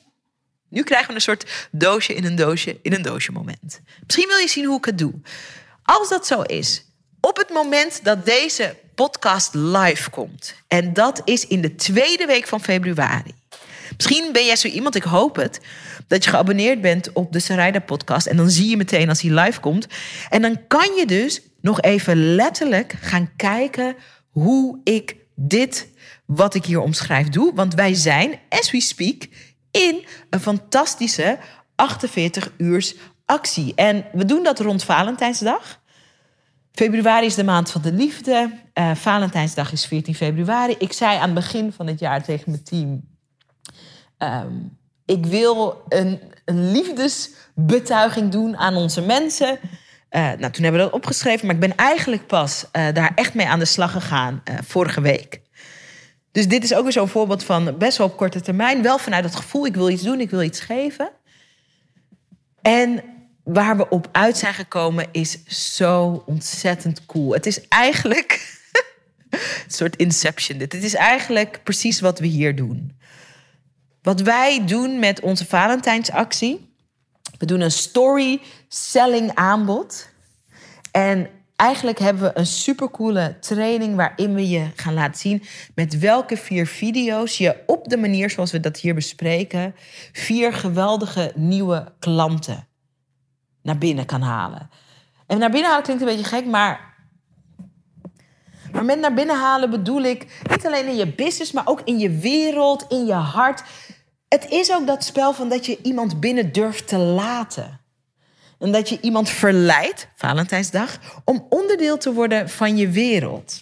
Nu 0.68 0.82
krijgen 0.82 1.08
we 1.08 1.14
een 1.14 1.20
soort 1.20 1.68
doosje 1.70 2.14
in 2.14 2.24
een 2.24 2.36
doosje 2.36 2.78
in 2.82 2.92
een 2.92 3.02
doosje 3.02 3.32
moment. 3.32 3.80
Misschien 4.04 4.28
wil 4.28 4.38
je 4.38 4.48
zien 4.48 4.64
hoe 4.64 4.78
ik 4.78 4.84
het 4.84 4.98
doe. 4.98 5.12
Als 5.82 6.08
dat 6.08 6.26
zo 6.26 6.42
is, 6.42 6.84
op 7.20 7.36
het 7.36 7.48
moment 7.48 8.00
dat 8.04 8.24
deze 8.24 8.76
podcast 8.94 9.54
live 9.54 10.10
komt... 10.10 10.54
en 10.68 10.92
dat 10.92 11.22
is 11.24 11.46
in 11.46 11.60
de 11.60 11.74
tweede 11.74 12.26
week 12.26 12.46
van 12.46 12.60
februari... 12.60 13.34
Misschien 13.98 14.32
ben 14.32 14.44
jij 14.44 14.56
zo 14.56 14.68
iemand, 14.68 14.94
ik 14.94 15.02
hoop 15.02 15.36
het, 15.36 15.60
dat 16.06 16.24
je 16.24 16.30
geabonneerd 16.30 16.80
bent 16.80 17.12
op 17.12 17.32
de 17.32 17.40
Sarayda 17.40 17.78
podcast. 17.78 18.26
En 18.26 18.36
dan 18.36 18.50
zie 18.50 18.68
je 18.68 18.76
meteen 18.76 19.08
als 19.08 19.20
hij 19.20 19.30
live 19.30 19.60
komt. 19.60 19.86
En 20.28 20.42
dan 20.42 20.66
kan 20.66 20.94
je 20.96 21.06
dus 21.06 21.40
nog 21.60 21.80
even 21.80 22.34
letterlijk 22.34 22.94
gaan 23.00 23.30
kijken 23.36 23.96
hoe 24.30 24.80
ik 24.84 25.16
dit, 25.34 25.88
wat 26.26 26.54
ik 26.54 26.64
hier 26.64 26.80
omschrijf, 26.80 27.28
doe. 27.28 27.54
Want 27.54 27.74
wij 27.74 27.94
zijn, 27.94 28.38
as 28.48 28.70
we 28.70 28.80
speak, 28.80 29.26
in 29.70 30.06
een 30.30 30.40
fantastische 30.40 31.38
48 31.74 32.52
uurs 32.56 32.94
actie. 33.24 33.72
En 33.74 34.04
we 34.12 34.24
doen 34.24 34.42
dat 34.42 34.60
rond 34.60 34.84
Valentijnsdag. 34.84 35.80
Februari 36.72 37.26
is 37.26 37.34
de 37.34 37.44
maand 37.44 37.70
van 37.70 37.82
de 37.82 37.92
liefde. 37.92 38.50
Uh, 38.74 38.94
Valentijnsdag 38.94 39.72
is 39.72 39.86
14 39.86 40.14
februari. 40.14 40.74
Ik 40.78 40.92
zei 40.92 41.16
aan 41.16 41.24
het 41.24 41.34
begin 41.34 41.72
van 41.72 41.86
het 41.86 42.00
jaar 42.00 42.24
tegen 42.24 42.50
mijn 42.50 42.62
team 42.62 43.07
Um, 44.18 44.78
ik 45.04 45.26
wil 45.26 45.82
een, 45.88 46.20
een, 46.44 46.70
liefdesbetuiging 46.70 48.30
doen 48.32 48.56
aan 48.56 48.76
onze 48.76 49.00
mensen. 49.00 49.58
Uh, 50.10 50.20
nou, 50.20 50.52
toen 50.52 50.62
hebben 50.62 50.72
we 50.72 50.86
dat 50.86 50.92
opgeschreven, 50.92 51.46
maar 51.46 51.54
ik 51.54 51.60
ben 51.60 51.76
eigenlijk 51.76 52.26
pas 52.26 52.64
uh, 52.72 52.86
daar 52.92 53.12
echt 53.14 53.34
mee 53.34 53.46
aan 53.46 53.58
de 53.58 53.64
slag 53.64 53.92
gegaan 53.92 54.42
uh, 54.50 54.58
vorige 54.62 55.00
week. 55.00 55.40
Dus 56.32 56.48
dit 56.48 56.64
is 56.64 56.74
ook 56.74 56.82
weer 56.82 56.92
zo'n 56.92 57.08
voorbeeld 57.08 57.44
van 57.44 57.78
best 57.78 57.98
wel 57.98 58.06
op 58.06 58.16
korte 58.16 58.40
termijn. 58.40 58.82
Wel 58.82 58.98
vanuit 58.98 59.24
het 59.24 59.36
gevoel, 59.36 59.66
ik 59.66 59.74
wil 59.74 59.88
iets 59.88 60.02
doen, 60.02 60.20
ik 60.20 60.30
wil 60.30 60.42
iets 60.42 60.60
geven. 60.60 61.10
En 62.62 63.02
waar 63.44 63.76
we 63.76 63.88
op 63.88 64.08
uit 64.12 64.36
zijn 64.36 64.54
gekomen 64.54 65.06
is 65.12 65.44
zo 65.74 66.22
ontzettend 66.26 67.06
cool. 67.06 67.32
Het 67.32 67.46
is 67.46 67.68
eigenlijk 67.68 68.58
een 69.30 69.38
soort 69.66 69.96
inception. 69.96 70.58
Dit 70.58 70.74
is 70.74 70.94
eigenlijk 70.94 71.60
precies 71.62 72.00
wat 72.00 72.18
we 72.18 72.26
hier 72.26 72.56
doen. 72.56 72.97
Wat 74.08 74.20
wij 74.20 74.64
doen 74.66 74.98
met 74.98 75.20
onze 75.20 75.46
Valentijnsactie. 75.46 76.74
We 77.38 77.46
doen 77.46 77.60
een 77.60 77.70
story-selling 77.70 79.34
aanbod. 79.34 80.08
En 80.90 81.30
eigenlijk 81.56 81.98
hebben 81.98 82.22
we 82.22 82.38
een 82.38 82.46
supercoole 82.46 83.36
training 83.40 83.96
waarin 83.96 84.34
we 84.34 84.48
je 84.48 84.70
gaan 84.76 84.94
laten 84.94 85.20
zien 85.20 85.42
met 85.74 85.98
welke 85.98 86.36
vier 86.36 86.66
video's 86.66 87.38
je 87.38 87.56
op 87.66 87.88
de 87.88 87.96
manier 87.96 88.30
zoals 88.30 88.52
we 88.52 88.60
dat 88.60 88.76
hier 88.76 88.94
bespreken, 88.94 89.74
vier 90.12 90.52
geweldige 90.52 91.32
nieuwe 91.34 91.92
klanten 91.98 92.66
naar 93.62 93.78
binnen 93.78 94.06
kan 94.06 94.22
halen. 94.22 94.70
En 95.26 95.38
naar 95.38 95.50
binnen 95.50 95.68
halen 95.68 95.84
klinkt 95.84 96.02
een 96.02 96.08
beetje 96.08 96.36
gek, 96.36 96.46
maar 96.46 96.96
Maar 98.72 98.84
met 98.84 99.00
naar 99.00 99.14
binnen 99.14 99.36
halen 99.36 99.70
bedoel 99.70 100.02
ik 100.02 100.42
niet 100.50 100.66
alleen 100.66 100.86
in 100.86 100.96
je 100.96 101.14
business, 101.14 101.52
maar 101.52 101.66
ook 101.66 101.80
in 101.84 101.98
je 101.98 102.10
wereld, 102.10 102.84
in 102.88 103.06
je 103.06 103.12
hart. 103.12 103.62
Het 104.28 104.48
is 104.48 104.72
ook 104.72 104.86
dat 104.86 105.04
spel 105.04 105.34
van 105.34 105.48
dat 105.48 105.66
je 105.66 105.78
iemand 105.82 106.20
binnen 106.20 106.52
durft 106.52 106.88
te 106.88 106.96
laten. 106.96 107.80
En 108.58 108.72
dat 108.72 108.88
je 108.88 108.98
iemand 109.00 109.30
verleidt, 109.30 110.08
Valentijnsdag, 110.14 111.22
om 111.24 111.46
onderdeel 111.48 111.98
te 111.98 112.12
worden 112.12 112.48
van 112.48 112.76
je 112.76 112.88
wereld. 112.88 113.60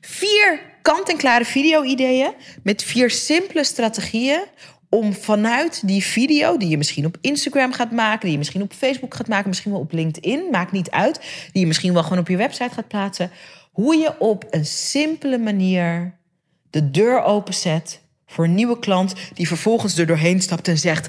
Vier 0.00 0.60
kant-en-klare 0.82 1.44
video-ideeën 1.44 2.32
met 2.62 2.82
vier 2.82 3.10
simpele 3.10 3.64
strategieën 3.64 4.42
om 4.88 5.14
vanuit 5.14 5.86
die 5.86 6.02
video, 6.02 6.56
die 6.56 6.68
je 6.68 6.76
misschien 6.76 7.06
op 7.06 7.16
Instagram 7.20 7.72
gaat 7.72 7.90
maken, 7.90 8.20
die 8.20 8.30
je 8.30 8.38
misschien 8.38 8.62
op 8.62 8.72
Facebook 8.72 9.14
gaat 9.14 9.28
maken, 9.28 9.48
misschien 9.48 9.72
wel 9.72 9.80
op 9.80 9.92
LinkedIn, 9.92 10.50
maakt 10.50 10.72
niet 10.72 10.90
uit, 10.90 11.20
die 11.52 11.60
je 11.60 11.66
misschien 11.66 11.92
wel 11.92 12.02
gewoon 12.02 12.18
op 12.18 12.28
je 12.28 12.36
website 12.36 12.74
gaat 12.74 12.88
plaatsen, 12.88 13.30
hoe 13.72 13.96
je 13.96 14.20
op 14.20 14.44
een 14.50 14.66
simpele 14.66 15.38
manier 15.38 16.18
de 16.70 16.90
deur 16.90 17.22
openzet 17.22 18.00
voor 18.28 18.44
een 18.44 18.54
nieuwe 18.54 18.78
klant 18.78 19.14
die 19.34 19.46
vervolgens 19.46 19.98
er 19.98 20.06
doorheen 20.06 20.40
stapt 20.40 20.68
en 20.68 20.78
zegt: 20.78 21.08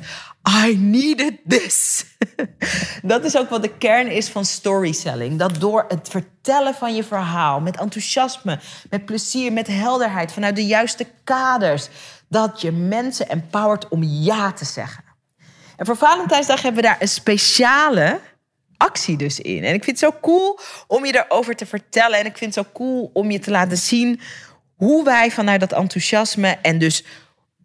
I 0.65 0.77
needed 0.77 1.37
this. 1.47 2.05
dat 3.01 3.23
is 3.23 3.37
ook 3.37 3.49
wat 3.49 3.61
de 3.61 3.77
kern 3.77 4.11
is 4.11 4.29
van 4.29 4.45
storytelling. 4.45 5.39
Dat 5.39 5.59
door 5.59 5.85
het 5.87 6.09
vertellen 6.09 6.73
van 6.73 6.95
je 6.95 7.03
verhaal 7.03 7.59
met 7.59 7.77
enthousiasme, 7.77 8.59
met 8.89 9.05
plezier, 9.05 9.53
met 9.53 9.67
helderheid, 9.67 10.31
vanuit 10.31 10.55
de 10.55 10.65
juiste 10.65 11.07
kaders, 11.23 11.89
dat 12.27 12.61
je 12.61 12.71
mensen 12.71 13.29
empowert 13.29 13.87
om 13.87 14.03
ja 14.03 14.51
te 14.51 14.65
zeggen. 14.65 15.03
En 15.77 15.85
voor 15.85 15.97
Valentijnsdag 15.97 16.61
hebben 16.61 16.81
we 16.81 16.87
daar 16.87 17.01
een 17.01 17.07
speciale 17.07 18.19
actie 18.77 19.17
dus 19.17 19.39
in. 19.39 19.63
En 19.63 19.73
ik 19.73 19.83
vind 19.83 20.01
het 20.01 20.11
zo 20.11 20.19
cool 20.21 20.59
om 20.87 21.05
je 21.05 21.25
erover 21.25 21.55
te 21.55 21.65
vertellen. 21.65 22.19
En 22.19 22.25
ik 22.25 22.37
vind 22.37 22.55
het 22.55 22.65
zo 22.65 22.71
cool 22.73 23.09
om 23.13 23.31
je 23.31 23.39
te 23.39 23.51
laten 23.51 23.77
zien 23.77 24.19
hoe 24.79 25.03
wij 25.03 25.31
vanuit 25.31 25.59
dat 25.59 25.71
enthousiasme 25.71 26.57
en 26.61 26.77
dus 26.77 27.03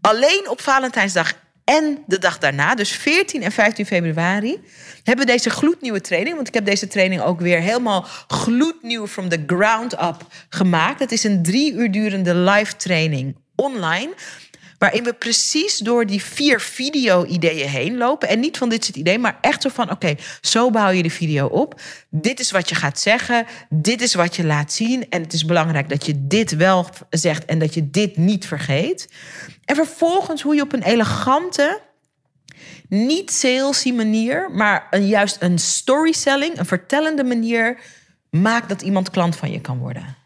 alleen 0.00 0.48
op 0.48 0.60
Valentijnsdag 0.60 1.32
en 1.64 1.98
de 2.06 2.18
dag 2.18 2.38
daarna, 2.38 2.74
dus 2.74 2.90
14 2.90 3.42
en 3.42 3.52
15 3.52 3.86
februari, 3.86 4.60
hebben 5.02 5.26
we 5.26 5.32
deze 5.32 5.50
gloednieuwe 5.50 6.00
training. 6.00 6.34
Want 6.34 6.48
ik 6.48 6.54
heb 6.54 6.64
deze 6.64 6.86
training 6.86 7.22
ook 7.22 7.40
weer 7.40 7.60
helemaal 7.60 8.06
gloednieuw 8.28 9.06
from 9.06 9.28
the 9.28 9.42
ground 9.46 9.92
up 9.92 10.26
gemaakt. 10.48 11.00
Het 11.00 11.12
is 11.12 11.24
een 11.24 11.42
drie 11.42 11.72
uur 11.72 11.90
durende 11.90 12.34
live 12.34 12.76
training 12.76 13.36
online. 13.54 14.10
Waarin 14.78 15.04
we 15.04 15.12
precies 15.12 15.78
door 15.78 16.06
die 16.06 16.22
vier 16.22 16.60
video-ideeën 16.60 17.68
heen 17.68 17.96
lopen. 17.96 18.28
En 18.28 18.40
niet 18.40 18.58
van 18.58 18.68
dit 18.68 18.84
soort 18.84 18.96
ideeën, 18.96 19.20
maar 19.20 19.38
echt 19.40 19.62
zo 19.62 19.68
van: 19.68 19.90
oké, 19.90 20.14
zo 20.40 20.70
bouw 20.70 20.90
je 20.90 21.02
de 21.02 21.10
video 21.10 21.46
op. 21.46 21.80
Dit 22.10 22.40
is 22.40 22.50
wat 22.50 22.68
je 22.68 22.74
gaat 22.74 23.00
zeggen. 23.00 23.46
Dit 23.68 24.00
is 24.00 24.14
wat 24.14 24.36
je 24.36 24.44
laat 24.44 24.72
zien. 24.72 25.08
En 25.10 25.22
het 25.22 25.32
is 25.32 25.44
belangrijk 25.44 25.88
dat 25.88 26.06
je 26.06 26.26
dit 26.26 26.56
wel 26.56 26.88
zegt 27.10 27.44
en 27.44 27.58
dat 27.58 27.74
je 27.74 27.90
dit 27.90 28.16
niet 28.16 28.46
vergeet. 28.46 29.08
En 29.64 29.74
vervolgens 29.76 30.42
hoe 30.42 30.54
je 30.54 30.62
op 30.62 30.72
een 30.72 30.82
elegante, 30.82 31.80
niet 32.88 33.32
salesy 33.32 33.92
manier, 33.92 34.50
maar 34.50 34.98
juist 34.98 35.36
een 35.40 35.58
storytelling, 35.58 36.58
een 36.58 36.66
vertellende 36.66 37.24
manier 37.24 37.78
maakt 38.30 38.68
dat 38.68 38.82
iemand 38.82 39.10
klant 39.10 39.36
van 39.36 39.50
je 39.50 39.60
kan 39.60 39.78
worden. 39.78 40.23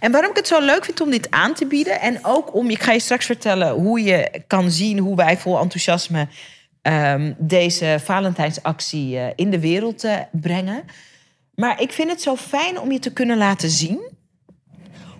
En 0.00 0.12
waarom 0.12 0.30
ik 0.30 0.36
het 0.36 0.46
zo 0.46 0.60
leuk 0.60 0.84
vind 0.84 1.00
om 1.00 1.10
dit 1.10 1.30
aan 1.30 1.54
te 1.54 1.66
bieden. 1.66 2.00
En 2.00 2.18
ook 2.22 2.54
om, 2.54 2.70
ik 2.70 2.82
ga 2.82 2.92
je 2.92 3.00
straks 3.00 3.26
vertellen 3.26 3.72
hoe 3.72 4.02
je 4.02 4.42
kan 4.46 4.70
zien 4.70 4.98
hoe 4.98 5.16
wij 5.16 5.36
vol 5.36 5.58
enthousiasme 5.58 6.28
um, 6.82 7.34
deze 7.38 7.98
Valentijnsactie 8.04 9.14
uh, 9.14 9.26
in 9.34 9.50
de 9.50 9.60
wereld 9.60 10.04
uh, 10.04 10.16
brengen. 10.32 10.84
Maar 11.54 11.80
ik 11.80 11.92
vind 11.92 12.10
het 12.10 12.22
zo 12.22 12.36
fijn 12.36 12.80
om 12.80 12.92
je 12.92 12.98
te 12.98 13.12
kunnen 13.12 13.36
laten 13.36 13.70
zien 13.70 14.00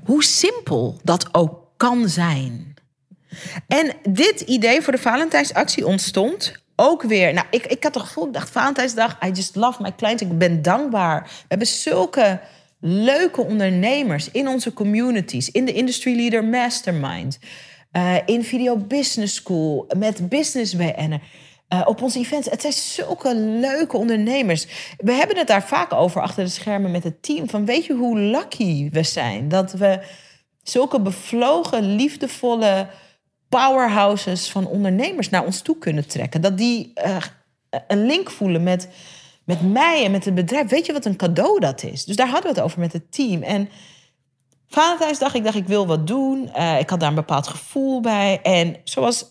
hoe 0.05 0.25
simpel 0.25 0.99
dat 1.03 1.35
ook 1.35 1.68
kan 1.77 2.09
zijn. 2.09 2.75
En 3.66 3.93
dit 4.09 4.41
idee 4.41 4.83
voor 4.83 4.93
de 4.93 4.99
Valentijnsactie 4.99 5.87
ontstond 5.87 6.62
ook 6.77 7.03
weer. 7.03 7.33
Nou, 7.33 7.47
ik, 7.51 7.66
ik 7.66 7.83
had 7.83 7.93
toch 7.93 8.07
gevoel, 8.07 8.27
ik 8.27 8.33
dacht 8.33 8.51
Valentijnsdag, 8.51 9.18
I 9.27 9.31
just 9.31 9.57
love 9.57 9.83
my 9.83 9.95
clients. 9.97 10.23
Ik 10.23 10.39
ben 10.39 10.62
dankbaar. 10.62 11.23
We 11.23 11.45
hebben 11.49 11.66
zulke 11.66 12.41
leuke 12.81 13.41
ondernemers 13.41 14.31
in 14.31 14.49
onze 14.49 14.72
communities, 14.72 15.51
in 15.51 15.64
de 15.64 15.72
Industry 15.72 16.16
Leader 16.16 16.45
Mastermind, 16.45 17.39
uh, 17.93 18.16
in 18.26 18.45
Video 18.45 18.76
Business 18.76 19.35
School, 19.35 19.91
met 19.99 20.28
Business 20.28 20.76
BN. 20.76 21.20
Uh, 21.68 21.83
op 21.85 22.03
onze 22.03 22.18
events. 22.18 22.51
Het 22.51 22.61
zijn 22.61 22.72
zulke 22.72 23.35
leuke 23.37 23.97
ondernemers. 23.97 24.66
We 24.97 25.12
hebben 25.12 25.37
het 25.37 25.47
daar 25.47 25.66
vaak 25.66 25.93
over 25.93 26.22
achter 26.22 26.45
de 26.45 26.51
schermen 26.51 26.91
met 26.91 27.05
het 27.05 27.22
team. 27.22 27.49
Van 27.49 27.64
weet 27.64 27.85
je 27.85 27.95
hoe 27.95 28.18
lucky 28.18 28.91
we 28.91 29.03
zijn 29.03 29.49
dat 29.49 29.72
we 29.72 30.01
zulke 30.62 31.01
bevlogen, 31.01 31.95
liefdevolle 31.95 32.87
powerhouses 33.49 34.51
van 34.51 34.66
ondernemers 34.66 35.28
naar 35.28 35.45
ons 35.45 35.62
toe 35.62 35.78
kunnen 35.78 36.09
trekken. 36.09 36.41
Dat 36.41 36.59
die 36.59 36.93
uh, 37.05 37.16
een 37.87 38.07
link 38.07 38.31
voelen 38.31 38.62
met 38.62 38.89
met 39.51 39.73
mij 39.73 40.05
en 40.05 40.11
met 40.11 40.25
het 40.25 40.35
bedrijf. 40.35 40.71
Weet 40.71 40.87
je 40.87 40.93
wat 40.93 41.05
een 41.05 41.17
cadeau 41.17 41.61
dat 41.61 41.83
is? 41.83 42.05
Dus 42.05 42.17
daar 42.17 42.29
hadden 42.29 42.51
we 42.51 42.57
het 42.57 42.65
over 42.65 42.81
met 42.81 42.93
het 42.93 43.13
team. 43.13 43.43
En 43.43 43.69
Valentijnsdag, 44.67 45.35
ik 45.35 45.45
dacht, 45.45 45.57
ik 45.57 45.67
wil 45.67 45.87
wat 45.87 46.07
doen. 46.07 46.51
Uh, 46.57 46.79
ik 46.79 46.91
had 46.91 47.01
daar 47.01 47.09
een 47.09 47.15
bepaald 47.15 47.47
gevoel 47.47 48.01
bij. 48.01 48.41
En 48.43 48.77
zoals 48.85 49.27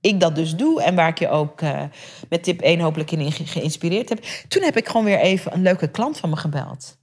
ik 0.00 0.20
dat 0.20 0.34
dus 0.34 0.56
doe 0.56 0.82
en 0.82 0.94
waar 0.94 1.08
ik 1.08 1.18
je 1.18 1.28
ook 1.28 1.60
uh, 1.60 1.82
met 2.28 2.42
tip 2.42 2.60
1 2.60 2.80
hopelijk 2.80 3.10
in 3.10 3.32
geïnspireerd 3.32 4.08
heb. 4.08 4.24
Toen 4.48 4.62
heb 4.62 4.76
ik 4.76 4.86
gewoon 4.86 5.04
weer 5.06 5.18
even 5.18 5.54
een 5.54 5.62
leuke 5.62 5.88
klant 5.88 6.18
van 6.18 6.30
me 6.30 6.36
gebeld. 6.36 6.98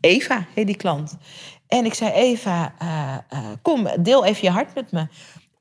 Eva 0.00 0.46
heet 0.54 0.66
die 0.66 0.76
klant. 0.76 1.16
En 1.66 1.84
ik 1.84 1.94
zei, 1.94 2.12
Eva, 2.12 2.74
uh, 2.82 3.46
kom, 3.62 3.88
deel 4.00 4.24
even 4.24 4.42
je 4.42 4.50
hart 4.50 4.74
met 4.74 4.92
me 4.92 5.06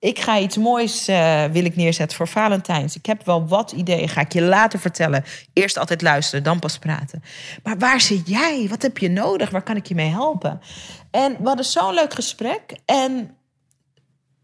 ik 0.01 0.19
ga 0.19 0.39
iets 0.39 0.57
moois 0.57 1.09
uh, 1.09 1.43
wil 1.43 1.65
ik 1.65 1.75
neerzetten 1.75 2.17
voor 2.17 2.27
Valentijns. 2.27 2.95
Ik 2.95 3.05
heb 3.05 3.25
wel 3.25 3.47
wat 3.47 3.71
ideeën, 3.71 4.09
ga 4.09 4.21
ik 4.21 4.33
je 4.33 4.41
later 4.41 4.79
vertellen. 4.79 5.23
Eerst 5.53 5.77
altijd 5.77 6.01
luisteren, 6.01 6.43
dan 6.43 6.59
pas 6.59 6.77
praten. 6.77 7.23
Maar 7.63 7.77
waar 7.77 8.01
zit 8.01 8.27
jij? 8.27 8.67
Wat 8.69 8.81
heb 8.81 8.97
je 8.97 9.09
nodig? 9.09 9.49
Waar 9.49 9.63
kan 9.63 9.75
ik 9.75 9.85
je 9.85 9.95
mee 9.95 10.09
helpen? 10.09 10.61
En 11.11 11.35
we 11.39 11.47
hadden 11.47 11.65
zo'n 11.65 11.93
leuk 11.93 12.13
gesprek. 12.13 12.61
En 12.85 13.35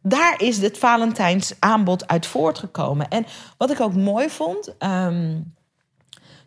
daar 0.01 0.41
is 0.41 0.57
het 0.57 0.77
Valentijns 0.77 1.53
aanbod 1.59 2.07
uit 2.07 2.25
voortgekomen. 2.25 3.07
En 3.07 3.25
wat 3.57 3.71
ik 3.71 3.79
ook 3.79 3.95
mooi 3.95 4.29
vond. 4.29 4.75
Um, 4.79 5.55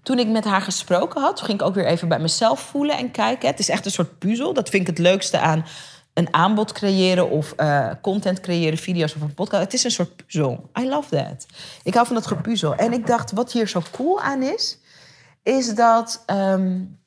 toen 0.03 0.19
ik 0.19 0.29
met 0.29 0.45
haar 0.45 0.63
gesproken 0.63 1.21
had, 1.21 1.41
ging 1.41 1.61
ik 1.61 1.67
ook 1.67 1.75
weer 1.75 1.87
even 1.87 2.09
bij 2.09 2.19
mezelf 2.19 2.61
voelen 2.61 2.99
en 2.99 3.11
kijken. 3.11 3.49
Het 3.49 3.59
is 3.59 3.69
echt 3.69 3.85
een 3.85 3.91
soort 3.91 4.19
puzzel. 4.19 4.55
Dat 4.55 4.69
vind 4.69 4.83
ik 4.83 4.97
het 4.97 5.07
leukste 5.07 5.39
aan 5.39 5.65
een 6.21 6.35
aanbod 6.35 6.73
creëren 6.73 7.31
of 7.31 7.55
uh, 7.57 7.91
content 8.03 8.41
creëren, 8.41 8.79
video's 8.79 9.15
of 9.15 9.21
een 9.21 9.35
podcast. 9.35 9.63
Het 9.63 9.75
is 9.75 9.85
een 9.85 9.91
soort 9.91 10.17
puzzel. 10.17 10.71
I 10.81 10.89
love 10.89 11.17
that. 11.17 11.47
Ik 11.83 11.95
hou 11.95 12.07
van 12.07 12.15
dat 12.17 12.27
gepuzzel. 12.27 12.75
En 12.75 12.93
ik 12.93 13.07
dacht, 13.07 13.33
wat 13.33 13.53
hier 13.53 13.69
zo 13.69 13.83
cool 13.91 14.21
aan 14.21 14.43
is, 14.43 14.79
is 15.43 15.75
dat. 15.75 16.25
Um, 16.27 16.99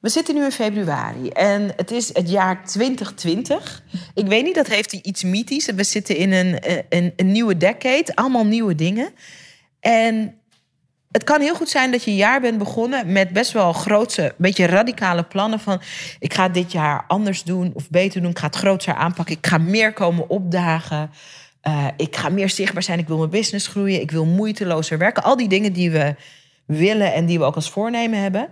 we 0.00 0.08
zitten 0.08 0.34
nu 0.34 0.44
in 0.44 0.52
februari 0.52 1.28
en 1.28 1.72
het 1.76 1.90
is 1.90 2.14
het 2.14 2.30
jaar 2.30 2.64
2020. 2.64 3.82
Ik 4.14 4.26
weet 4.26 4.44
niet, 4.44 4.54
dat 4.54 4.66
heeft 4.66 4.92
iets 4.92 5.22
mythisch. 5.22 5.66
We 5.66 5.84
zitten 5.84 6.16
in 6.16 6.32
een, 6.32 6.58
een, 6.88 7.12
een 7.16 7.32
nieuwe 7.32 7.56
decade, 7.56 8.14
allemaal 8.14 8.44
nieuwe 8.44 8.74
dingen. 8.74 9.12
En 9.80 10.39
het 11.10 11.24
kan 11.24 11.40
heel 11.40 11.54
goed 11.54 11.68
zijn 11.68 11.90
dat 11.90 12.04
je 12.04 12.14
jaar 12.14 12.40
bent 12.40 12.58
begonnen 12.58 13.12
met 13.12 13.30
best 13.32 13.52
wel 13.52 13.72
grootse, 13.72 14.34
beetje 14.36 14.66
radicale 14.66 15.22
plannen 15.22 15.60
van 15.60 15.80
ik 16.18 16.34
ga 16.34 16.48
dit 16.48 16.72
jaar 16.72 17.04
anders 17.06 17.42
doen 17.42 17.70
of 17.74 17.90
beter 17.90 18.20
doen. 18.20 18.30
Ik 18.30 18.38
ga 18.38 18.46
het 18.46 18.56
groter 18.56 18.94
aanpakken. 18.94 19.36
Ik 19.36 19.46
ga 19.46 19.58
meer 19.58 19.92
komen 19.92 20.28
opdagen. 20.28 21.10
Uh, 21.62 21.86
ik 21.96 22.16
ga 22.16 22.28
meer 22.28 22.50
zichtbaar 22.50 22.82
zijn. 22.82 22.98
Ik 22.98 23.08
wil 23.08 23.18
mijn 23.18 23.30
business 23.30 23.66
groeien. 23.66 24.00
Ik 24.00 24.10
wil 24.10 24.24
moeitelozer 24.24 24.98
werken. 24.98 25.22
Al 25.22 25.36
die 25.36 25.48
dingen 25.48 25.72
die 25.72 25.90
we 25.90 26.14
willen 26.66 27.12
en 27.12 27.26
die 27.26 27.38
we 27.38 27.44
ook 27.44 27.54
als 27.54 27.70
voornemen 27.70 28.18
hebben. 28.18 28.48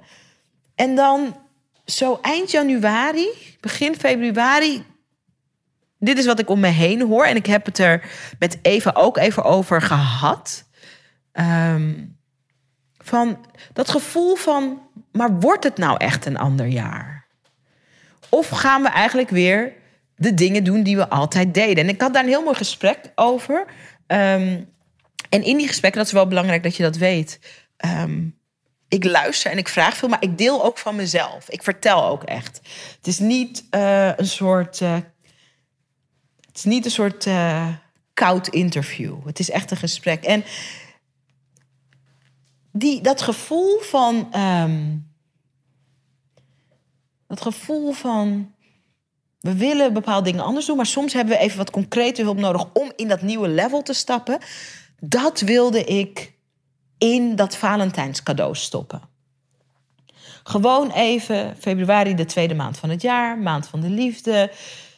En 0.74 0.94
dan 0.94 1.36
zo 1.84 2.18
eind 2.22 2.50
januari, 2.50 3.26
begin 3.61 3.94
februari. 3.94 4.84
Dit 5.98 6.18
is 6.18 6.26
wat 6.26 6.38
ik 6.38 6.50
om 6.50 6.61
me 6.61 6.66
heen 6.66 7.02
hoor. 7.02 7.24
En 7.24 7.36
ik 7.36 7.46
heb 7.46 7.64
het 7.64 7.78
er 7.78 8.11
met 8.38 8.59
Eva 8.62 8.90
ook 8.94 9.16
even 9.16 9.44
over 9.44 9.82
gehad. 9.82 10.64
Um, 11.32 12.17
van 13.09 13.46
dat 13.72 13.90
gevoel 13.90 14.34
van, 14.34 14.82
maar 15.12 15.38
wordt 15.40 15.64
het 15.64 15.76
nou 15.76 15.96
echt 15.96 16.26
een 16.26 16.38
ander 16.38 16.66
jaar? 16.66 17.26
Of 18.28 18.48
gaan 18.48 18.82
we 18.82 18.88
eigenlijk 18.88 19.30
weer 19.30 19.72
de 20.16 20.34
dingen 20.34 20.64
doen 20.64 20.82
die 20.82 20.96
we 20.96 21.09
altijd 21.09 21.54
deden? 21.54 21.84
En 21.84 21.88
ik 21.88 22.00
had 22.00 22.14
daar 22.14 22.22
een 22.22 22.28
heel 22.28 22.42
mooi 22.42 22.56
gesprek 22.56 23.12
over. 23.14 23.66
Um, 24.06 24.76
en 25.28 25.42
in 25.42 25.56
die 25.56 25.68
gesprekken, 25.68 26.00
dat 26.00 26.09
is 26.09 26.16
wel 26.16 26.28
belangrijk 26.28 26.62
dat 26.62 26.76
je 26.76 26.82
dat 26.82 26.96
weet. 26.96 27.40
Um, 27.84 28.38
ik 28.88 29.04
luister 29.04 29.50
en 29.50 29.59
ik 29.59 29.68
vraag 29.68 29.96
veel, 29.96 30.09
maar 30.09 30.22
ik 30.22 30.38
deel 30.38 30.64
ook 30.64 30.78
van 30.78 30.96
mezelf. 30.96 31.50
Ik 31.50 31.62
vertel 31.62 32.04
ook 32.04 32.22
echt. 32.22 32.61
Het 32.96 33.06
is 33.06 33.18
niet 33.18 33.64
uh, 33.70 34.16
een 34.16 34.26
soort. 34.26 34.80
Uh, 34.80 34.94
het 36.46 36.56
is 36.56 36.64
niet 36.64 36.84
een 36.84 36.90
soort 36.90 37.26
uh, 37.26 37.68
koud 38.14 38.48
interview. 38.48 39.26
Het 39.26 39.38
is 39.38 39.50
echt 39.50 39.70
een 39.70 39.76
gesprek. 39.76 40.24
En 40.24 40.44
die, 42.79 43.01
dat 43.01 43.22
gevoel 43.22 43.79
van. 43.81 44.29
Um, 44.37 45.07
Dat 47.29 47.41
gevoel 47.41 47.93
van 47.93 48.55
we 49.41 49.57
willen 49.57 49.93
bepaalde 49.93 50.31
dingen 50.31 50.45
anders 50.45 50.66
doen, 50.66 50.76
maar 50.76 50.87
soms 50.87 51.12
hebben 51.12 51.37
we 51.37 51.41
even 51.41 51.59
wat 51.59 51.70
concrete 51.70 52.22
hulp 52.22 52.39
nodig 52.39 52.66
om 52.72 52.93
in 52.97 53.09
dat 53.09 53.22
nieuwe 53.22 53.49
level 53.49 53.83
te 53.83 53.93
stappen. 53.93 54.39
Dat 55.01 55.41
wilde 55.41 55.85
ik 55.85 56.33
in 56.99 57.37
dat 57.37 57.57
Valentijns 57.57 58.22
cadeau 58.22 58.55
stoppen. 58.55 59.01
Gewoon 60.43 60.91
even 60.91 61.57
februari, 61.59 62.14
de 62.14 62.24
tweede 62.24 62.55
maand 62.55 62.79
van 62.79 62.91
het 62.91 63.03
jaar, 63.03 63.39
maand 63.39 63.66
van 63.66 63.81
de 63.81 63.91
liefde. 63.91 64.53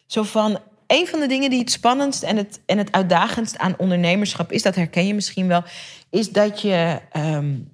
Zo 0.07 0.22
van 0.22 0.59
een 0.87 1.07
van 1.07 1.20
de 1.20 1.26
dingen 1.26 1.51
die 1.51 1.59
het 1.59 1.70
spannendst 1.70 2.22
en 2.22 2.37
het, 2.37 2.61
en 2.66 2.78
het 2.78 2.93
uitdagendst 2.93 3.59
aan 3.59 3.78
ondernemerschap 3.78 4.53
is, 4.53 4.62
dat 4.62 4.74
herken 4.74 5.07
je 5.07 5.14
misschien 5.14 5.47
wel, 5.47 5.62
is 6.11 6.31
dat 6.31 6.61
je 6.61 7.01
um, 7.16 7.69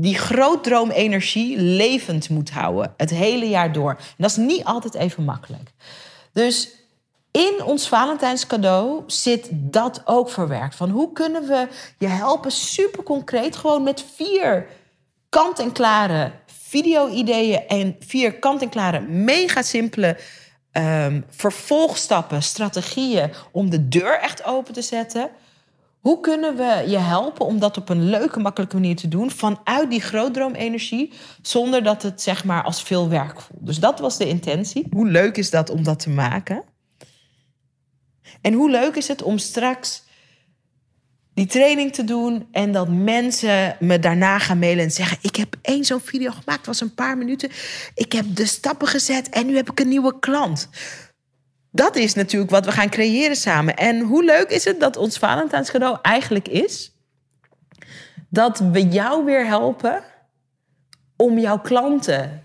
die 0.00 0.18
grootdroomenergie 0.18 1.58
levend 1.60 2.28
moet 2.28 2.50
houden. 2.50 2.94
Het 2.96 3.10
hele 3.10 3.48
jaar 3.48 3.72
door. 3.72 3.90
En 3.90 4.14
dat 4.16 4.30
is 4.30 4.36
niet 4.36 4.64
altijd 4.64 4.94
even 4.94 5.24
makkelijk. 5.24 5.72
Dus 6.32 6.70
in 7.30 7.64
ons 7.64 7.88
Valentijns 7.88 8.46
cadeau 8.46 9.02
zit 9.06 9.48
dat 9.52 10.02
ook 10.04 10.30
verwerkt. 10.30 10.74
Van 10.74 10.90
hoe 10.90 11.12
kunnen 11.12 11.46
we 11.46 11.68
je 11.98 12.06
helpen, 12.06 12.50
super 12.50 13.02
concreet, 13.02 13.56
gewoon 13.56 13.82
met 13.82 14.04
vier 14.14 14.66
kant-en-klare 15.28 16.32
video-ideeën 16.46 17.66
en 17.66 17.96
vier 17.98 18.38
kant-en-klare, 18.38 19.00
mega 19.00 19.62
simpele 19.62 20.16
um, 20.72 21.24
vervolgstappen, 21.28 22.42
strategieën 22.42 23.32
om 23.52 23.70
de 23.70 23.88
deur 23.88 24.18
echt 24.20 24.44
open 24.44 24.72
te 24.72 24.82
zetten. 24.82 25.30
Hoe 26.00 26.20
kunnen 26.20 26.56
we 26.56 26.84
je 26.86 26.98
helpen 26.98 27.46
om 27.46 27.58
dat 27.58 27.76
op 27.76 27.88
een 27.88 28.08
leuke, 28.08 28.40
makkelijke 28.40 28.74
manier 28.76 28.96
te 28.96 29.08
doen 29.08 29.30
vanuit 29.30 29.90
die 29.90 30.00
grootdroomenergie, 30.00 31.12
zonder 31.42 31.82
dat 31.82 32.02
het 32.02 32.22
zeg 32.22 32.44
maar 32.44 32.62
als 32.62 32.82
veel 32.82 33.08
werk 33.08 33.40
voelt? 33.40 33.66
Dus 33.66 33.78
dat 33.78 33.98
was 33.98 34.16
de 34.16 34.28
intentie. 34.28 34.86
Hoe 34.90 35.08
leuk 35.08 35.36
is 35.36 35.50
dat 35.50 35.70
om 35.70 35.82
dat 35.82 35.98
te 35.98 36.10
maken? 36.10 36.64
En 38.40 38.52
hoe 38.52 38.70
leuk 38.70 38.96
is 38.96 39.08
het 39.08 39.22
om 39.22 39.38
straks 39.38 40.02
die 41.34 41.46
training 41.46 41.92
te 41.92 42.04
doen 42.04 42.48
en 42.52 42.72
dat 42.72 42.88
mensen 42.88 43.76
me 43.80 43.98
daarna 43.98 44.38
gaan 44.38 44.58
mailen 44.58 44.84
en 44.84 44.90
zeggen: 44.90 45.18
Ik 45.20 45.36
heb 45.36 45.56
één 45.62 45.84
zo'n 45.84 46.00
video 46.00 46.30
gemaakt, 46.30 46.66
was 46.66 46.80
een 46.80 46.94
paar 46.94 47.18
minuten. 47.18 47.50
Ik 47.94 48.12
heb 48.12 48.24
de 48.36 48.46
stappen 48.46 48.88
gezet 48.88 49.28
en 49.28 49.46
nu 49.46 49.56
heb 49.56 49.70
ik 49.70 49.80
een 49.80 49.88
nieuwe 49.88 50.18
klant. 50.18 50.68
Dat 51.72 51.96
is 51.96 52.14
natuurlijk 52.14 52.50
wat 52.50 52.64
we 52.64 52.72
gaan 52.72 52.88
creëren 52.88 53.36
samen. 53.36 53.76
En 53.76 54.00
hoe 54.00 54.24
leuk 54.24 54.50
is 54.50 54.64
het 54.64 54.80
dat 54.80 54.96
ons 54.96 55.18
Valentijns 55.18 55.70
cadeau 55.70 55.98
eigenlijk 56.02 56.48
is 56.48 56.92
dat 58.28 58.58
we 58.58 58.88
jou 58.88 59.24
weer 59.24 59.46
helpen 59.46 60.02
om 61.16 61.38
jouw 61.38 61.58
klanten 61.58 62.42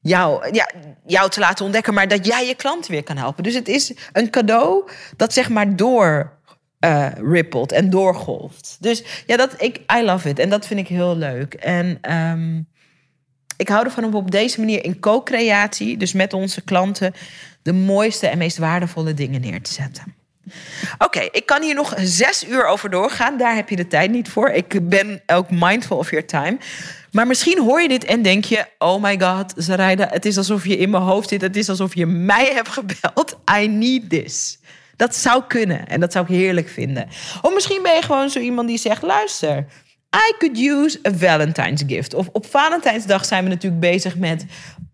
jou, 0.00 0.54
ja, 0.54 0.70
jou 1.06 1.30
te 1.30 1.40
laten 1.40 1.64
ontdekken, 1.64 1.94
maar 1.94 2.08
dat 2.08 2.26
jij 2.26 2.46
je 2.46 2.54
klanten 2.54 2.90
weer 2.90 3.02
kan 3.02 3.16
helpen. 3.16 3.42
Dus 3.42 3.54
het 3.54 3.68
is 3.68 3.94
een 4.12 4.30
cadeau 4.30 4.90
dat 5.16 5.32
zeg 5.32 5.48
maar 5.48 5.76
door 5.76 6.38
uh, 6.84 7.08
rippelt 7.14 7.72
en 7.72 7.90
doorgolft. 7.90 8.76
Dus 8.80 9.04
ja, 9.26 9.36
dat, 9.36 9.62
ik, 9.62 9.80
I 9.98 10.02
love 10.02 10.28
it. 10.28 10.38
En 10.38 10.48
dat 10.48 10.66
vind 10.66 10.80
ik 10.80 10.88
heel 10.88 11.16
leuk. 11.16 11.54
En 11.54 12.12
um, 12.16 12.68
ik 13.56 13.68
hou 13.68 13.84
ervan 13.84 14.04
om 14.04 14.14
op 14.14 14.30
deze 14.30 14.60
manier 14.60 14.84
in 14.84 15.00
co-creatie, 15.00 15.96
dus 15.96 16.12
met 16.12 16.32
onze 16.32 16.60
klanten, 16.60 17.14
de 17.62 17.72
mooiste 17.72 18.26
en 18.26 18.38
meest 18.38 18.58
waardevolle 18.58 19.14
dingen 19.14 19.40
neer 19.40 19.62
te 19.62 19.72
zetten. 19.72 20.14
Oké, 20.98 21.20
ik 21.20 21.46
kan 21.46 21.62
hier 21.62 21.74
nog 21.74 21.94
zes 21.98 22.48
uur 22.48 22.66
over 22.66 22.90
doorgaan. 22.90 23.38
Daar 23.38 23.54
heb 23.54 23.68
je 23.68 23.76
de 23.76 23.86
tijd 23.86 24.10
niet 24.10 24.28
voor. 24.28 24.48
Ik 24.48 24.88
ben 24.88 25.22
ook 25.26 25.50
mindful 25.50 25.96
of 25.96 26.10
your 26.10 26.26
time. 26.26 26.58
Maar 27.12 27.26
misschien 27.26 27.58
hoor 27.58 27.82
je 27.82 27.88
dit 27.88 28.04
en 28.04 28.22
denk 28.22 28.44
je: 28.44 28.66
Oh 28.78 29.02
my 29.02 29.20
god, 29.20 29.52
Zaraida, 29.56 30.08
het 30.10 30.24
is 30.24 30.36
alsof 30.36 30.66
je 30.66 30.76
in 30.76 30.90
mijn 30.90 31.02
hoofd 31.02 31.28
zit. 31.28 31.40
Het 31.40 31.56
is 31.56 31.68
alsof 31.68 31.94
je 31.94 32.06
mij 32.06 32.52
hebt 32.54 32.68
gebeld. 32.68 33.38
I 33.58 33.68
need 33.68 34.10
this. 34.10 34.58
Dat 34.96 35.16
zou 35.16 35.42
kunnen 35.48 35.88
en 35.88 36.00
dat 36.00 36.12
zou 36.12 36.24
ik 36.24 36.30
heerlijk 36.30 36.68
vinden. 36.68 37.08
Of 37.42 37.54
misschien 37.54 37.82
ben 37.82 37.94
je 37.94 38.02
gewoon 38.02 38.30
zo 38.30 38.38
iemand 38.38 38.68
die 38.68 38.78
zegt: 38.78 39.02
luister. 39.02 39.66
I 40.16 40.34
could 40.38 40.58
use 40.58 40.98
a 41.06 41.10
Valentine's 41.12 41.82
gift. 41.86 42.14
Of 42.14 42.28
op 42.32 42.46
Valentijnsdag 42.46 43.24
zijn 43.24 43.44
we 43.44 43.50
natuurlijk 43.50 43.80
bezig 43.80 44.16
met 44.16 44.44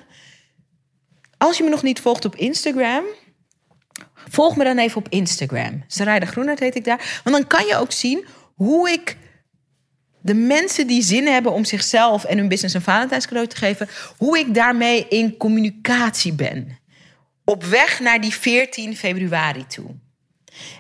Als 1.38 1.58
je 1.58 1.64
me 1.64 1.70
nog 1.70 1.84
niet 1.84 2.00
volgt 2.00 2.26
op 2.26 2.36
Instagram... 2.36 3.04
Volg 4.30 4.56
me 4.56 4.64
dan 4.64 4.78
even 4.78 4.98
op 4.98 5.10
Instagram. 5.10 5.84
Sarayda 5.88 6.26
Groenert 6.26 6.60
heet 6.60 6.76
ik 6.76 6.84
daar. 6.84 7.22
Want 7.24 7.36
dan 7.36 7.48
kan 7.48 7.66
je 7.66 7.76
ook 7.76 7.92
zien 7.92 8.26
hoe 8.56 8.90
ik 8.90 9.18
de 10.22 10.34
mensen 10.34 10.88
die 10.88 11.02
zin 11.02 11.28
hebben 11.28 11.52
om 11.52 11.66
zichzelf 11.66 12.24
en 12.24 12.38
hun 12.38 12.48
business 12.48 12.76
een 12.76 12.82
Valentijnscadeau 12.82 13.48
te 13.48 13.56
geven, 13.56 13.90
hoe 14.18 14.40
ik 14.40 14.54
daarmee 14.54 15.08
in 15.08 15.38
communicatie 15.38 16.34
ben 16.34 16.80
op 17.46 17.64
weg 17.64 18.00
naar 18.00 18.22
die 18.22 18.34
14 18.34 18.98
februari 18.98 19.68
toe. 19.68 19.96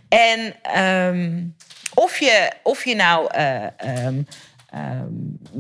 En 0.07 0.55
um, 0.84 1.55
of, 1.93 2.17
je, 2.17 2.51
of 2.63 2.86
je 2.86 2.95
nou 2.95 3.30
uh, 3.38 3.65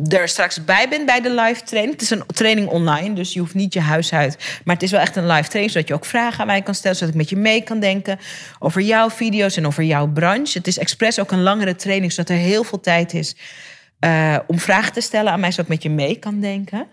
er 0.07 0.27
straks 0.27 0.65
bij 0.65 0.89
bent 0.89 1.05
bij 1.05 1.21
de 1.21 1.33
live 1.33 1.63
training. 1.63 1.93
Het 1.93 2.01
is 2.01 2.09
een 2.09 2.23
training 2.25 2.67
online, 2.67 3.15
dus 3.15 3.33
je 3.33 3.39
hoeft 3.39 3.53
niet 3.53 3.73
je 3.73 3.79
huis 3.79 4.13
uit. 4.13 4.59
Maar 4.65 4.75
het 4.75 4.83
is 4.83 4.91
wel 4.91 4.99
echt 4.99 5.15
een 5.15 5.27
live 5.27 5.47
training, 5.47 5.71
zodat 5.71 5.87
je 5.87 5.93
ook 5.93 6.05
vragen 6.05 6.39
aan 6.39 6.47
mij 6.47 6.61
kan 6.61 6.75
stellen. 6.75 6.97
Zodat 6.97 7.13
ik 7.13 7.19
met 7.19 7.29
je 7.29 7.35
mee 7.35 7.63
kan 7.63 7.79
denken 7.79 8.19
over 8.59 8.81
jouw 8.81 9.09
video's 9.09 9.57
en 9.57 9.67
over 9.67 9.83
jouw 9.83 10.07
branche. 10.07 10.57
Het 10.57 10.67
is 10.67 10.77
expres 10.77 11.19
ook 11.19 11.31
een 11.31 11.43
langere 11.43 11.75
training, 11.75 12.11
zodat 12.11 12.29
er 12.29 12.37
heel 12.37 12.63
veel 12.63 12.79
tijd 12.79 13.13
is 13.13 13.35
uh, 13.99 14.37
om 14.47 14.59
vragen 14.59 14.93
te 14.93 15.01
stellen 15.01 15.31
aan 15.31 15.39
mij, 15.39 15.51
zodat 15.51 15.65
ik 15.65 15.71
met 15.71 15.83
je 15.83 15.89
mee 15.89 16.15
kan 16.15 16.39
denken. 16.39 16.87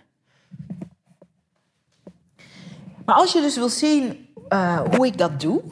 Maar 3.04 3.14
als 3.14 3.32
je 3.32 3.40
dus 3.40 3.56
wil 3.56 3.68
zien 3.68 4.28
uh, 4.48 4.80
hoe 4.96 5.06
ik 5.06 5.18
dat 5.18 5.40
doe 5.40 5.62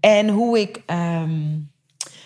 en 0.00 0.28
hoe 0.28 0.58
ik 0.58 0.82
um, 0.86 1.70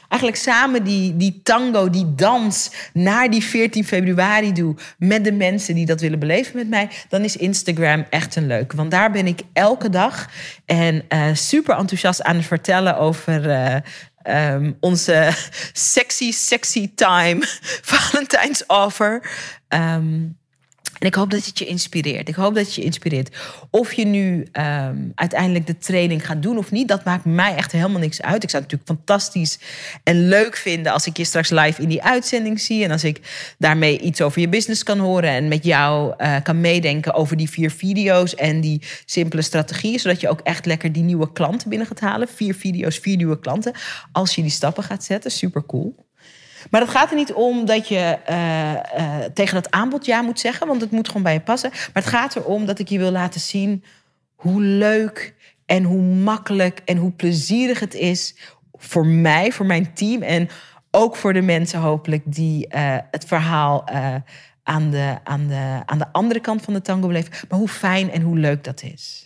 eigenlijk 0.09 0.43
samen 0.43 0.85
die, 0.85 1.16
die 1.16 1.41
tango, 1.43 1.91
die 1.91 2.14
dans 2.14 2.70
naar 2.93 3.31
die 3.31 3.43
14 3.43 3.85
februari 3.85 4.53
doe 4.53 4.75
met 4.99 5.25
de 5.25 5.33
mensen 5.33 5.75
die 5.75 5.87
dat 5.87 6.01
willen 6.01 6.18
beleven 6.18 6.57
met 6.57 6.68
mij, 6.68 6.91
dan 7.09 7.22
is 7.22 7.37
Instagram 7.37 8.07
echt 8.11 8.37
een 8.37 8.47
leuk. 8.47 8.72
Want 8.72 8.91
daar 8.91 9.11
ben 9.11 9.27
ik 9.27 9.41
elke 9.53 9.89
dag 9.89 10.29
en 10.64 11.05
uh, 11.09 11.27
super 11.33 11.77
enthousiast 11.77 12.22
aan 12.22 12.37
het 12.37 12.47
vertellen 12.47 12.99
over. 12.99 13.47
Uh, 13.47 13.77
Um, 14.27 14.77
onze 14.81 15.31
sexy, 15.72 16.33
sexy 16.33 16.91
time 16.95 17.39
Valentijns 17.93 18.66
offer. 18.66 19.31
Um, 19.68 20.39
En 21.05 21.11
ik 21.11 21.16
hoop 21.16 21.30
dat 21.30 21.44
het 21.44 21.59
je 21.59 21.66
inspireert. 21.66 22.28
Ik 22.28 22.34
hoop 22.34 22.55
dat 22.55 22.64
het 22.64 22.74
je 22.74 22.82
inspireert. 22.82 23.36
Of 23.70 23.92
je 23.92 24.07
nu 24.07 24.46
ehm, 24.52 24.96
uiteindelijk 25.14 25.66
de 25.66 25.78
training 25.78 26.26
gaat 26.26 26.42
doen 26.42 26.59
of 26.59 26.70
niet, 26.70 26.88
dat 26.88 27.05
maakt 27.05 27.24
mij 27.24 27.55
echt 27.55 27.72
helemaal 27.72 28.00
niks 28.00 28.22
uit. 28.22 28.42
Ik 28.42 28.50
zou 28.50 28.62
het 28.62 28.72
natuurlijk 28.72 29.00
fantastisch 29.00 29.59
en 30.02 30.28
leuk 30.28 30.57
vinden 30.57 30.92
als 30.92 31.07
ik 31.07 31.16
je 31.16 31.24
straks 31.24 31.50
live 31.50 31.82
in 31.82 31.88
die 31.88 32.02
uitzending 32.02 32.61
zie. 32.61 32.84
En 32.84 32.90
als 32.90 33.05
ik 33.05 33.20
daarmee 33.59 34.00
iets 34.00 34.20
over 34.20 34.40
je 34.40 34.48
business 34.48 34.82
kan 34.82 34.98
horen 34.98 35.30
en 35.30 35.48
met 35.48 35.64
jou 35.64 36.14
uh, 36.18 36.36
kan 36.42 36.61
meedenken 36.61 37.14
over 37.14 37.36
die 37.36 37.50
vier 37.50 37.70
video's 37.70 38.34
en 38.34 38.61
die 38.61 38.82
simpele 39.05 39.42
strategieën. 39.42 39.98
Zodat 39.98 40.20
je 40.20 40.28
ook 40.28 40.40
echt 40.40 40.66
lekker 40.66 40.92
die 40.92 41.02
nieuwe 41.02 41.32
klanten 41.32 41.68
binnen 41.68 41.86
gaat 41.86 42.00
halen. 42.00 42.28
Vier 42.28 42.55
video's, 42.55 42.98
vier 42.98 43.16
nieuwe 43.16 43.38
klanten. 43.38 43.72
Als 44.12 44.34
je 44.34 44.42
die 44.42 44.50
stappen 44.50 44.84
gaat 44.84 45.05
zetten. 45.05 45.30
Super 45.30 45.66
cool. 45.66 46.05
Maar 46.70 46.80
het 46.80 46.90
gaat 46.90 47.10
er 47.10 47.16
niet 47.16 47.32
om 47.32 47.64
dat 47.64 47.88
je 47.88 48.18
uh, 48.30 48.72
uh, 48.72 49.24
tegen 49.34 49.54
dat 49.54 49.70
aanbod 49.70 50.06
ja 50.06 50.22
moet 50.22 50.40
zeggen, 50.40 50.66
want 50.66 50.80
het 50.80 50.90
moet 50.90 51.06
gewoon 51.06 51.22
bij 51.22 51.32
je 51.32 51.40
passen. 51.40 51.70
Maar 51.70 52.02
het 52.02 52.06
gaat 52.06 52.36
erom 52.36 52.66
dat 52.66 52.78
ik 52.78 52.88
je 52.88 52.98
wil 52.98 53.10
laten 53.10 53.40
zien 53.40 53.84
hoe 54.34 54.60
leuk 54.60 55.34
en 55.66 55.82
hoe 55.82 56.02
makkelijk 56.02 56.80
en 56.84 56.96
hoe 56.96 57.12
plezierig 57.12 57.80
het 57.80 57.94
is 57.94 58.36
voor 58.72 59.06
mij, 59.06 59.52
voor 59.52 59.66
mijn 59.66 59.94
team 59.94 60.22
en 60.22 60.48
ook 60.90 61.16
voor 61.16 61.32
de 61.32 61.42
mensen 61.42 61.80
hopelijk 61.80 62.22
die 62.24 62.66
uh, 62.74 62.96
het 63.10 63.24
verhaal 63.24 63.88
aan, 64.62 64.90
de, 64.90 65.18
aan, 65.24 65.46
de, 65.46 65.82
aan 65.86 65.98
de 65.98 66.12
andere 66.12 66.40
kant 66.40 66.62
van 66.62 66.74
de 66.74 66.82
tango 66.82 67.06
beleven. 67.06 67.32
Maar 67.48 67.58
hoe 67.58 67.68
fijn 67.68 68.10
en 68.10 68.22
hoe 68.22 68.38
leuk 68.38 68.64
dat 68.64 68.82
is. 68.82 69.24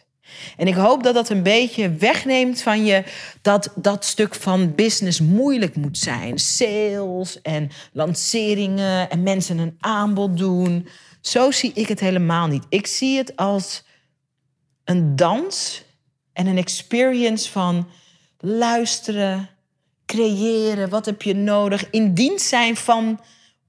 En 0.57 0.67
ik 0.67 0.75
hoop 0.75 1.03
dat 1.03 1.15
dat 1.15 1.29
een 1.29 1.43
beetje 1.43 1.91
wegneemt 1.91 2.63
van 2.63 2.85
je 2.85 3.05
dat 3.43 3.73
dat 3.75 4.05
stuk 4.05 4.35
van 4.35 4.75
business 4.75 5.21
moeilijk 5.21 5.77
moet 5.77 5.99
zijn. 5.99 6.39
Sales 6.39 7.43
en 7.43 7.71
lanceringen 7.93 9.11
en 9.11 9.23
mensen 9.23 9.59
een 9.59 9.77
aanbod 9.81 10.37
doen. 10.37 10.89
Zo 11.21 11.51
zie 11.51 11.73
ik 11.75 11.89
het 11.89 12.01
helemaal 12.01 12.47
niet. 12.47 12.65
Ik 12.69 12.87
zie 12.87 13.17
het 13.17 13.37
als 13.37 13.85
een 14.85 15.17
dans 15.17 15.83
en 16.33 16.47
een 16.47 16.59
experience 16.59 17.51
van 17.51 17.89
luisteren, 18.39 19.49
creëren. 20.07 20.89
Wat 20.89 21.07
heb 21.07 21.23
je 21.23 21.35
nodig? 21.35 21.91
In 21.91 22.15
dienst 22.15 22.47
zijn 22.47 22.77
van 22.77 23.21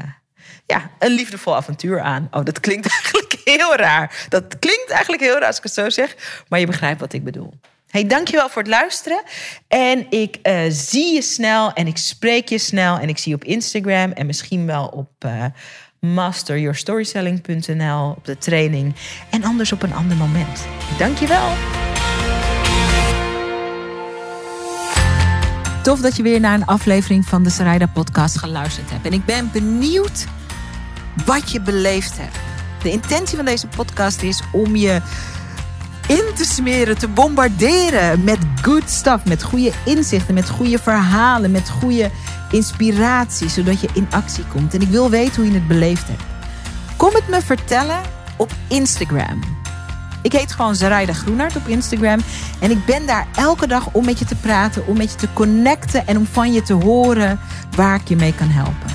ja, 0.65 0.91
een 0.99 1.11
liefdevol 1.11 1.55
avontuur 1.55 1.99
aan. 1.99 2.27
Oh, 2.31 2.45
dat 2.45 2.59
klinkt 2.59 2.89
eigenlijk 2.95 3.41
heel 3.43 3.75
raar. 3.75 4.25
Dat 4.29 4.59
klinkt 4.59 4.89
eigenlijk 4.89 5.21
heel 5.21 5.39
raar 5.39 5.47
als 5.47 5.57
ik 5.57 5.63
het 5.63 5.73
zo 5.73 5.89
zeg, 5.89 6.43
maar 6.47 6.59
je 6.59 6.65
begrijpt 6.65 6.99
wat 6.99 7.13
ik 7.13 7.23
bedoel. 7.23 7.53
Hey, 7.87 8.07
dankjewel 8.07 8.49
voor 8.49 8.61
het 8.61 8.71
luisteren. 8.71 9.23
En 9.67 10.05
ik 10.09 10.37
uh, 10.43 10.61
zie 10.69 11.13
je 11.13 11.21
snel 11.21 11.73
en 11.73 11.87
ik 11.87 11.97
spreek 11.97 12.49
je 12.49 12.57
snel. 12.57 12.97
En 12.97 13.09
ik 13.09 13.17
zie 13.17 13.31
je 13.31 13.37
op 13.37 13.43
Instagram 13.43 14.11
en 14.11 14.25
misschien 14.25 14.65
wel 14.65 14.87
op 14.87 15.11
uh, 15.25 15.45
masteryourstoryselling.nl 16.01 18.13
op 18.17 18.25
de 18.25 18.37
training. 18.37 18.95
En 19.29 19.43
anders 19.43 19.71
op 19.71 19.83
een 19.83 19.93
ander 19.93 20.17
moment. 20.17 20.65
Dankjewel. 20.97 21.49
Tof 25.83 26.01
dat 26.01 26.15
je 26.15 26.23
weer 26.23 26.39
naar 26.39 26.53
een 26.53 26.65
aflevering 26.65 27.25
van 27.25 27.43
de 27.43 27.49
Sarayda 27.49 27.87
podcast 27.87 28.37
geluisterd 28.37 28.89
hebt. 28.89 29.05
En 29.05 29.13
ik 29.13 29.25
ben 29.25 29.49
benieuwd 29.51 30.25
wat 31.25 31.51
je 31.51 31.61
beleefd 31.61 32.17
hebt. 32.17 32.39
De 32.83 32.91
intentie 32.91 33.35
van 33.35 33.45
deze 33.45 33.67
podcast 33.67 34.21
is 34.21 34.41
om 34.51 34.75
je 34.75 35.01
in 36.07 36.23
te 36.35 36.45
smeren, 36.45 36.97
te 36.97 37.07
bombarderen 37.07 38.23
met 38.23 38.37
good 38.61 38.89
stuff, 38.89 39.25
met 39.25 39.43
goede 39.43 39.71
inzichten, 39.85 40.33
met 40.33 40.49
goede 40.49 40.79
verhalen, 40.79 41.51
met 41.51 41.69
goede 41.69 42.09
inspiratie, 42.51 43.49
zodat 43.49 43.81
je 43.81 43.89
in 43.93 44.07
actie 44.09 44.45
komt. 44.45 44.73
En 44.73 44.81
ik 44.81 44.87
wil 44.87 45.09
weten 45.09 45.35
hoe 45.35 45.45
je 45.45 45.57
het 45.57 45.67
beleefd 45.67 46.07
hebt. 46.07 46.23
Kom 46.97 47.13
het 47.13 47.27
me 47.27 47.41
vertellen 47.41 48.01
op 48.37 48.51
Instagram. 48.67 49.59
Ik 50.21 50.31
heet 50.31 50.51
gewoon 50.51 50.75
Zaraida 50.75 51.13
Groenart 51.13 51.55
op 51.55 51.67
Instagram. 51.67 52.19
En 52.59 52.71
ik 52.71 52.85
ben 52.85 53.05
daar 53.05 53.27
elke 53.35 53.67
dag 53.67 53.89
om 53.91 54.05
met 54.05 54.19
je 54.19 54.25
te 54.25 54.35
praten, 54.35 54.87
om 54.87 54.97
met 54.97 55.11
je 55.11 55.17
te 55.17 55.33
connecten 55.33 56.07
en 56.07 56.17
om 56.17 56.25
van 56.25 56.53
je 56.53 56.61
te 56.61 56.73
horen 56.73 57.39
waar 57.75 57.95
ik 57.95 58.07
je 58.07 58.15
mee 58.15 58.33
kan 58.33 58.49
helpen. 58.49 58.89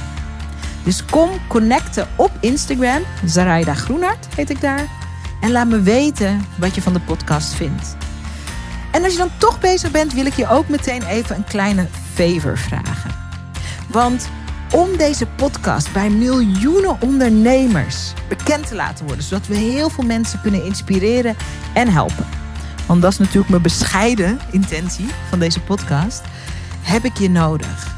Dus 0.84 1.04
kom 1.04 1.30
connecten 1.48 2.08
op 2.16 2.30
Instagram. 2.40 3.02
Zaraida 3.24 3.74
Groenart 3.74 4.26
heet 4.34 4.50
ik 4.50 4.60
daar. 4.60 4.95
En 5.46 5.52
laat 5.52 5.68
me 5.68 5.80
weten 5.80 6.44
wat 6.58 6.74
je 6.74 6.82
van 6.82 6.92
de 6.92 7.00
podcast 7.00 7.54
vindt. 7.54 7.96
En 8.92 9.02
als 9.02 9.12
je 9.12 9.18
dan 9.18 9.30
toch 9.38 9.60
bezig 9.60 9.90
bent, 9.90 10.12
wil 10.12 10.26
ik 10.26 10.32
je 10.32 10.48
ook 10.48 10.68
meteen 10.68 11.02
even 11.02 11.36
een 11.36 11.44
kleine 11.44 11.86
favor 12.14 12.58
vragen. 12.58 13.14
Want 13.88 14.28
om 14.72 14.96
deze 14.96 15.26
podcast 15.26 15.92
bij 15.92 16.10
miljoenen 16.10 17.00
ondernemers 17.00 18.12
bekend 18.28 18.66
te 18.66 18.74
laten 18.74 19.06
worden, 19.06 19.24
zodat 19.24 19.46
we 19.46 19.54
heel 19.54 19.90
veel 19.90 20.04
mensen 20.04 20.40
kunnen 20.40 20.64
inspireren 20.64 21.36
en 21.74 21.88
helpen. 21.88 22.26
Want 22.86 23.02
dat 23.02 23.12
is 23.12 23.18
natuurlijk 23.18 23.48
mijn 23.48 23.62
bescheiden 23.62 24.38
intentie 24.50 25.08
van 25.28 25.38
deze 25.38 25.60
podcast. 25.60 26.22
Heb 26.82 27.04
ik 27.04 27.18
je 27.18 27.30
nodig. 27.30 27.94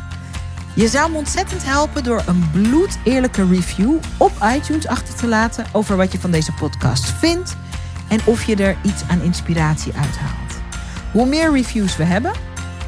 Je 0.79 0.89
zou 0.89 1.11
me 1.11 1.16
ontzettend 1.16 1.64
helpen 1.64 2.05
door 2.05 2.22
een 2.26 2.51
bloedeerlijke 2.53 3.47
review 3.47 3.97
op 4.16 4.33
iTunes 4.57 4.87
achter 4.87 5.14
te 5.14 5.26
laten 5.26 5.66
over 5.72 5.97
wat 5.97 6.12
je 6.12 6.20
van 6.20 6.31
deze 6.31 6.53
podcast 6.53 7.11
vindt 7.11 7.57
en 8.09 8.20
of 8.24 8.45
je 8.45 8.57
er 8.57 8.76
iets 8.83 9.03
aan 9.09 9.22
inspiratie 9.22 9.93
uithaalt. 9.93 10.61
Hoe 11.12 11.26
meer 11.26 11.53
reviews 11.53 11.97
we 11.97 12.05
hebben, 12.05 12.33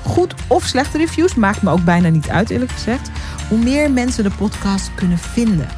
goed 0.02 0.34
of 0.46 0.64
slechte 0.64 0.98
reviews, 0.98 1.34
maakt 1.34 1.62
me 1.62 1.70
ook 1.70 1.84
bijna 1.84 2.08
niet 2.08 2.28
uit 2.28 2.50
eerlijk 2.50 2.70
gezegd, 2.70 3.10
hoe 3.48 3.58
meer 3.58 3.90
mensen 3.90 4.24
de 4.24 4.30
podcast 4.30 4.90
kunnen 4.94 5.18
vinden. 5.18 5.68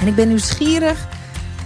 En 0.00 0.06
ik 0.06 0.14
ben 0.14 0.28
nieuwsgierig 0.28 1.08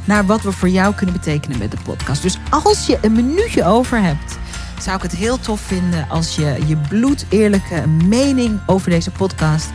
naar 0.05 0.27
wat 0.27 0.43
we 0.43 0.53
voor 0.53 0.69
jou 0.69 0.95
kunnen 0.95 1.15
betekenen 1.15 1.59
met 1.59 1.71
de 1.71 1.79
podcast. 1.85 2.23
Dus 2.23 2.39
als 2.51 2.87
je 2.87 2.99
een 3.01 3.13
minuutje 3.13 3.65
over 3.65 4.03
hebt, 4.03 4.39
zou 4.83 4.97
ik 4.97 5.03
het 5.03 5.13
heel 5.13 5.39
tof 5.39 5.61
vinden 5.61 6.09
als 6.09 6.37
je 6.37 6.59
je 6.67 6.77
bloedeerlijke 6.77 7.89
mening 7.89 8.61
over 8.67 8.91
deze 8.91 9.11
podcast 9.11 9.71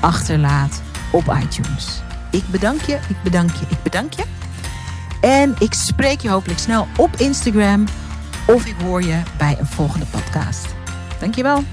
achterlaat 0.00 0.82
op 1.12 1.36
iTunes. 1.42 2.02
Ik 2.30 2.44
bedank 2.50 2.80
je, 2.80 2.94
ik 2.94 3.16
bedank 3.22 3.50
je, 3.50 3.66
ik 3.68 3.82
bedank 3.82 4.12
je. 4.12 4.24
En 5.20 5.54
ik 5.58 5.72
spreek 5.72 6.20
je 6.20 6.28
hopelijk 6.28 6.58
snel 6.58 6.86
op 6.96 7.16
Instagram 7.16 7.84
of 8.46 8.66
ik 8.66 8.74
hoor 8.82 9.02
je 9.02 9.22
bij 9.38 9.56
een 9.58 9.66
volgende 9.66 10.06
podcast. 10.06 10.66
Dankjewel. 11.20 11.64